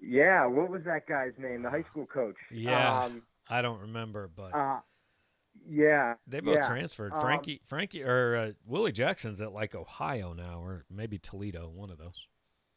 Yeah, 0.00 0.46
what 0.46 0.68
was 0.68 0.82
that 0.84 1.06
guy's 1.06 1.32
name? 1.38 1.62
The 1.62 1.70
high 1.70 1.84
school 1.90 2.06
coach. 2.06 2.34
Yeah, 2.50 3.04
Um, 3.04 3.22
I 3.48 3.62
don't 3.62 3.80
remember, 3.80 4.28
but 4.34 4.52
uh, 4.54 4.80
yeah. 5.68 6.14
they 6.26 6.40
both 6.40 6.56
yeah. 6.56 6.66
transferred. 6.68 7.12
Um, 7.12 7.20
Frankie, 7.20 7.60
Frankie, 7.64 8.02
or 8.02 8.36
uh, 8.36 8.52
Willie 8.66 8.90
Jackson's 8.92 9.40
at 9.40 9.52
like 9.52 9.74
Ohio 9.76 10.32
now, 10.32 10.60
or 10.60 10.84
maybe 10.90 11.18
Toledo, 11.18 11.68
one 11.68 11.90
of 11.90 11.98
those. 11.98 12.26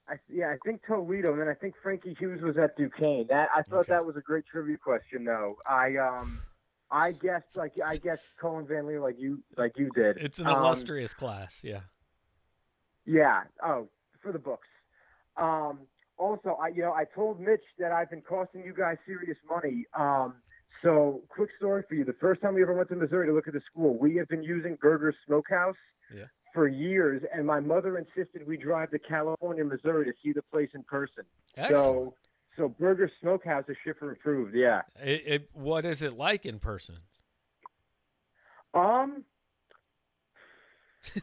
I, 0.07 0.15
yeah, 0.29 0.49
I 0.49 0.57
think 0.63 0.81
Toledo, 0.85 1.31
and 1.31 1.41
then 1.41 1.47
I 1.47 1.53
think 1.53 1.73
Frankie 1.81 2.15
Hughes 2.19 2.41
was 2.41 2.57
at 2.57 2.77
Duquesne. 2.77 3.25
That 3.29 3.49
I 3.55 3.63
thought 3.63 3.87
that 3.87 4.05
was 4.05 4.15
a 4.15 4.21
great 4.21 4.45
trivia 4.45 4.77
question, 4.77 5.23
though. 5.23 5.55
I 5.67 5.97
um, 5.97 6.39
I 6.91 7.11
guessed 7.11 7.55
like 7.55 7.73
I 7.83 7.97
guessed 7.97 8.23
Cullen 8.39 8.65
VanLeer 8.65 9.01
like 9.01 9.15
you 9.17 9.43
like 9.57 9.77
you 9.77 9.89
did. 9.95 10.17
It's 10.17 10.39
an 10.39 10.47
Um, 10.47 10.57
illustrious 10.57 11.13
class, 11.13 11.63
yeah. 11.63 11.81
Yeah. 13.05 13.43
Oh, 13.63 13.89
for 14.21 14.31
the 14.31 14.39
books. 14.39 14.67
Um, 15.37 15.79
also, 16.17 16.57
I 16.61 16.67
you 16.67 16.83
know 16.83 16.93
I 16.93 17.05
told 17.05 17.39
Mitch 17.39 17.63
that 17.79 17.91
I've 17.91 18.09
been 18.09 18.21
costing 18.21 18.63
you 18.63 18.73
guys 18.73 18.97
serious 19.07 19.37
money. 19.49 19.85
Um, 19.97 20.35
so 20.83 21.23
quick 21.29 21.49
story 21.57 21.83
for 21.89 21.95
you: 21.95 22.05
the 22.05 22.13
first 22.13 22.41
time 22.41 22.53
we 22.53 22.61
ever 22.61 22.73
went 22.75 22.89
to 22.89 22.95
Missouri 22.95 23.25
to 23.27 23.33
look 23.33 23.47
at 23.47 23.53
the 23.53 23.61
school, 23.71 23.97
we 23.97 24.15
have 24.17 24.27
been 24.27 24.43
using 24.43 24.77
Burger 24.81 25.13
Smokehouse 25.25 25.75
Yeah. 26.13 26.25
For 26.55 26.67
years, 26.67 27.21
and 27.31 27.45
my 27.45 27.59
mother 27.59 27.99
insisted 27.99 28.47
we 28.47 28.57
drive 28.57 28.89
to 28.91 28.99
California, 28.99 29.63
Missouri 29.63 30.05
to 30.05 30.13
see 30.23 30.31
the 30.33 30.41
place 30.41 30.69
in 30.73 30.81
person. 30.81 31.23
Excellent. 31.55 31.77
So, 31.77 32.13
so 32.57 32.69
Burger 32.69 33.11
Smokehouse 33.21 33.65
is 33.67 33.75
shipper 33.85 34.11
approved. 34.13 34.55
Yeah. 34.55 34.81
It, 34.99 35.23
it, 35.27 35.49
what 35.53 35.85
is 35.85 36.01
it 36.01 36.17
like 36.17 36.47
in 36.47 36.57
person? 36.57 36.95
Um, 38.73 39.23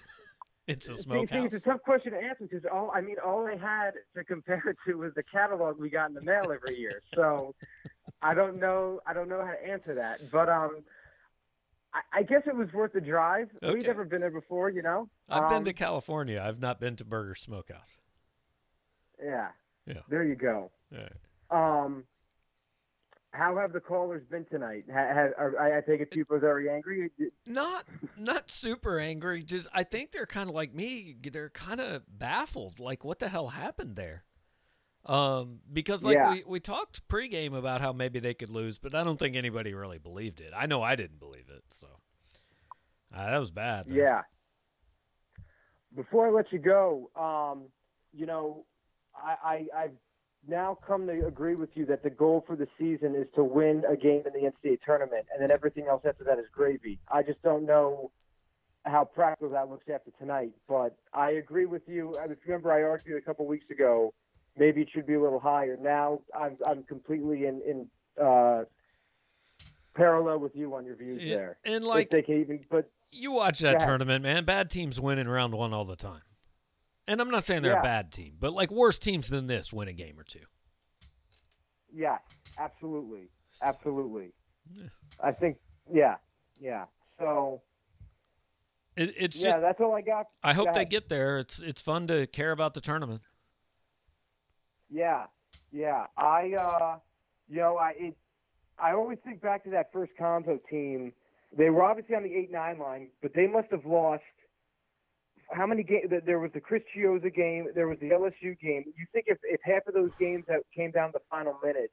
It's 0.68 0.88
a 0.88 0.94
See, 0.94 0.98
see, 0.98 1.02
smokehouse. 1.02 1.52
it's 1.52 1.66
a 1.66 1.70
tough 1.70 1.82
question 1.82 2.12
to 2.12 2.18
answer 2.18 2.46
because 2.48 2.64
all 2.72 2.92
I 2.94 3.00
mean, 3.00 3.16
all 3.24 3.46
I 3.46 3.56
had 3.56 3.92
to 4.14 4.24
compare 4.24 4.62
it 4.68 4.76
to 4.86 4.94
was 4.96 5.12
the 5.14 5.22
catalog 5.22 5.78
we 5.78 5.90
got 5.90 6.08
in 6.08 6.14
the 6.14 6.22
mail 6.22 6.52
every 6.54 6.78
year. 6.78 7.02
So 7.14 7.54
I 8.22 8.34
don't 8.34 8.58
know. 8.60 9.00
I 9.06 9.12
don't 9.12 9.28
know 9.28 9.44
how 9.44 9.52
to 9.52 9.66
answer 9.68 9.94
that. 9.94 10.30
But 10.30 10.48
um, 10.48 10.82
I, 11.94 12.20
I 12.20 12.22
guess 12.22 12.42
it 12.46 12.56
was 12.56 12.72
worth 12.72 12.92
the 12.92 13.00
drive. 13.00 13.48
Okay. 13.62 13.74
We've 13.74 13.86
never 13.86 14.04
been 14.04 14.20
there 14.20 14.30
before, 14.30 14.70
you 14.70 14.82
know. 14.82 15.08
I've 15.28 15.48
been 15.48 15.58
Um, 15.58 15.64
to 15.64 15.72
California. 15.72 16.42
I've 16.42 16.60
not 16.60 16.80
been 16.80 16.96
to 16.96 17.04
Burger 17.04 17.34
Smokehouse. 17.34 17.98
Yeah. 19.22 19.48
Yeah. 19.86 20.00
There 20.08 20.24
you 20.24 20.34
go. 20.34 20.70
Right. 20.90 21.12
Um, 21.50 22.04
how 23.32 23.56
have 23.56 23.72
the 23.72 23.80
callers 23.80 24.22
been 24.30 24.44
tonight? 24.46 24.84
Ha, 24.92 25.06
ha, 25.12 25.20
are, 25.38 25.58
I, 25.58 25.78
I 25.78 25.80
take 25.80 26.00
it 26.00 26.10
people 26.10 26.36
are 26.36 26.40
very 26.40 26.68
angry. 26.68 27.10
Not 27.46 27.84
not 28.16 28.50
super 28.50 28.98
angry. 28.98 29.42
Just 29.42 29.68
I 29.72 29.82
think 29.84 30.12
they're 30.12 30.26
kind 30.26 30.48
of 30.48 30.54
like 30.54 30.74
me. 30.74 31.16
They're 31.22 31.48
kind 31.50 31.80
of 31.80 32.02
baffled. 32.08 32.78
Like 32.78 33.04
what 33.04 33.18
the 33.18 33.28
hell 33.28 33.48
happened 33.48 33.96
there? 33.96 34.24
Um, 35.04 35.60
because 35.72 36.04
like 36.04 36.14
Yeah. 36.14 36.30
we, 36.30 36.44
we 36.46 36.60
talked 36.60 37.06
pregame 37.08 37.56
about 37.56 37.80
how 37.80 37.92
maybe 37.92 38.20
they 38.20 38.34
could 38.34 38.50
lose, 38.50 38.78
but 38.78 38.94
I 38.94 39.02
don't 39.02 39.18
think 39.18 39.34
anybody 39.36 39.74
really 39.74 39.98
believed 39.98 40.40
it. 40.40 40.52
I 40.56 40.66
know 40.66 40.82
I 40.82 40.94
didn't 40.94 41.18
believe 41.18 41.48
it. 41.48 41.64
So 41.70 41.88
uh, 43.14 43.30
that 43.30 43.38
was 43.38 43.50
bad. 43.50 43.88
man. 43.88 43.96
Yeah. 43.96 44.20
Before 45.94 46.26
I 46.26 46.30
let 46.30 46.52
you 46.52 46.58
go, 46.58 47.10
um, 47.16 47.64
you 48.12 48.26
know, 48.26 48.64
I, 49.14 49.66
I, 49.74 49.82
I've 49.82 49.92
now 50.48 50.78
come 50.86 51.06
to 51.06 51.26
agree 51.26 51.54
with 51.54 51.70
you 51.74 51.84
that 51.86 52.02
the 52.02 52.10
goal 52.10 52.44
for 52.46 52.56
the 52.56 52.66
season 52.78 53.14
is 53.14 53.26
to 53.34 53.44
win 53.44 53.82
a 53.90 53.96
game 53.96 54.22
in 54.26 54.32
the 54.32 54.50
NCAA 54.50 54.78
tournament, 54.84 55.26
and 55.32 55.42
then 55.42 55.50
everything 55.50 55.86
else 55.88 56.02
after 56.08 56.24
that 56.24 56.38
is 56.38 56.46
gravy. 56.52 56.98
I 57.12 57.22
just 57.22 57.42
don't 57.42 57.66
know 57.66 58.10
how 58.84 59.04
practical 59.04 59.50
that 59.50 59.68
looks 59.68 59.86
after 59.92 60.10
tonight, 60.18 60.52
but 60.68 60.96
I 61.12 61.32
agree 61.32 61.66
with 61.66 61.82
you. 61.86 62.16
I 62.18 62.26
remember 62.46 62.72
I 62.72 62.82
argued 62.82 63.18
a 63.18 63.20
couple 63.24 63.46
weeks 63.46 63.66
ago, 63.70 64.12
maybe 64.56 64.82
it 64.82 64.88
should 64.92 65.06
be 65.06 65.14
a 65.14 65.20
little 65.22 65.40
higher. 65.40 65.76
Now 65.80 66.20
I'm, 66.38 66.56
I'm 66.66 66.82
completely 66.84 67.46
in, 67.46 67.60
in 67.66 67.88
uh, 68.22 68.64
parallel 69.94 70.38
with 70.38 70.54
you 70.54 70.74
on 70.74 70.84
your 70.84 70.96
views 70.96 71.20
Yeah, 71.22 71.36
there. 71.36 71.58
and 71.64 71.76
If 71.76 71.82
like- 71.84 72.10
they 72.10 72.22
can 72.22 72.40
even, 72.40 72.64
but 72.70 72.90
You 73.10 73.32
watch 73.32 73.60
that 73.60 73.76
ahead. 73.76 73.86
tournament, 73.88 74.22
man. 74.22 74.44
Bad 74.44 74.70
teams 74.70 75.00
win 75.00 75.18
in 75.18 75.28
round 75.28 75.54
one 75.54 75.72
all 75.72 75.84
the 75.84 75.96
time. 75.96 76.22
And 77.08 77.20
I'm 77.20 77.30
not 77.30 77.44
saying 77.44 77.62
they're 77.62 77.72
Yeah. 77.72 77.80
a 77.80 77.84
bad 77.84 78.12
team, 78.12 78.34
but 78.38 78.52
like 78.52 78.70
worse 78.70 78.98
teams 78.98 79.28
than 79.28 79.46
this 79.48 79.72
win 79.72 79.88
a 79.88 79.92
game 79.92 80.18
or 80.18 80.24
two. 80.24 80.40
Yeah, 81.94 82.18
absolutely, 82.58 83.28
absolutely. 83.62 84.32
I 85.22 85.32
think, 85.32 85.58
yeah, 85.92 86.16
yeah. 86.60 86.84
So, 87.18 87.60
It, 88.96 89.12
it's 89.18 89.36
yeah, 89.36 89.50
just 89.50 89.60
that's 89.60 89.80
all 89.80 89.94
I 89.94 90.00
got. 90.00 90.26
I 90.42 90.54
hope 90.54 90.66
Go 90.68 90.72
they 90.74 90.84
get 90.84 91.08
there. 91.08 91.38
It's 91.38 91.60
it's 91.60 91.82
fun 91.82 92.06
to 92.06 92.26
care 92.28 92.52
about 92.52 92.72
the 92.74 92.80
tournament. 92.80 93.20
Yeah, 94.92 95.24
yeah. 95.72 96.06
I, 96.16 96.52
uh, 96.58 96.96
you 97.48 97.56
know, 97.56 97.76
I 97.78 97.92
it, 97.96 98.16
I 98.78 98.92
always 98.92 99.18
think 99.24 99.40
back 99.40 99.64
to 99.64 99.70
that 99.70 99.90
first 99.92 100.12
Cuonzo 100.20 100.58
team. 100.68 101.12
They 101.56 101.70
were 101.70 101.82
obviously 101.82 102.14
on 102.14 102.22
the 102.22 102.34
eight 102.34 102.50
nine 102.52 102.78
line, 102.78 103.08
but 103.22 103.32
they 103.34 103.46
must 103.46 103.68
have 103.70 103.86
lost. 103.86 104.22
How 105.50 105.66
many 105.66 105.82
games? 105.82 106.10
There 106.24 106.38
was 106.38 106.50
the 106.54 106.60
Chris 106.60 106.82
Chiozza 106.96 107.34
game. 107.34 107.66
There 107.74 107.88
was 107.88 107.98
the 108.00 108.10
LSU 108.10 108.58
game. 108.60 108.84
You 108.96 109.06
think 109.12 109.26
if, 109.28 109.38
if 109.44 109.60
half 109.64 109.86
of 109.86 109.94
those 109.94 110.10
games 110.18 110.44
that 110.48 110.60
came 110.74 110.90
down 110.92 111.08
to 111.08 111.14
the 111.14 111.24
final 111.30 111.58
minute 111.62 111.90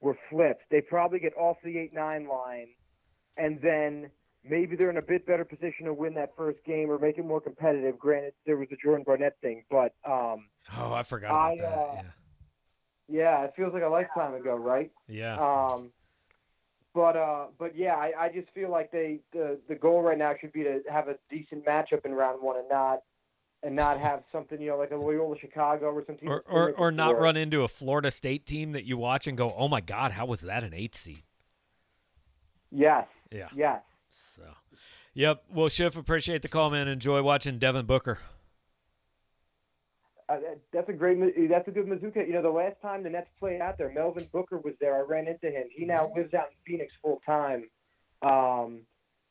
were 0.00 0.16
flipped, 0.30 0.62
they 0.70 0.80
probably 0.80 1.18
get 1.18 1.34
off 1.36 1.56
the 1.64 1.78
eight 1.78 1.94
nine 1.94 2.28
line, 2.28 2.68
and 3.36 3.60
then 3.62 4.10
maybe 4.44 4.76
they're 4.76 4.90
in 4.90 4.98
a 4.98 5.02
bit 5.02 5.26
better 5.26 5.44
position 5.44 5.86
to 5.86 5.94
win 5.94 6.14
that 6.14 6.30
first 6.36 6.58
game 6.66 6.90
or 6.90 6.98
make 6.98 7.16
it 7.18 7.24
more 7.24 7.40
competitive. 7.40 7.98
Granted, 7.98 8.34
there 8.46 8.56
was 8.58 8.68
the 8.70 8.76
Jordan 8.82 9.04
Barnett 9.06 9.36
thing, 9.40 9.64
but 9.70 9.94
um, 10.06 10.48
Oh, 10.78 10.92
I 10.92 11.02
forgot 11.02 11.30
I, 11.30 11.52
about 11.54 11.58
that. 11.58 11.78
uh, 11.78 11.92
yeah, 11.94 12.02
it 13.08 13.52
feels 13.56 13.72
like 13.72 13.82
a 13.82 13.88
lifetime 13.88 14.34
ago, 14.34 14.54
right? 14.56 14.90
Yeah. 15.08 15.36
Um, 15.38 15.90
but 16.94 17.16
uh, 17.16 17.46
but 17.58 17.76
yeah, 17.76 17.94
I, 17.94 18.12
I 18.18 18.28
just 18.28 18.48
feel 18.54 18.70
like 18.70 18.90
they 18.90 19.20
the 19.32 19.58
the 19.68 19.74
goal 19.74 20.02
right 20.02 20.18
now 20.18 20.34
should 20.40 20.52
be 20.52 20.64
to 20.64 20.80
have 20.90 21.08
a 21.08 21.16
decent 21.30 21.64
matchup 21.64 22.04
in 22.04 22.12
round 22.12 22.42
one 22.42 22.58
and 22.58 22.68
not 22.68 23.02
and 23.62 23.74
not 23.74 24.00
have 24.00 24.22
something 24.32 24.60
you 24.60 24.70
know 24.70 24.78
like 24.78 24.90
a 24.90 24.96
Loyola 24.96 25.36
Chicago 25.38 25.86
or 25.86 26.04
something. 26.06 26.28
or 26.28 26.42
or, 26.48 26.72
or 26.72 26.90
not 26.90 27.18
run 27.18 27.36
into 27.36 27.62
a 27.62 27.68
Florida 27.68 28.10
State 28.10 28.46
team 28.46 28.72
that 28.72 28.84
you 28.84 28.96
watch 28.96 29.26
and 29.26 29.36
go, 29.36 29.54
"Oh 29.56 29.68
my 29.68 29.80
God, 29.80 30.12
how 30.12 30.26
was 30.26 30.40
that 30.42 30.64
an 30.64 30.74
eight 30.74 30.94
seed?" 30.94 31.22
Yes. 32.70 33.06
Yeah. 33.30 33.48
Yes. 33.54 33.82
So, 34.08 34.42
yep. 35.14 35.44
Well, 35.52 35.68
Schiff, 35.68 35.96
appreciate 35.96 36.42
the 36.42 36.48
call, 36.48 36.70
man. 36.70 36.88
Enjoy 36.88 37.22
watching 37.22 37.58
Devin 37.58 37.86
Booker. 37.86 38.18
Uh, 40.28 40.40
that- 40.40 40.58
that's 40.72 40.88
a 40.88 40.92
great. 40.92 41.18
That's 41.48 41.66
a 41.68 41.70
good 41.70 41.86
Mizuka. 41.86 42.26
You 42.26 42.34
know, 42.34 42.42
the 42.42 42.50
last 42.50 42.80
time 42.82 43.02
the 43.02 43.10
Nets 43.10 43.30
played 43.38 43.60
out 43.60 43.78
there, 43.78 43.90
Melvin 43.90 44.28
Booker 44.32 44.58
was 44.58 44.74
there. 44.80 44.96
I 44.96 45.00
ran 45.00 45.26
into 45.26 45.50
him. 45.50 45.64
He 45.74 45.84
now 45.86 46.12
lives 46.14 46.34
out 46.34 46.48
in 46.50 46.56
Phoenix 46.66 46.92
full 47.02 47.20
time. 47.24 47.64
Um, 48.20 48.82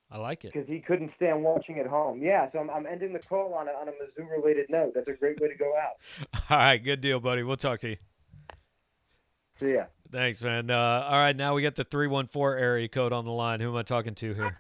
I 0.10 0.18
like 0.18 0.46
it. 0.46 0.54
because 0.54 0.68
he 0.68 0.80
couldn't 0.80 1.12
stand 1.18 1.44
watching 1.44 1.78
at 1.80 1.86
home. 1.86 2.22
Yeah, 2.24 2.50
so 2.52 2.60
I'm, 2.60 2.70
I'm 2.70 2.86
ending 2.88 3.12
the 3.14 3.20
call 3.20 3.54
on 3.54 3.68
a, 3.68 3.72
on 3.72 3.90
a 3.90 3.92
Mizzou 3.92 4.30
related 4.32 4.68
note. 4.70 4.94
That's 4.96 5.08
a 5.10 5.14
great 5.14 5.40
way 5.42 5.50
to 5.50 5.56
go 5.56 5.74
out. 5.76 5.98
All 6.50 6.58
right, 6.58 6.78
good 6.82 7.02
deal, 7.02 7.20
buddy. 7.20 7.44
We'll 7.44 7.58
talk 7.58 7.80
to 7.80 7.90
you. 7.90 7.98
See 9.58 9.74
ya. 9.74 9.84
Thanks, 10.12 10.42
man. 10.42 10.72
Uh, 10.72 10.78
all 11.06 11.18
right, 11.18 11.36
now 11.36 11.54
we 11.54 11.62
got 11.62 11.76
the 11.76 11.84
three 11.84 12.08
one 12.08 12.28
four 12.28 12.56
area 12.56 12.88
code 12.88 13.12
on 13.12 13.26
the 13.26 13.32
line. 13.32 13.60
Who 13.60 13.70
am 13.70 13.76
I 13.76 13.84
talking 13.84 14.16
to 14.16 14.34
here? 14.34 14.58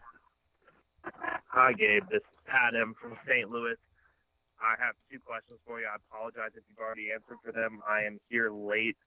Hi, 1.49 1.71
Gabe. 1.71 2.03
This 2.11 2.17
is 2.21 2.39
Pat 2.47 2.73
M 2.75 2.93
from 3.01 3.15
St. 3.27 3.49
Louis. 3.49 3.75
I 4.61 4.81
have 4.83 4.95
two 5.11 5.19
questions 5.19 5.59
for 5.65 5.79
you. 5.79 5.87
I 5.87 5.97
apologize 5.97 6.51
if 6.55 6.63
you've 6.69 6.79
already 6.79 7.11
answered 7.13 7.37
for 7.43 7.51
them. 7.51 7.79
I 7.87 8.03
am 8.03 8.19
here 8.29 8.51
late. 8.51 8.97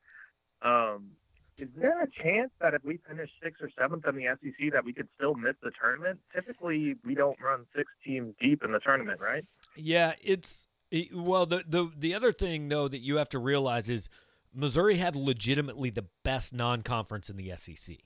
Um, 0.62 1.11
is 1.59 1.68
there 1.76 2.03
a 2.03 2.09
chance 2.11 2.51
that 2.61 2.74
if 2.74 2.82
we 2.84 2.98
finish 3.09 3.30
sixth 3.42 3.62
or 3.62 3.70
seventh 3.78 4.07
in 4.07 4.16
the 4.16 4.24
SEC 4.40 4.72
that 4.72 4.84
we 4.84 4.92
could 4.92 5.09
still 5.14 5.34
miss 5.34 5.55
the 5.62 5.70
tournament? 5.78 6.18
Typically, 6.34 6.96
we 7.05 7.14
don't 7.14 7.36
run 7.40 7.66
six 7.76 7.90
teams 8.05 8.34
deep 8.40 8.64
in 8.64 8.72
the 8.72 8.78
tournament, 8.78 9.20
right? 9.20 9.44
Yeah, 9.76 10.14
it's 10.22 10.68
well 11.12 11.46
the 11.46 11.62
the 11.66 11.90
the 11.96 12.14
other 12.14 12.32
thing 12.32 12.68
though 12.68 12.88
that 12.88 13.01
you 13.01 13.16
have 13.16 13.28
to 13.30 13.38
realize 13.38 13.90
is 13.90 14.09
Missouri 14.55 14.96
had 14.96 15.14
legitimately 15.14 15.90
the 15.90 16.07
best 16.24 16.53
non-conference 16.55 17.30
in 17.30 17.36
the 17.36 17.53
SEC. 17.57 17.96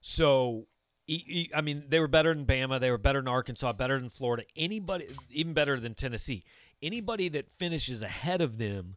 So 0.00 0.66
I 1.08 1.60
mean, 1.60 1.84
they 1.88 2.00
were 2.00 2.08
better 2.08 2.34
than 2.34 2.46
Bama, 2.46 2.80
they 2.80 2.90
were 2.90 2.98
better 2.98 3.20
than 3.20 3.28
Arkansas, 3.28 3.72
better 3.72 3.98
than 3.98 4.08
Florida, 4.08 4.44
anybody 4.56 5.06
even 5.30 5.52
better 5.52 5.78
than 5.78 5.94
Tennessee. 5.94 6.44
Anybody 6.82 7.28
that 7.30 7.50
finishes 7.50 8.02
ahead 8.02 8.40
of 8.40 8.58
them, 8.58 8.96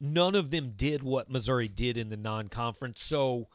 none 0.00 0.34
of 0.34 0.50
them 0.50 0.72
did 0.76 1.02
what 1.02 1.30
Missouri 1.30 1.68
did 1.68 1.96
in 1.96 2.08
the 2.08 2.16
non-conference. 2.16 3.02
So 3.02 3.48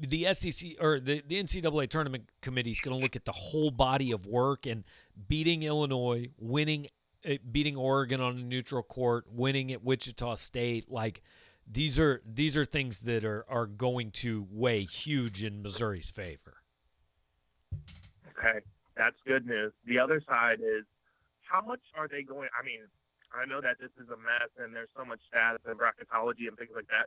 the 0.00 0.32
SEC 0.32 0.72
or 0.80 1.00
the, 1.00 1.22
the 1.26 1.42
NCAA 1.42 1.88
tournament 1.88 2.28
committee 2.40 2.70
is 2.70 2.80
going 2.80 2.96
to 2.96 3.02
look 3.02 3.16
at 3.16 3.24
the 3.24 3.32
whole 3.32 3.70
body 3.70 4.12
of 4.12 4.26
work 4.26 4.66
and 4.66 4.84
beating 5.28 5.62
Illinois, 5.62 6.28
winning, 6.38 6.86
uh, 7.28 7.34
beating 7.50 7.76
Oregon 7.76 8.20
on 8.20 8.38
a 8.38 8.42
neutral 8.42 8.82
court, 8.82 9.26
winning 9.30 9.72
at 9.72 9.82
Wichita 9.82 10.34
State. 10.36 10.90
Like 10.90 11.22
these 11.70 11.98
are 11.98 12.22
these 12.26 12.56
are 12.56 12.64
things 12.64 13.00
that 13.00 13.24
are 13.24 13.44
are 13.48 13.66
going 13.66 14.10
to 14.10 14.46
weigh 14.50 14.84
huge 14.84 15.42
in 15.42 15.62
Missouri's 15.62 16.10
favor. 16.10 16.62
Okay, 18.38 18.60
that's 18.96 19.16
good 19.26 19.46
news. 19.46 19.72
The 19.86 19.98
other 19.98 20.20
side 20.28 20.60
is 20.60 20.84
how 21.42 21.60
much 21.60 21.80
are 21.96 22.08
they 22.08 22.22
going? 22.22 22.48
I 22.58 22.64
mean, 22.64 22.80
I 23.32 23.46
know 23.46 23.60
that 23.60 23.78
this 23.80 23.90
is 24.02 24.08
a 24.08 24.16
mess 24.16 24.50
and 24.58 24.74
there's 24.74 24.88
so 24.96 25.04
much 25.04 25.20
stats 25.32 25.64
and 25.64 25.78
bracketology 25.78 26.48
and 26.48 26.56
things 26.56 26.72
like 26.74 26.88
that. 26.88 27.06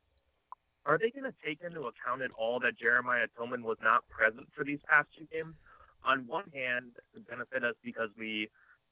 Are 0.86 0.98
they 1.00 1.10
going 1.10 1.26
to 1.26 1.34
take 1.44 1.62
into 1.66 1.90
account 1.90 2.22
at 2.22 2.32
all 2.38 2.60
that 2.60 2.78
Jeremiah 2.78 3.26
Tilmon 3.38 3.64
was 3.64 3.78
not 3.82 4.08
present 4.08 4.48
for 4.56 4.64
these 4.64 4.80
past 4.88 5.10
two 5.18 5.26
games? 5.34 5.56
On 6.06 6.28
one 6.28 6.46
hand, 6.54 6.92
it 7.16 7.28
benefit 7.28 7.64
us 7.64 7.74
because 7.84 8.10
we 8.18 8.50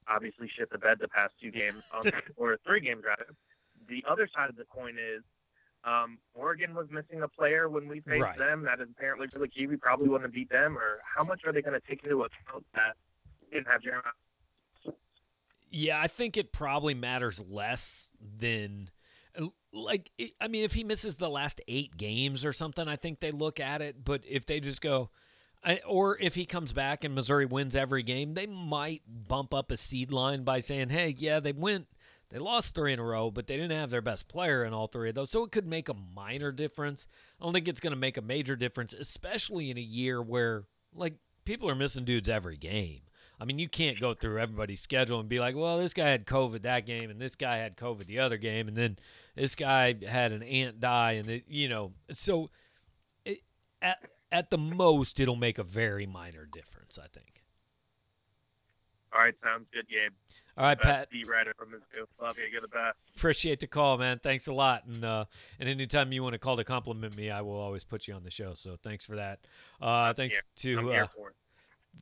obviously 0.08 0.50
shit 0.50 0.72
the 0.72 0.80
bed 0.80 0.98
the 1.00 1.08
past 1.08 1.34
two 1.40 1.52
games, 1.52 1.84
um, 1.94 2.02
or 2.36 2.58
three 2.66 2.82
games 2.82 3.04
rather. 3.06 3.30
The 3.88 4.04
other 4.10 4.28
side 4.34 4.50
of 4.50 4.56
the 4.56 4.66
coin 4.66 4.98
is 4.98 5.22
um, 5.86 6.18
Oregon 6.34 6.74
was 6.74 6.88
missing 6.92 7.22
a 7.24 7.28
player 7.28 7.70
when 7.70 7.88
we 7.88 8.00
faced 8.02 8.22
Right. 8.22 8.38
them. 8.38 8.64
That 8.64 8.80
is 8.80 8.88
apparently 8.90 9.28
really 9.34 9.50
key. 9.50 9.68
We 9.68 9.78
probably 9.78 10.08
wouldn't 10.08 10.26
have 10.28 10.34
beat 10.34 10.50
them. 10.50 10.78
Or 10.78 11.00
how 11.04 11.24
much 11.24 11.42
are 11.46 11.52
they 11.52 11.62
going 11.62 11.80
to 11.80 11.88
take 11.88 12.04
into 12.04 12.22
account 12.24 12.66
that 12.74 12.96
didn't 13.52 13.68
have 13.68 13.82
Jeremiah? 13.82 14.04
Yeah, 15.70 16.00
I 16.00 16.08
think 16.08 16.38
it 16.38 16.52
probably 16.52 16.94
matters 16.94 17.42
less 17.50 18.12
than 18.38 18.90
like 19.72 20.12
I 20.40 20.48
mean 20.48 20.64
if 20.64 20.74
he 20.76 20.84
misses 20.84 21.16
the 21.18 21.30
last 21.30 21.60
8 21.68 21.98
games 21.98 22.46
or 22.46 22.54
something, 22.54 22.88
I 22.88 22.96
think 22.96 23.20
they 23.20 23.32
look 23.32 23.60
at 23.60 23.82
it, 23.82 24.06
but 24.06 24.22
if 24.30 24.46
they 24.46 24.60
just 24.60 24.82
go 24.82 25.10
I, 25.66 25.80
or 25.88 26.18
if 26.20 26.36
he 26.36 26.46
comes 26.46 26.74
back 26.74 27.04
and 27.04 27.16
Missouri 27.16 27.46
wins 27.46 27.76
every 27.76 28.04
game, 28.04 28.34
they 28.34 28.46
might 28.46 29.02
bump 29.08 29.54
up 29.54 29.72
a 29.72 29.78
seed 29.78 30.12
line 30.12 30.44
by 30.44 30.60
saying, 30.60 30.90
"Hey, 30.90 31.16
yeah, 31.18 31.40
they 31.40 31.54
went 31.54 31.88
they 32.34 32.40
lost 32.40 32.74
3 32.74 32.94
in 32.94 33.00
a 33.00 33.04
row, 33.04 33.30
but 33.32 33.48
they 33.48 33.56
didn't 33.56 33.78
have 33.78 33.92
their 33.92 34.02
best 34.02 34.28
player 34.28 34.66
in 34.66 34.74
all 34.74 34.88
three 34.88 35.10
of 35.10 35.16
those." 35.16 35.30
So 35.30 35.44
it 35.44 35.52
could 35.52 35.68
make 35.68 35.88
a 35.88 35.94
minor 35.94 36.52
difference. 36.52 37.08
I 37.40 37.44
don't 37.46 37.54
think 37.54 37.68
it's 37.68 37.80
going 37.80 37.94
to 37.94 38.00
make 38.00 38.18
a 38.18 38.22
major 38.22 38.56
difference, 38.56 38.94
especially 38.94 39.70
in 39.70 39.78
a 39.78 39.82
year 39.82 40.22
where 40.22 40.66
like 40.96 41.14
people 41.46 41.70
are 41.70 41.76
missing 41.76 42.06
dudes 42.06 42.28
every 42.28 42.58
game. 42.58 43.02
I 43.40 43.46
mean, 43.46 43.60
you 43.60 43.68
can't 43.68 44.00
go 44.00 44.14
through 44.14 44.40
everybody's 44.40 44.82
schedule 44.82 45.20
and 45.20 45.28
be 45.28 45.40
like, 45.40 45.56
well, 45.56 45.78
this 45.78 45.94
guy 45.94 46.10
had 46.10 46.26
COVID 46.26 46.62
that 46.62 46.86
game, 46.86 47.10
and 47.10 47.20
this 47.20 47.36
guy 47.36 47.58
had 47.58 47.76
COVID 47.76 48.06
the 48.06 48.20
other 48.20 48.38
game, 48.38 48.68
and 48.68 48.78
then 48.78 48.98
this 49.36 49.56
guy 49.56 49.96
had 50.08 50.32
an 50.32 50.44
aunt 50.44 50.80
die, 50.80 51.14
and 51.14 51.42
you 51.48 51.68
know, 51.68 51.94
so 52.12 52.50
it, 53.26 53.42
at 53.82 53.98
at 54.32 54.50
the 54.50 54.58
most, 54.58 55.20
it'll 55.20 55.36
make 55.36 55.58
a 55.58 55.64
very 55.64 56.06
minor 56.06 56.46
difference, 56.46 56.98
I 56.98 57.08
think. 57.08 57.33
All 59.14 59.22
right, 59.22 59.36
sounds 59.44 59.68
good, 59.74 59.88
Gabe. 59.88 60.12
All 60.58 60.66
right, 60.66 60.78
Best 60.78 60.88
Pat. 60.88 61.10
Beat 61.10 61.28
writer 61.28 61.54
from 61.58 61.70
Mizzou. 61.70 62.06
Love 62.22 62.38
you. 62.38 62.44
You're 62.52 62.62
the 62.62 62.68
best. 62.68 62.98
Appreciate 63.16 63.60
the 63.60 63.68
call, 63.68 63.98
man. 63.98 64.20
Thanks 64.20 64.48
a 64.48 64.54
lot, 64.54 64.86
and 64.86 65.04
uh, 65.04 65.26
and 65.60 65.68
anytime 65.68 66.12
you 66.12 66.22
want 66.22 66.34
to 66.34 66.40
call 66.40 66.58
to 66.58 66.64
compliment 66.64 67.16
me, 67.16 67.32
I 67.32 67.42
will 67.42 67.60
always 67.60 67.84
put 67.84 68.08
you 68.08 68.14
on 68.14 68.24
the 68.24 68.32
show. 68.32 68.54
So 68.54 68.78
thanks 68.84 69.06
for 69.06 69.16
that. 69.16 69.40
Uh, 69.82 70.14
thanks 70.14 70.42
here. 70.62 70.76
To 70.76 70.94
uh, 70.94 71.08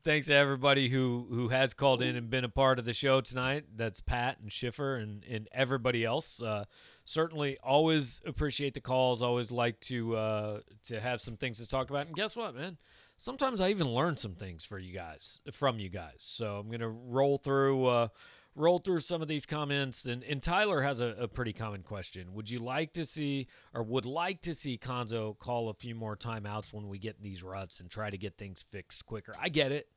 thanks 0.04 0.26
to 0.26 0.34
everybody 0.34 0.88
who 0.88 1.26
who 1.30 1.48
has 1.48 1.72
called 1.72 2.02
in 2.02 2.16
and 2.16 2.28
been 2.28 2.44
a 2.44 2.48
part 2.48 2.78
of 2.78 2.84
the 2.84 2.92
show 2.92 3.20
tonight. 3.20 3.64
That's 3.74 4.00
Pat 4.00 4.38
and 4.40 4.52
Schiffer 4.52 4.96
and 4.96 5.24
and 5.24 5.48
everybody 5.52 6.04
else. 6.04 6.42
Uh, 6.42 6.64
certainly, 7.04 7.56
always 7.62 8.20
appreciate 8.26 8.74
the 8.74 8.80
calls. 8.80 9.22
Always 9.22 9.50
like 9.50 9.80
to 9.80 10.16
uh, 10.16 10.60
to 10.88 11.00
have 11.00 11.20
some 11.20 11.36
things 11.36 11.58
to 11.58 11.66
talk 11.66 11.88
about. 11.88 12.06
And 12.06 12.14
guess 12.14 12.36
what, 12.36 12.54
man? 12.54 12.76
Sometimes 13.22 13.60
I 13.60 13.68
even 13.68 13.86
learn 13.88 14.16
some 14.16 14.34
things 14.34 14.64
for 14.64 14.80
you 14.80 14.92
guys 14.92 15.38
from 15.52 15.78
you 15.78 15.88
guys. 15.88 16.16
So 16.18 16.56
I'm 16.56 16.68
gonna 16.68 16.88
roll 16.88 17.38
through. 17.38 17.86
Uh, 17.86 18.08
roll 18.56 18.78
through 18.78 18.98
some 18.98 19.22
of 19.22 19.28
these 19.28 19.46
comments. 19.46 20.06
And, 20.06 20.22
and 20.24 20.42
tyler 20.42 20.82
has 20.82 21.00
a, 21.00 21.14
a 21.20 21.28
pretty 21.28 21.52
common 21.52 21.82
question. 21.82 22.34
Would 22.34 22.50
you 22.50 22.58
like 22.58 22.92
to 22.94 23.06
see 23.06 23.46
or 23.72 23.82
would 23.82 24.04
like 24.04 24.42
to 24.42 24.54
see 24.54 24.76
Cuonzo 24.76 25.38
call 25.38 25.68
a 25.68 25.74
few 25.74 25.94
more 25.94 26.16
timeouts 26.16 26.72
when 26.72 26.88
we 26.88 26.98
get 26.98 27.22
these 27.22 27.42
ruts 27.42 27.80
and 27.80 27.88
try 27.88 28.10
to 28.10 28.18
get 28.18 28.36
things 28.36 28.60
fixed 28.60 29.06
quicker? 29.06 29.32
I 29.40 29.50
get 29.50 29.70
it. 29.70 29.88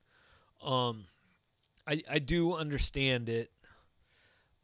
Um 0.63 1.05
i 1.87 2.03
i 2.07 2.19
do 2.19 2.53
understand 2.53 3.27
it. 3.27 3.49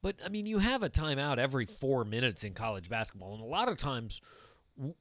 But 0.03 0.17
i 0.23 0.29
mean 0.29 0.45
you 0.45 0.59
have 0.59 0.83
a 0.83 0.89
timeout 0.89 1.39
every 1.39 1.65
four 1.65 2.05
minutes 2.05 2.43
in 2.43 2.53
college 2.53 2.89
basketball. 2.89 3.33
And 3.33 3.41
a 3.41 3.47
lot 3.47 3.69
of 3.69 3.77
times 3.79 4.21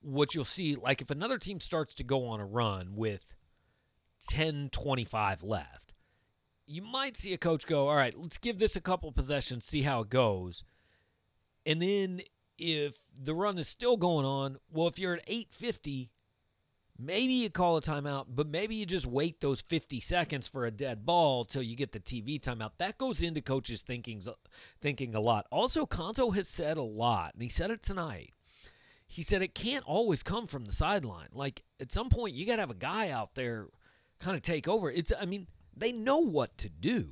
what 0.01 0.35
you'll 0.35 0.45
see 0.45 0.77
like 0.77 1.03
if 1.03 1.11
another 1.11 1.37
team 1.37 1.61
starts 1.61 1.93
to 1.95 2.05
go 2.05 2.25
on 2.27 2.41
a 2.41 2.47
run 2.47 2.97
with 2.97 3.37
10 4.29 4.71
25 4.71 5.43
left 5.43 5.91
you 6.71 6.83
might 6.83 7.17
see 7.17 7.33
a 7.33 7.39
coach 7.39 7.67
go, 7.67 7.89
all 7.89 7.97
right, 7.97 8.17
let's 8.17 8.39
give 8.39 8.61
this 8.61 8.77
a 8.77 8.81
couple 8.81 9.11
possessions, 9.11 9.65
see 9.65 9.83
how 9.83 10.03
it 10.03 10.09
goes. 10.09 10.63
And 11.67 11.83
then 11.83 12.23
if 12.59 12.95
the 13.21 13.35
run 13.35 13.59
is 13.59 13.67
still 13.67 13.97
going 13.97 14.25
on, 14.25 14.57
well, 14.71 14.87
if 14.87 14.97
you're 14.97 15.15
at 15.15 15.25
850, 15.27 16.13
maybe 16.97 17.33
you 17.33 17.51
call 17.51 17.77
a 17.77 17.83
timeout, 17.83 18.27
but 18.29 18.47
maybe 18.47 18.77
you 18.77 18.87
just 18.87 19.05
wait 19.05 19.41
those 19.41 19.61
50 19.61 19.99
seconds 19.99 20.47
for 20.47 20.65
a 20.65 20.71
dead 20.71 21.05
ball 21.05 21.45
till 21.45 21.63
you 21.63 21.75
get 21.75 21.91
the 21.91 21.99
TV 21.99 22.41
timeout. 22.41 22.73
That 22.79 22.99
goes 22.99 23.21
into 23.21 23.41
coaches' 23.41 23.83
thinking, 23.83 24.23
thinking 24.81 25.17
a 25.17 25.21
lot. 25.21 25.49
Also, 25.51 25.87
Cuonzo 25.87 26.33
has 26.37 26.47
said 26.47 26.77
a 26.77 26.83
lot, 26.83 27.35
and 27.35 27.43
he 27.43 27.49
said 27.49 27.73
it 27.73 27.83
tonight. 27.83 28.33
He 29.09 29.23
said 29.23 29.43
it 29.43 29.57
can't 29.57 29.85
always 29.87 30.23
come 30.23 30.47
from 30.47 30.67
the 30.67 30.73
sideline. 30.73 31.31
Like 31.33 31.65
at 31.81 31.91
some 31.91 32.11
point, 32.11 32.37
you 32.37 32.47
got 32.47 32.57
to 32.57 32.63
have 32.63 32.71
a 32.71 32.75
guy 32.75 33.11
out 33.11 33.35
there 33.35 33.67
kind 34.21 34.37
of 34.37 34.43
take 34.43 34.69
over. 34.69 34.91
It's, 34.91 35.13
I 35.19 35.25
mean, 35.25 35.47
they 35.77 35.93
know 35.93 36.19
what 36.19 36.57
to 36.59 36.69
do 36.69 37.11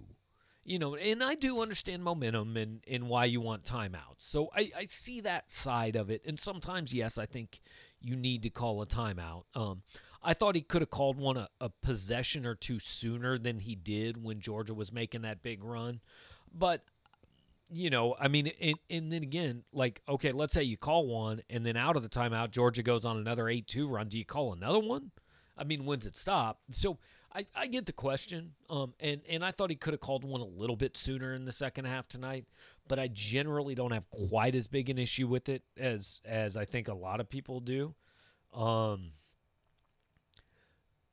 you 0.68 0.78
know 0.78 0.94
and 0.94 1.24
i 1.24 1.34
do 1.34 1.60
understand 1.60 2.04
momentum 2.04 2.56
and, 2.56 2.80
and 2.86 3.08
why 3.08 3.24
you 3.24 3.40
want 3.40 3.64
timeouts. 3.64 4.18
So 4.18 4.50
I, 4.54 4.70
I 4.76 4.84
see 4.84 5.22
that 5.22 5.50
side 5.50 5.96
of 5.96 6.10
it 6.10 6.22
and 6.26 6.38
sometimes 6.38 6.92
yes 6.92 7.18
i 7.18 7.26
think 7.26 7.60
you 8.00 8.14
need 8.14 8.42
to 8.44 8.50
call 8.50 8.80
a 8.82 8.86
timeout. 8.86 9.44
Um, 9.54 9.82
i 10.22 10.34
thought 10.34 10.54
he 10.54 10.60
could 10.60 10.82
have 10.82 10.90
called 10.90 11.16
one 11.16 11.38
a, 11.38 11.48
a 11.60 11.70
possession 11.70 12.44
or 12.44 12.54
two 12.54 12.78
sooner 12.78 13.38
than 13.38 13.60
he 13.60 13.74
did 13.74 14.22
when 14.22 14.40
georgia 14.40 14.74
was 14.74 14.92
making 14.92 15.22
that 15.22 15.42
big 15.42 15.64
run. 15.64 16.00
But 16.54 16.84
you 17.70 17.90
know 17.90 18.14
i 18.20 18.28
mean 18.28 18.50
and, 18.60 18.78
and 18.88 19.12
then 19.12 19.22
again 19.22 19.62
like 19.72 20.00
okay 20.08 20.32
let's 20.32 20.54
say 20.54 20.62
you 20.62 20.78
call 20.78 21.06
one 21.06 21.42
and 21.50 21.66
then 21.66 21.76
out 21.76 21.96
of 21.96 22.02
the 22.02 22.08
timeout 22.08 22.50
georgia 22.50 22.82
goes 22.82 23.04
on 23.04 23.16
another 23.16 23.44
8-2 23.44 23.90
run. 23.90 24.08
Do 24.08 24.18
you 24.18 24.24
call 24.24 24.52
another 24.52 24.78
one 24.78 25.10
I 25.58 25.64
mean, 25.64 25.84
when's 25.84 26.06
it 26.06 26.16
stop? 26.16 26.60
So 26.70 26.98
I, 27.34 27.46
I 27.54 27.66
get 27.66 27.86
the 27.86 27.92
question, 27.92 28.52
um, 28.70 28.94
and 29.00 29.20
and 29.28 29.44
I 29.44 29.50
thought 29.50 29.70
he 29.70 29.76
could 29.76 29.92
have 29.92 30.00
called 30.00 30.24
one 30.24 30.40
a 30.40 30.44
little 30.44 30.76
bit 30.76 30.96
sooner 30.96 31.34
in 31.34 31.44
the 31.44 31.52
second 31.52 31.84
half 31.84 32.08
tonight, 32.08 32.46
but 32.86 32.98
I 32.98 33.08
generally 33.08 33.74
don't 33.74 33.92
have 33.92 34.08
quite 34.10 34.54
as 34.54 34.66
big 34.66 34.88
an 34.88 34.98
issue 34.98 35.26
with 35.26 35.48
it 35.48 35.62
as 35.76 36.20
as 36.24 36.56
I 36.56 36.64
think 36.64 36.88
a 36.88 36.94
lot 36.94 37.20
of 37.20 37.28
people 37.28 37.60
do. 37.60 37.94
Um, 38.54 39.12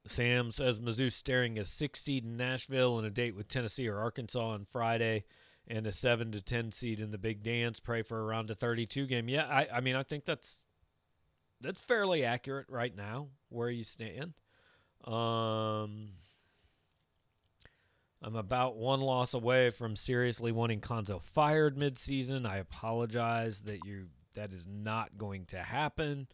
Sam 0.07 0.51
says 0.51 0.79
Mizzou 0.79 1.11
staring 1.11 1.59
a 1.59 1.65
six 1.65 1.99
seed 2.01 2.23
in 2.23 2.37
Nashville 2.37 2.97
and 2.97 3.05
a 3.05 3.09
date 3.09 3.35
with 3.35 3.47
Tennessee 3.47 3.87
or 3.87 3.99
Arkansas 3.99 4.39
on 4.39 4.63
Friday, 4.63 5.25
and 5.67 5.85
a 5.85 5.91
seven 5.91 6.31
to 6.31 6.41
ten 6.41 6.71
seed 6.71 7.01
in 7.01 7.11
the 7.11 7.17
Big 7.17 7.43
Dance. 7.43 7.79
Pray 7.79 8.03
for 8.03 8.23
around 8.23 8.49
a 8.49 8.55
thirty 8.55 8.85
two 8.85 9.05
game. 9.05 9.27
Yeah, 9.27 9.47
I 9.47 9.67
I 9.73 9.81
mean 9.81 9.95
I 9.95 10.03
think 10.03 10.23
that's 10.23 10.65
that's 11.65 11.81
fairly 11.81 12.23
accurate 12.23 12.67
right 12.69 12.95
now 12.95 13.27
where 13.49 13.69
you 13.69 13.83
stand. 13.83 14.33
Um, 15.03 16.09
I'm 18.21 18.35
about 18.35 18.77
one 18.77 19.01
loss 19.01 19.33
away 19.33 19.69
from 19.69 19.95
seriously 19.95 20.51
wanting 20.51 20.81
Cuonzo 20.81 21.21
fired 21.21 21.77
midseason. 21.77 22.45
I 22.45 22.57
apologize 22.57 23.63
that 23.63 23.85
you 23.85 24.07
that 24.33 24.51
is 24.51 24.67
not 24.67 25.17
going 25.17 25.45
to 25.45 25.57
happen. 25.59 26.27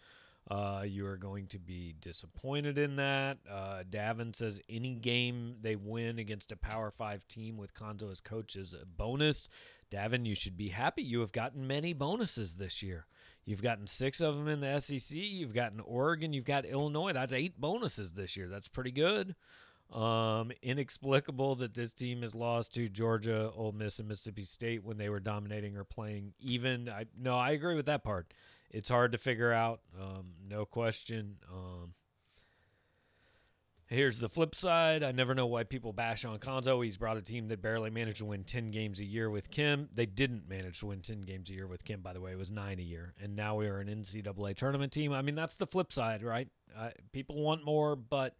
Uh, 0.49 0.84
you 0.86 1.05
are 1.05 1.17
going 1.17 1.47
to 1.47 1.59
be 1.59 1.93
disappointed 2.01 2.77
in 2.77 2.95
that. 2.95 3.38
Uh, 3.49 3.84
Davin 3.89 4.36
says 4.36 4.59
any 4.67 4.95
game 4.95 5.55
they 5.61 5.75
win 5.75 6.17
against 6.17 6.51
a 6.51 6.57
Power 6.57 6.91
Five 6.91 7.27
team 7.27 7.57
with 7.57 7.73
Cuonzo 7.73 8.11
as 8.11 8.21
coach 8.21 8.55
is 8.55 8.73
a 8.73 8.86
bonus. 8.86 9.49
Davin, 9.91 10.25
you 10.25 10.36
should 10.36 10.57
be 10.57 10.69
happy. 10.69 11.03
You 11.03 11.19
have 11.19 11.32
gotten 11.32 11.67
many 11.67 11.93
bonuses 11.93 12.55
this 12.55 12.82
year. 12.82 13.05
You've 13.46 13.62
gotten 13.62 13.88
six 13.88 14.22
of 14.22 14.38
them 14.38 14.48
in 14.48 14.60
the 14.60 14.80
SEC. 14.80 15.18
You've 15.18 15.54
gotten 15.54 15.80
Oregon. 15.80 16.34
You've 16.34 16.46
got 16.46 16.66
Illinois. 16.66 17.14
That's 17.14 17.34
eight 17.34 17.60
bonuses 17.60 18.14
this 18.14 18.38
year. 18.38 18.48
That's 18.48 18.68
pretty 18.68 18.92
good. 18.92 19.36
Um, 19.92 20.52
inexplicable 20.62 21.56
that 21.56 21.74
this 21.74 21.94
team 21.94 22.22
has 22.22 22.34
lost 22.34 22.74
to 22.76 22.88
Georgia, 22.88 23.52
Ole 23.54 23.74
Miss, 23.74 24.00
and 24.00 24.08
Mississippi 24.08 24.44
State 24.44 24.86
when 24.86 24.98
they 24.98 25.10
were 25.10 25.20
dominating 25.20 25.76
or 25.76 25.84
playing 25.84 26.34
even. 26.39 26.88
I 26.88 27.06
no, 27.20 27.36
I 27.36 27.52
agree 27.52 27.76
with 27.76 27.88
that 27.88 28.04
part. 28.04 28.34
It's 28.70 28.88
hard 28.88 29.12
to 29.12 29.18
figure 29.18 29.52
out, 29.52 29.82
um, 30.00 30.28
no 30.48 30.64
question. 30.64 31.36
Um, 31.52 31.94
here's 33.92 34.20
the 34.20 34.30
flip 34.30 34.56
side. 34.56 35.04
I 35.04 35.12
never 35.12 35.36
know 35.36 35.46
why 35.48 35.64
people 35.64 35.92
bash 35.92 36.24
on 36.24 36.39
Cuonzo. 36.39 36.84
He's 36.84 36.98
brought 36.98 37.18
a 37.18 37.22
team 37.22 37.50
that 37.50 37.62
barely 37.62 37.89
managed 37.89 38.20
to 38.20 38.26
win 38.26 38.44
10 38.44 38.72
games 38.72 39.00
a 39.00 39.04
year 39.04 39.30
with 39.30 39.52
Kim. 39.52 39.89
They 39.94 40.06
didn't 40.06 40.48
manage 40.48 40.80
to 40.80 40.88
win 40.88 41.02
10 41.02 41.22
games 41.22 41.50
a 41.50 41.54
year 41.54 41.68
with 41.68 41.84
Kim, 41.84 42.02
by 42.02 42.14
the 42.14 42.22
way. 42.22 42.32
It 42.32 42.38
was 42.38 42.52
nine 42.52 42.80
a 42.80 42.84
year. 42.84 43.14
And 43.22 43.36
now 43.36 43.56
we 43.56 43.68
are 43.68 43.80
an 43.80 43.88
NCAA 43.88 44.56
tournament 44.56 44.92
team. 44.92 45.12
I 45.12 45.22
mean, 45.22 45.36
that's 45.36 45.58
the 45.58 45.68
flip 45.68 45.92
side, 45.92 46.24
right? 46.24 46.48
Uh, 46.78 46.89
people 47.12 47.42
want 47.42 47.66
more, 47.66 47.96
but 47.96 48.36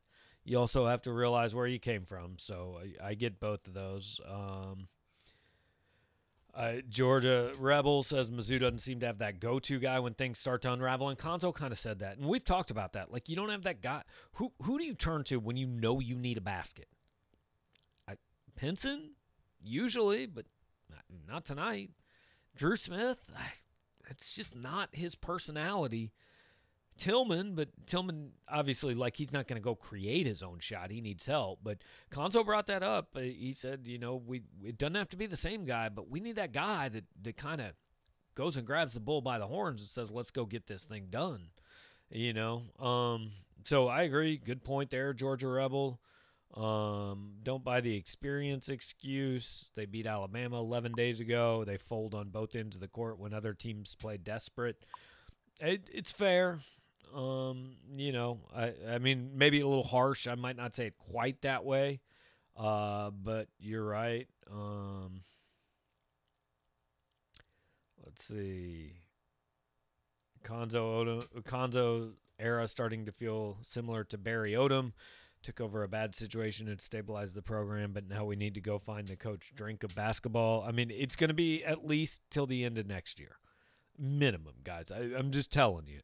you 0.45 0.58
also 0.58 0.88
have 0.88 1.02
to 1.04 1.12
realize 1.12 1.54
where 1.54 1.68
you 1.68 1.80
came 1.80 2.06
from. 2.06 2.36
So 2.38 2.80
I, 2.82 3.10
I 3.10 3.14
get 3.14 3.39
both 3.39 3.68
of 3.68 3.74
those. 3.74 4.20
Um, 4.28 4.88
uh, 6.54 6.74
Georgia 6.89 7.54
Rebel 7.58 8.04
says 8.04 8.30
Mizzou 8.30 8.60
doesn't 8.60 8.80
seem 8.80 8.99
to 8.99 9.06
have 9.06 9.20
that 9.20 9.39
go-to 9.39 9.80
guy 9.80 9.99
when 9.99 10.14
things 10.14 10.39
start 10.39 10.62
to 10.64 10.72
unravel, 10.72 11.10
and 11.10 11.18
Cuonzo 11.18 11.54
kind 11.54 11.72
of 11.72 11.80
said 11.80 11.99
that, 11.99 12.18
and 12.18 12.28
we've 12.28 12.43
talked 12.43 12.72
about 12.72 12.93
that. 12.93 13.12
Like 13.12 13.30
you 13.30 13.36
don't 13.36 13.49
have 13.49 13.64
that 13.64 13.82
guy. 13.82 14.04
Who 14.34 14.52
who 14.64 14.78
do 14.78 14.86
you 14.86 14.95
turn 14.95 15.24
to 15.26 15.38
when 15.39 15.58
you 15.58 15.68
know 15.68 15.99
you 15.99 16.16
need 16.16 16.38
a 16.38 16.41
basket? 16.41 16.88
I, 18.08 18.16
Pinson, 18.56 19.12
usually, 19.62 20.26
but 20.26 20.45
not, 20.89 21.04
not 21.28 21.45
tonight. 21.45 21.91
Drew 22.56 22.76
Smith, 22.76 23.20
I, 23.36 23.45
it's 24.10 24.34
just 24.34 24.56
not 24.56 24.89
his 24.91 25.16
personality. 25.16 26.12
Tilmon, 27.02 27.56
but 27.56 27.70
Tilmon 27.88 28.30
obviously 28.47 28.93
like 28.93 29.16
he's 29.16 29.34
not 29.34 29.47
going 29.47 29.60
to 29.60 29.64
go 29.64 29.74
create 29.74 30.28
his 30.28 30.43
own 30.43 30.60
shot. 30.60 30.91
He 30.91 31.02
needs 31.02 31.26
help. 31.26 31.60
But 31.64 31.80
Cuonzo 32.12 32.45
brought 32.45 32.68
that 32.68 32.84
up. 32.84 33.18
He 33.18 33.54
said, 33.54 33.88
you 33.88 33.97
know, 33.97 34.22
we 34.24 34.43
it 34.64 34.78
doesn't 34.78 34.95
have 34.95 35.10
to 35.10 35.18
be 35.18 35.26
the 35.26 35.36
same 35.36 35.66
guy, 35.66 35.89
but 35.89 36.10
we 36.10 36.20
need 36.20 36.36
that 36.36 36.54
guy 36.54 36.89
that 36.89 37.06
that 37.24 37.38
kind 37.38 37.60
of 37.60 37.72
goes 38.36 38.56
and 38.56 38.68
grabs 38.68 38.93
the 38.93 38.99
bull 38.99 39.22
by 39.22 39.39
the 39.39 39.47
horns 39.47 39.82
and 39.82 39.89
says, 39.89 40.12
"Let's 40.12 40.30
go 40.30 40.45
get 40.45 40.68
this 40.68 40.86
thing 40.86 41.08
done." 41.10 41.49
You 42.12 42.34
know, 42.34 42.64
um, 42.80 43.32
so 43.64 43.88
I 43.88 44.04
agree. 44.04 44.38
Good 44.38 44.64
point 44.64 44.91
there, 44.91 45.14
Georgia 45.14 45.47
Rebel. 45.47 45.99
Um, 46.54 47.36
don't 47.41 47.64
buy 47.64 47.82
the 47.82 47.95
experience 47.95 48.70
excuse. 48.70 49.72
They 49.76 49.86
beat 49.86 50.06
Alabama 50.06 50.60
11 50.60 50.91
days 50.91 51.20
ago. 51.20 51.64
They 51.66 51.78
fold 51.78 52.14
on 52.14 52.30
both 52.30 52.56
ends 52.56 52.76
of 52.76 52.82
the 52.82 52.89
court 52.89 53.18
when 53.18 53.34
other 53.34 53.54
teams 53.54 53.95
play 53.95 54.18
desperate. 54.18 54.86
It, 55.62 55.89
it's 55.93 56.12
fair. 56.12 56.60
Um, 57.16 57.76
you 57.93 58.12
know, 58.12 58.39
I 58.55 58.74
I 58.89 58.97
mean 58.99 59.32
maybe 59.36 59.59
a 59.62 59.68
little 59.68 59.84
harsh. 59.84 60.28
I 60.28 60.36
might 60.36 60.57
not 60.57 60.74
say 60.74 60.88
it 60.88 60.97
quite 60.97 61.41
that 61.41 61.66
way. 61.66 62.01
Uh, 62.57 63.09
but 63.12 63.47
you're 63.59 63.86
right. 63.86 64.28
Um, 64.51 65.22
let's 68.05 68.24
see. 68.24 68.93
Cuonzo 70.43 70.76
Odom, 70.76 71.43
Cuonzo 71.43 72.12
era 72.39 72.68
starting 72.68 73.05
to 73.05 73.12
feel 73.12 73.57
similar 73.62 74.03
to 74.05 74.18
Barry 74.18 74.53
Odom. 74.53 74.93
Took 75.43 75.59
over 75.59 75.82
a 75.82 75.88
bad 75.88 76.14
situation 76.14 76.68
and 76.68 76.80
stabilized 76.80 77.34
the 77.34 77.41
program, 77.41 77.93
but 77.93 78.07
now 78.07 78.26
we 78.26 78.36
need 78.36 78.53
to 78.53 78.62
go 78.62 78.78
find 78.78 79.07
the 79.07 79.16
coach 79.16 79.53
drink 79.55 79.84
of 79.84 79.95
basketball. 79.95 80.64
I 80.68 80.72
mean, 80.72 80.91
it's 80.91 81.16
going 81.16 81.30
to 81.30 81.34
be 81.34 81.64
at 81.64 81.86
least 81.86 82.22
till 82.30 82.45
the 82.45 82.64
end 82.64 82.78
of 82.78 82.86
next 82.86 83.20
year, 83.20 83.38
minimum, 83.97 84.53
guys. 84.64 84.91
I, 84.91 85.18
I'm 85.18 85.32
just 85.32 85.51
telling 85.51 85.88
you. 85.88 86.01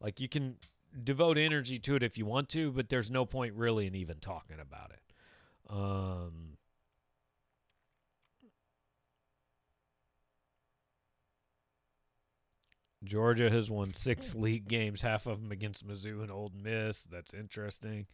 Like 0.00 0.20
you 0.20 0.28
can 0.28 0.56
devote 1.04 1.38
energy 1.38 1.78
to 1.80 1.94
it 1.96 2.02
if 2.02 2.18
you 2.18 2.26
want 2.26 2.48
to, 2.50 2.72
but 2.72 2.88
there's 2.88 3.10
no 3.10 3.24
point 3.24 3.54
really 3.54 3.86
in 3.86 3.94
even 3.94 4.18
talking 4.18 4.58
about 4.60 4.90
it. 4.90 5.02
Um, 5.68 6.56
Georgia 13.04 13.50
has 13.50 13.70
won 13.70 13.94
six 13.94 14.34
league 14.34 14.68
games, 14.68 15.02
half 15.02 15.26
of 15.26 15.40
them 15.40 15.52
against 15.52 15.86
Mizzou 15.86 16.22
and 16.22 16.30
Ole 16.30 16.52
Miss. 16.54 17.04
That's 17.04 17.32
interesting. 17.32 18.06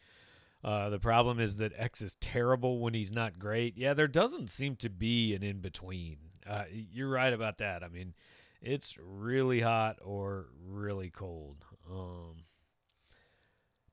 Uh, 0.62 0.90
the 0.90 0.98
problem 0.98 1.38
is 1.38 1.58
that 1.58 1.72
X 1.76 2.02
is 2.02 2.16
terrible 2.16 2.78
when 2.80 2.94
he's 2.94 3.12
not 3.12 3.38
great. 3.38 3.76
Yeah, 3.76 3.94
there 3.94 4.08
doesn't 4.08 4.50
seem 4.50 4.76
to 4.76 4.88
be 4.88 5.34
an 5.34 5.42
in 5.42 5.60
between. 5.60 6.18
Uh, 6.48 6.64
you're 6.70 7.08
right 7.08 7.32
about 7.32 7.58
that. 7.58 7.82
I 7.82 7.88
mean, 7.88 8.14
it's 8.62 8.96
really 9.00 9.60
hot 9.60 9.98
or 10.02 10.46
really 10.64 11.10
cold. 11.10 11.64
Um, 11.90 12.44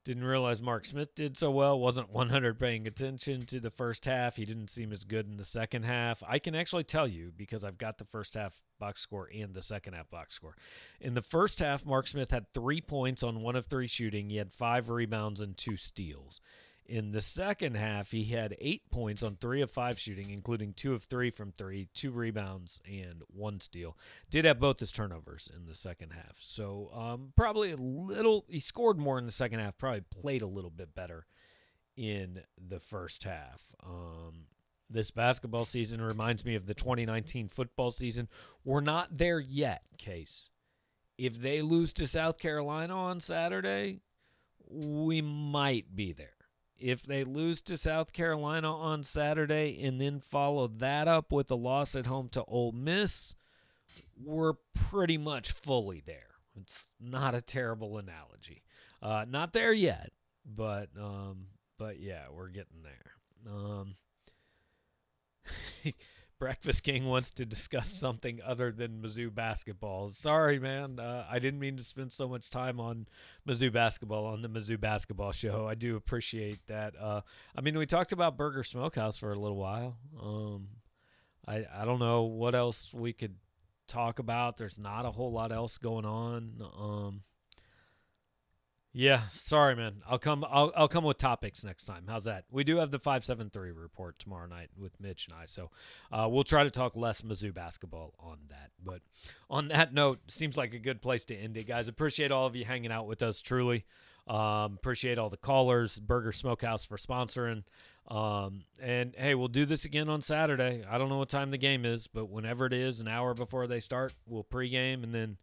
didn't 0.04 0.26
realize 0.26 0.62
Mark 0.62 0.86
Smith 0.86 1.16
did 1.16 1.38
so 1.38 1.50
well. 1.50 1.80
Wasn't 1.80 2.12
100 2.12 2.60
paying 2.60 2.88
attention 2.88 3.46
to 3.46 3.62
the 3.62 3.70
first 3.70 4.04
half. 4.04 4.36
He 4.36 4.44
didn't 4.44 4.70
seem 4.70 4.92
as 4.92 5.06
good 5.06 5.28
in 5.28 5.38
the 5.38 5.46
second 5.46 5.84
half. 5.84 6.22
I 6.28 6.40
can 6.40 6.56
actually 6.56 6.84
tell 6.84 7.08
you 7.08 7.32
because 7.36 7.64
I've 7.64 7.78
got 7.78 7.98
the 7.98 8.04
first 8.04 8.34
half 8.34 8.60
box 8.80 9.02
score 9.02 9.30
and 9.34 9.54
the 9.54 9.62
second 9.62 9.94
half 9.94 10.10
box 10.10 10.36
score. 10.36 10.58
In 11.00 11.14
the 11.14 11.22
first 11.22 11.60
half, 11.60 11.86
Mark 11.86 12.08
Smith 12.08 12.32
had 12.32 12.52
three 12.54 12.82
points 12.82 13.24
on 13.24 13.42
one 13.42 13.56
of 13.56 13.68
three 13.68 13.88
shooting. 13.88 14.30
He 14.30 14.38
had 14.38 14.52
five 14.52 14.90
rebounds 14.90 15.40
and 15.40 15.56
two 15.56 15.78
steals. 15.78 16.42
In 16.86 17.12
the 17.12 17.22
second 17.22 17.76
half, 17.76 18.12
he 18.12 18.26
had 18.26 18.58
eight 18.60 18.90
points 18.92 19.24
on 19.24 19.38
three 19.38 19.62
of 19.62 19.72
five 19.72 19.98
shooting, 19.98 20.30
including 20.30 20.74
two 20.74 20.94
of 20.94 21.04
three 21.04 21.30
from 21.30 21.52
three, 21.52 21.88
two 21.94 22.12
rebounds, 22.12 22.82
and 22.86 23.22
one 23.28 23.62
steal. 23.62 23.98
Did 24.30 24.44
have 24.46 24.60
both 24.60 24.80
his 24.80 24.92
turnovers 24.92 25.50
in 25.56 25.66
the 25.66 25.76
second 25.76 26.12
half. 26.12 26.38
So 26.40 26.92
um, 26.94 27.32
probably 27.38 27.72
a 27.72 27.78
little, 27.78 28.46
he 28.50 28.60
scored 28.60 28.98
more 28.98 29.18
in 29.18 29.26
the 29.26 29.32
second 29.32 29.60
half, 29.60 29.78
probably 29.78 30.02
played 30.02 30.42
a 30.42 30.48
little 30.48 30.70
bit 30.70 30.94
better 30.94 31.26
in 31.96 32.42
the 32.58 32.80
first 32.80 33.24
half. 33.24 33.68
Um, 33.86 34.48
this 34.90 35.10
basketball 35.10 35.66
season 35.66 36.02
reminds 36.02 36.44
me 36.44 36.56
of 36.56 36.66
the 36.66 36.74
2019 36.74 37.48
football 37.48 37.92
season. 37.92 38.28
We're 38.66 38.82
not 38.82 39.18
there 39.18 39.40
yet, 39.40 39.84
Case. 39.98 40.50
If 41.18 41.42
they 41.42 41.62
lose 41.62 41.94
to 41.94 42.08
South 42.08 42.38
Carolina 42.38 42.96
on 42.96 43.20
Saturday, 43.20 44.02
we 44.68 45.22
might 45.22 45.96
be 45.96 46.12
there 46.12 46.33
if 46.84 47.04
they 47.04 47.24
lose 47.24 47.62
to 47.62 47.78
South 47.78 48.12
Carolina 48.12 48.76
on 48.76 49.04
Saturday 49.04 49.82
and 49.82 50.02
then 50.02 50.20
follow 50.20 50.68
that 50.68 51.08
up 51.08 51.32
with 51.32 51.50
a 51.50 51.56
loss 51.56 51.96
at 51.96 52.06
home 52.06 52.28
to 52.30 52.44
Ole 52.44 52.74
Miss, 52.74 53.36
we're 54.22 54.56
pretty 54.76 55.18
much 55.18 55.54
fully 55.54 56.04
there. 56.06 56.32
It's 56.60 56.90
not 57.00 57.36
a 57.36 57.42
terrible 57.42 57.98
analogy. 57.98 58.64
Uh, 59.02 59.26
not 59.28 59.54
there 59.54 59.72
yet, 59.72 60.12
but 60.46 60.90
um, 61.00 61.48
but 61.78 62.02
yeah, 62.02 62.26
we're 62.30 62.50
getting 62.50 62.84
there. 62.84 63.54
Um, 63.54 63.96
Breakfast 66.40 66.84
King 66.84 67.06
wants 67.06 67.32
to 67.32 67.46
discuss 67.46 67.90
something 67.90 68.40
other 68.46 68.72
than 68.72 69.02
Mizzou 69.02 69.34
basketball. 69.34 70.10
Sorry, 70.10 70.60
man. 70.60 71.00
Uh, 71.00 71.26
I 71.30 71.40
didn't 71.40 71.60
mean 71.60 71.78
to 71.78 71.84
spend 71.84 72.12
so 72.12 72.28
much 72.28 72.50
time 72.50 72.80
on 72.80 73.08
Mizzou 73.48 73.72
basketball 73.72 74.26
on 74.26 74.42
the 74.42 74.50
Mizzou 74.50 74.80
basketball 74.80 75.32
show. 75.32 75.68
I 75.68 75.76
do 75.76 75.96
appreciate 75.96 76.60
that. 76.68 76.96
Uh, 77.00 77.22
I 77.56 77.62
mean, 77.62 77.78
we 77.78 77.86
talked 77.86 78.12
about 78.12 78.38
Burger 78.38 78.64
Smokehouse 78.64 79.18
for 79.18 79.32
a 79.32 79.40
little 79.40 79.58
while. 79.58 79.98
Um, 80.22 80.68
I 81.48 81.66
I 81.74 81.86
don't 81.86 82.00
know 82.00 82.24
what 82.24 82.56
else 82.56 82.94
we 82.94 83.14
could 83.14 83.36
talk 83.88 84.20
about. 84.20 84.58
There's 84.58 84.80
not 84.80 85.06
a 85.06 85.12
whole 85.12 85.32
lot 85.32 85.52
else 85.52 85.78
going 85.78 86.06
on. 86.06 86.62
Um, 86.78 87.22
Yeah, 88.96 89.22
sorry, 89.32 89.76
man. 89.76 90.04
I'll 90.08 90.20
come. 90.20 90.46
I'll 90.48 90.72
I'll 90.76 90.88
come 90.88 91.04
with 91.04 91.18
topics 91.18 91.64
next 91.64 91.86
time. 91.86 92.04
How's 92.08 92.26
that? 92.26 92.46
We 92.52 92.64
do 92.64 92.78
have 92.78 92.92
the 92.92 93.00
five 93.00 93.26
seven 93.26 93.50
three 93.50 93.72
report 93.72 94.20
tomorrow 94.20 94.46
night 94.46 94.70
with 94.78 95.00
Mitch 95.00 95.28
and 95.28 95.36
I, 95.36 95.46
so 95.46 95.72
uh, 96.12 96.28
we'll 96.30 96.44
try 96.44 96.64
to 96.64 96.70
talk 96.70 96.96
less 96.96 97.24
Mizzou 97.24 97.52
basketball 97.52 98.14
on 98.20 98.38
that. 98.50 98.70
But 98.84 99.02
on 99.50 99.70
that 99.70 99.96
note, 99.96 100.20
seems 100.28 100.58
like 100.58 100.76
a 100.76 100.80
good 100.80 101.02
place 101.02 101.26
to 101.26 101.36
end 101.36 101.58
it, 101.58 101.68
guys. 101.68 101.88
Appreciate 101.88 102.32
all 102.32 102.46
of 102.46 102.56
you 102.56 102.66
hanging 102.66 102.92
out 102.92 103.08
with 103.08 103.24
us. 103.24 103.42
Truly, 103.42 103.84
um, 104.28 104.76
appreciate 104.76 105.18
all 105.18 105.32
the 105.32 105.38
callers. 105.38 105.98
Burger 105.98 106.32
Smokehouse 106.32 106.86
for 106.86 106.98
sponsoring. 106.98 107.64
Um, 108.08 108.66
and 108.80 109.16
hey, 109.18 109.34
we'll 109.34 109.48
do 109.48 109.66
this 109.66 109.86
again 109.86 110.08
on 110.08 110.22
Saturday. 110.22 110.84
I 110.88 111.00
don't 111.00 111.10
know 111.10 111.18
what 111.18 111.30
time 111.30 111.50
the 111.50 111.58
game 111.58 111.84
is, 111.84 112.06
but 112.06 112.30
whenever 112.30 112.68
it 112.68 112.74
is, 112.74 113.00
an 113.00 113.08
hour 113.08 113.34
before 113.34 113.66
they 113.66 113.80
start, 113.80 114.14
we'll 114.28 114.44
pregame 114.44 115.02
and 115.02 115.16
then 115.16 115.38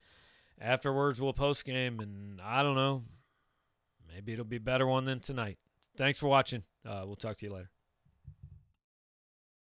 afterwards 0.61 1.21
we'll 1.21 1.35
postgame. 1.35 2.01
And 2.01 2.41
I 2.41 2.63
don't 2.63 2.77
know 2.77 3.03
maybe 4.13 4.33
it'll 4.33 4.45
be 4.45 4.57
a 4.57 4.61
better 4.61 4.87
one 4.87 5.05
than 5.05 5.21
tonight. 5.21 5.59
Thanks 5.97 6.19
for 6.19 6.29
watching. 6.29 6.65
Uh, 6.87 7.03
we'll 7.05 7.17
talk 7.17 7.37
to 7.39 7.47
you 7.47 7.53
later. 7.53 7.71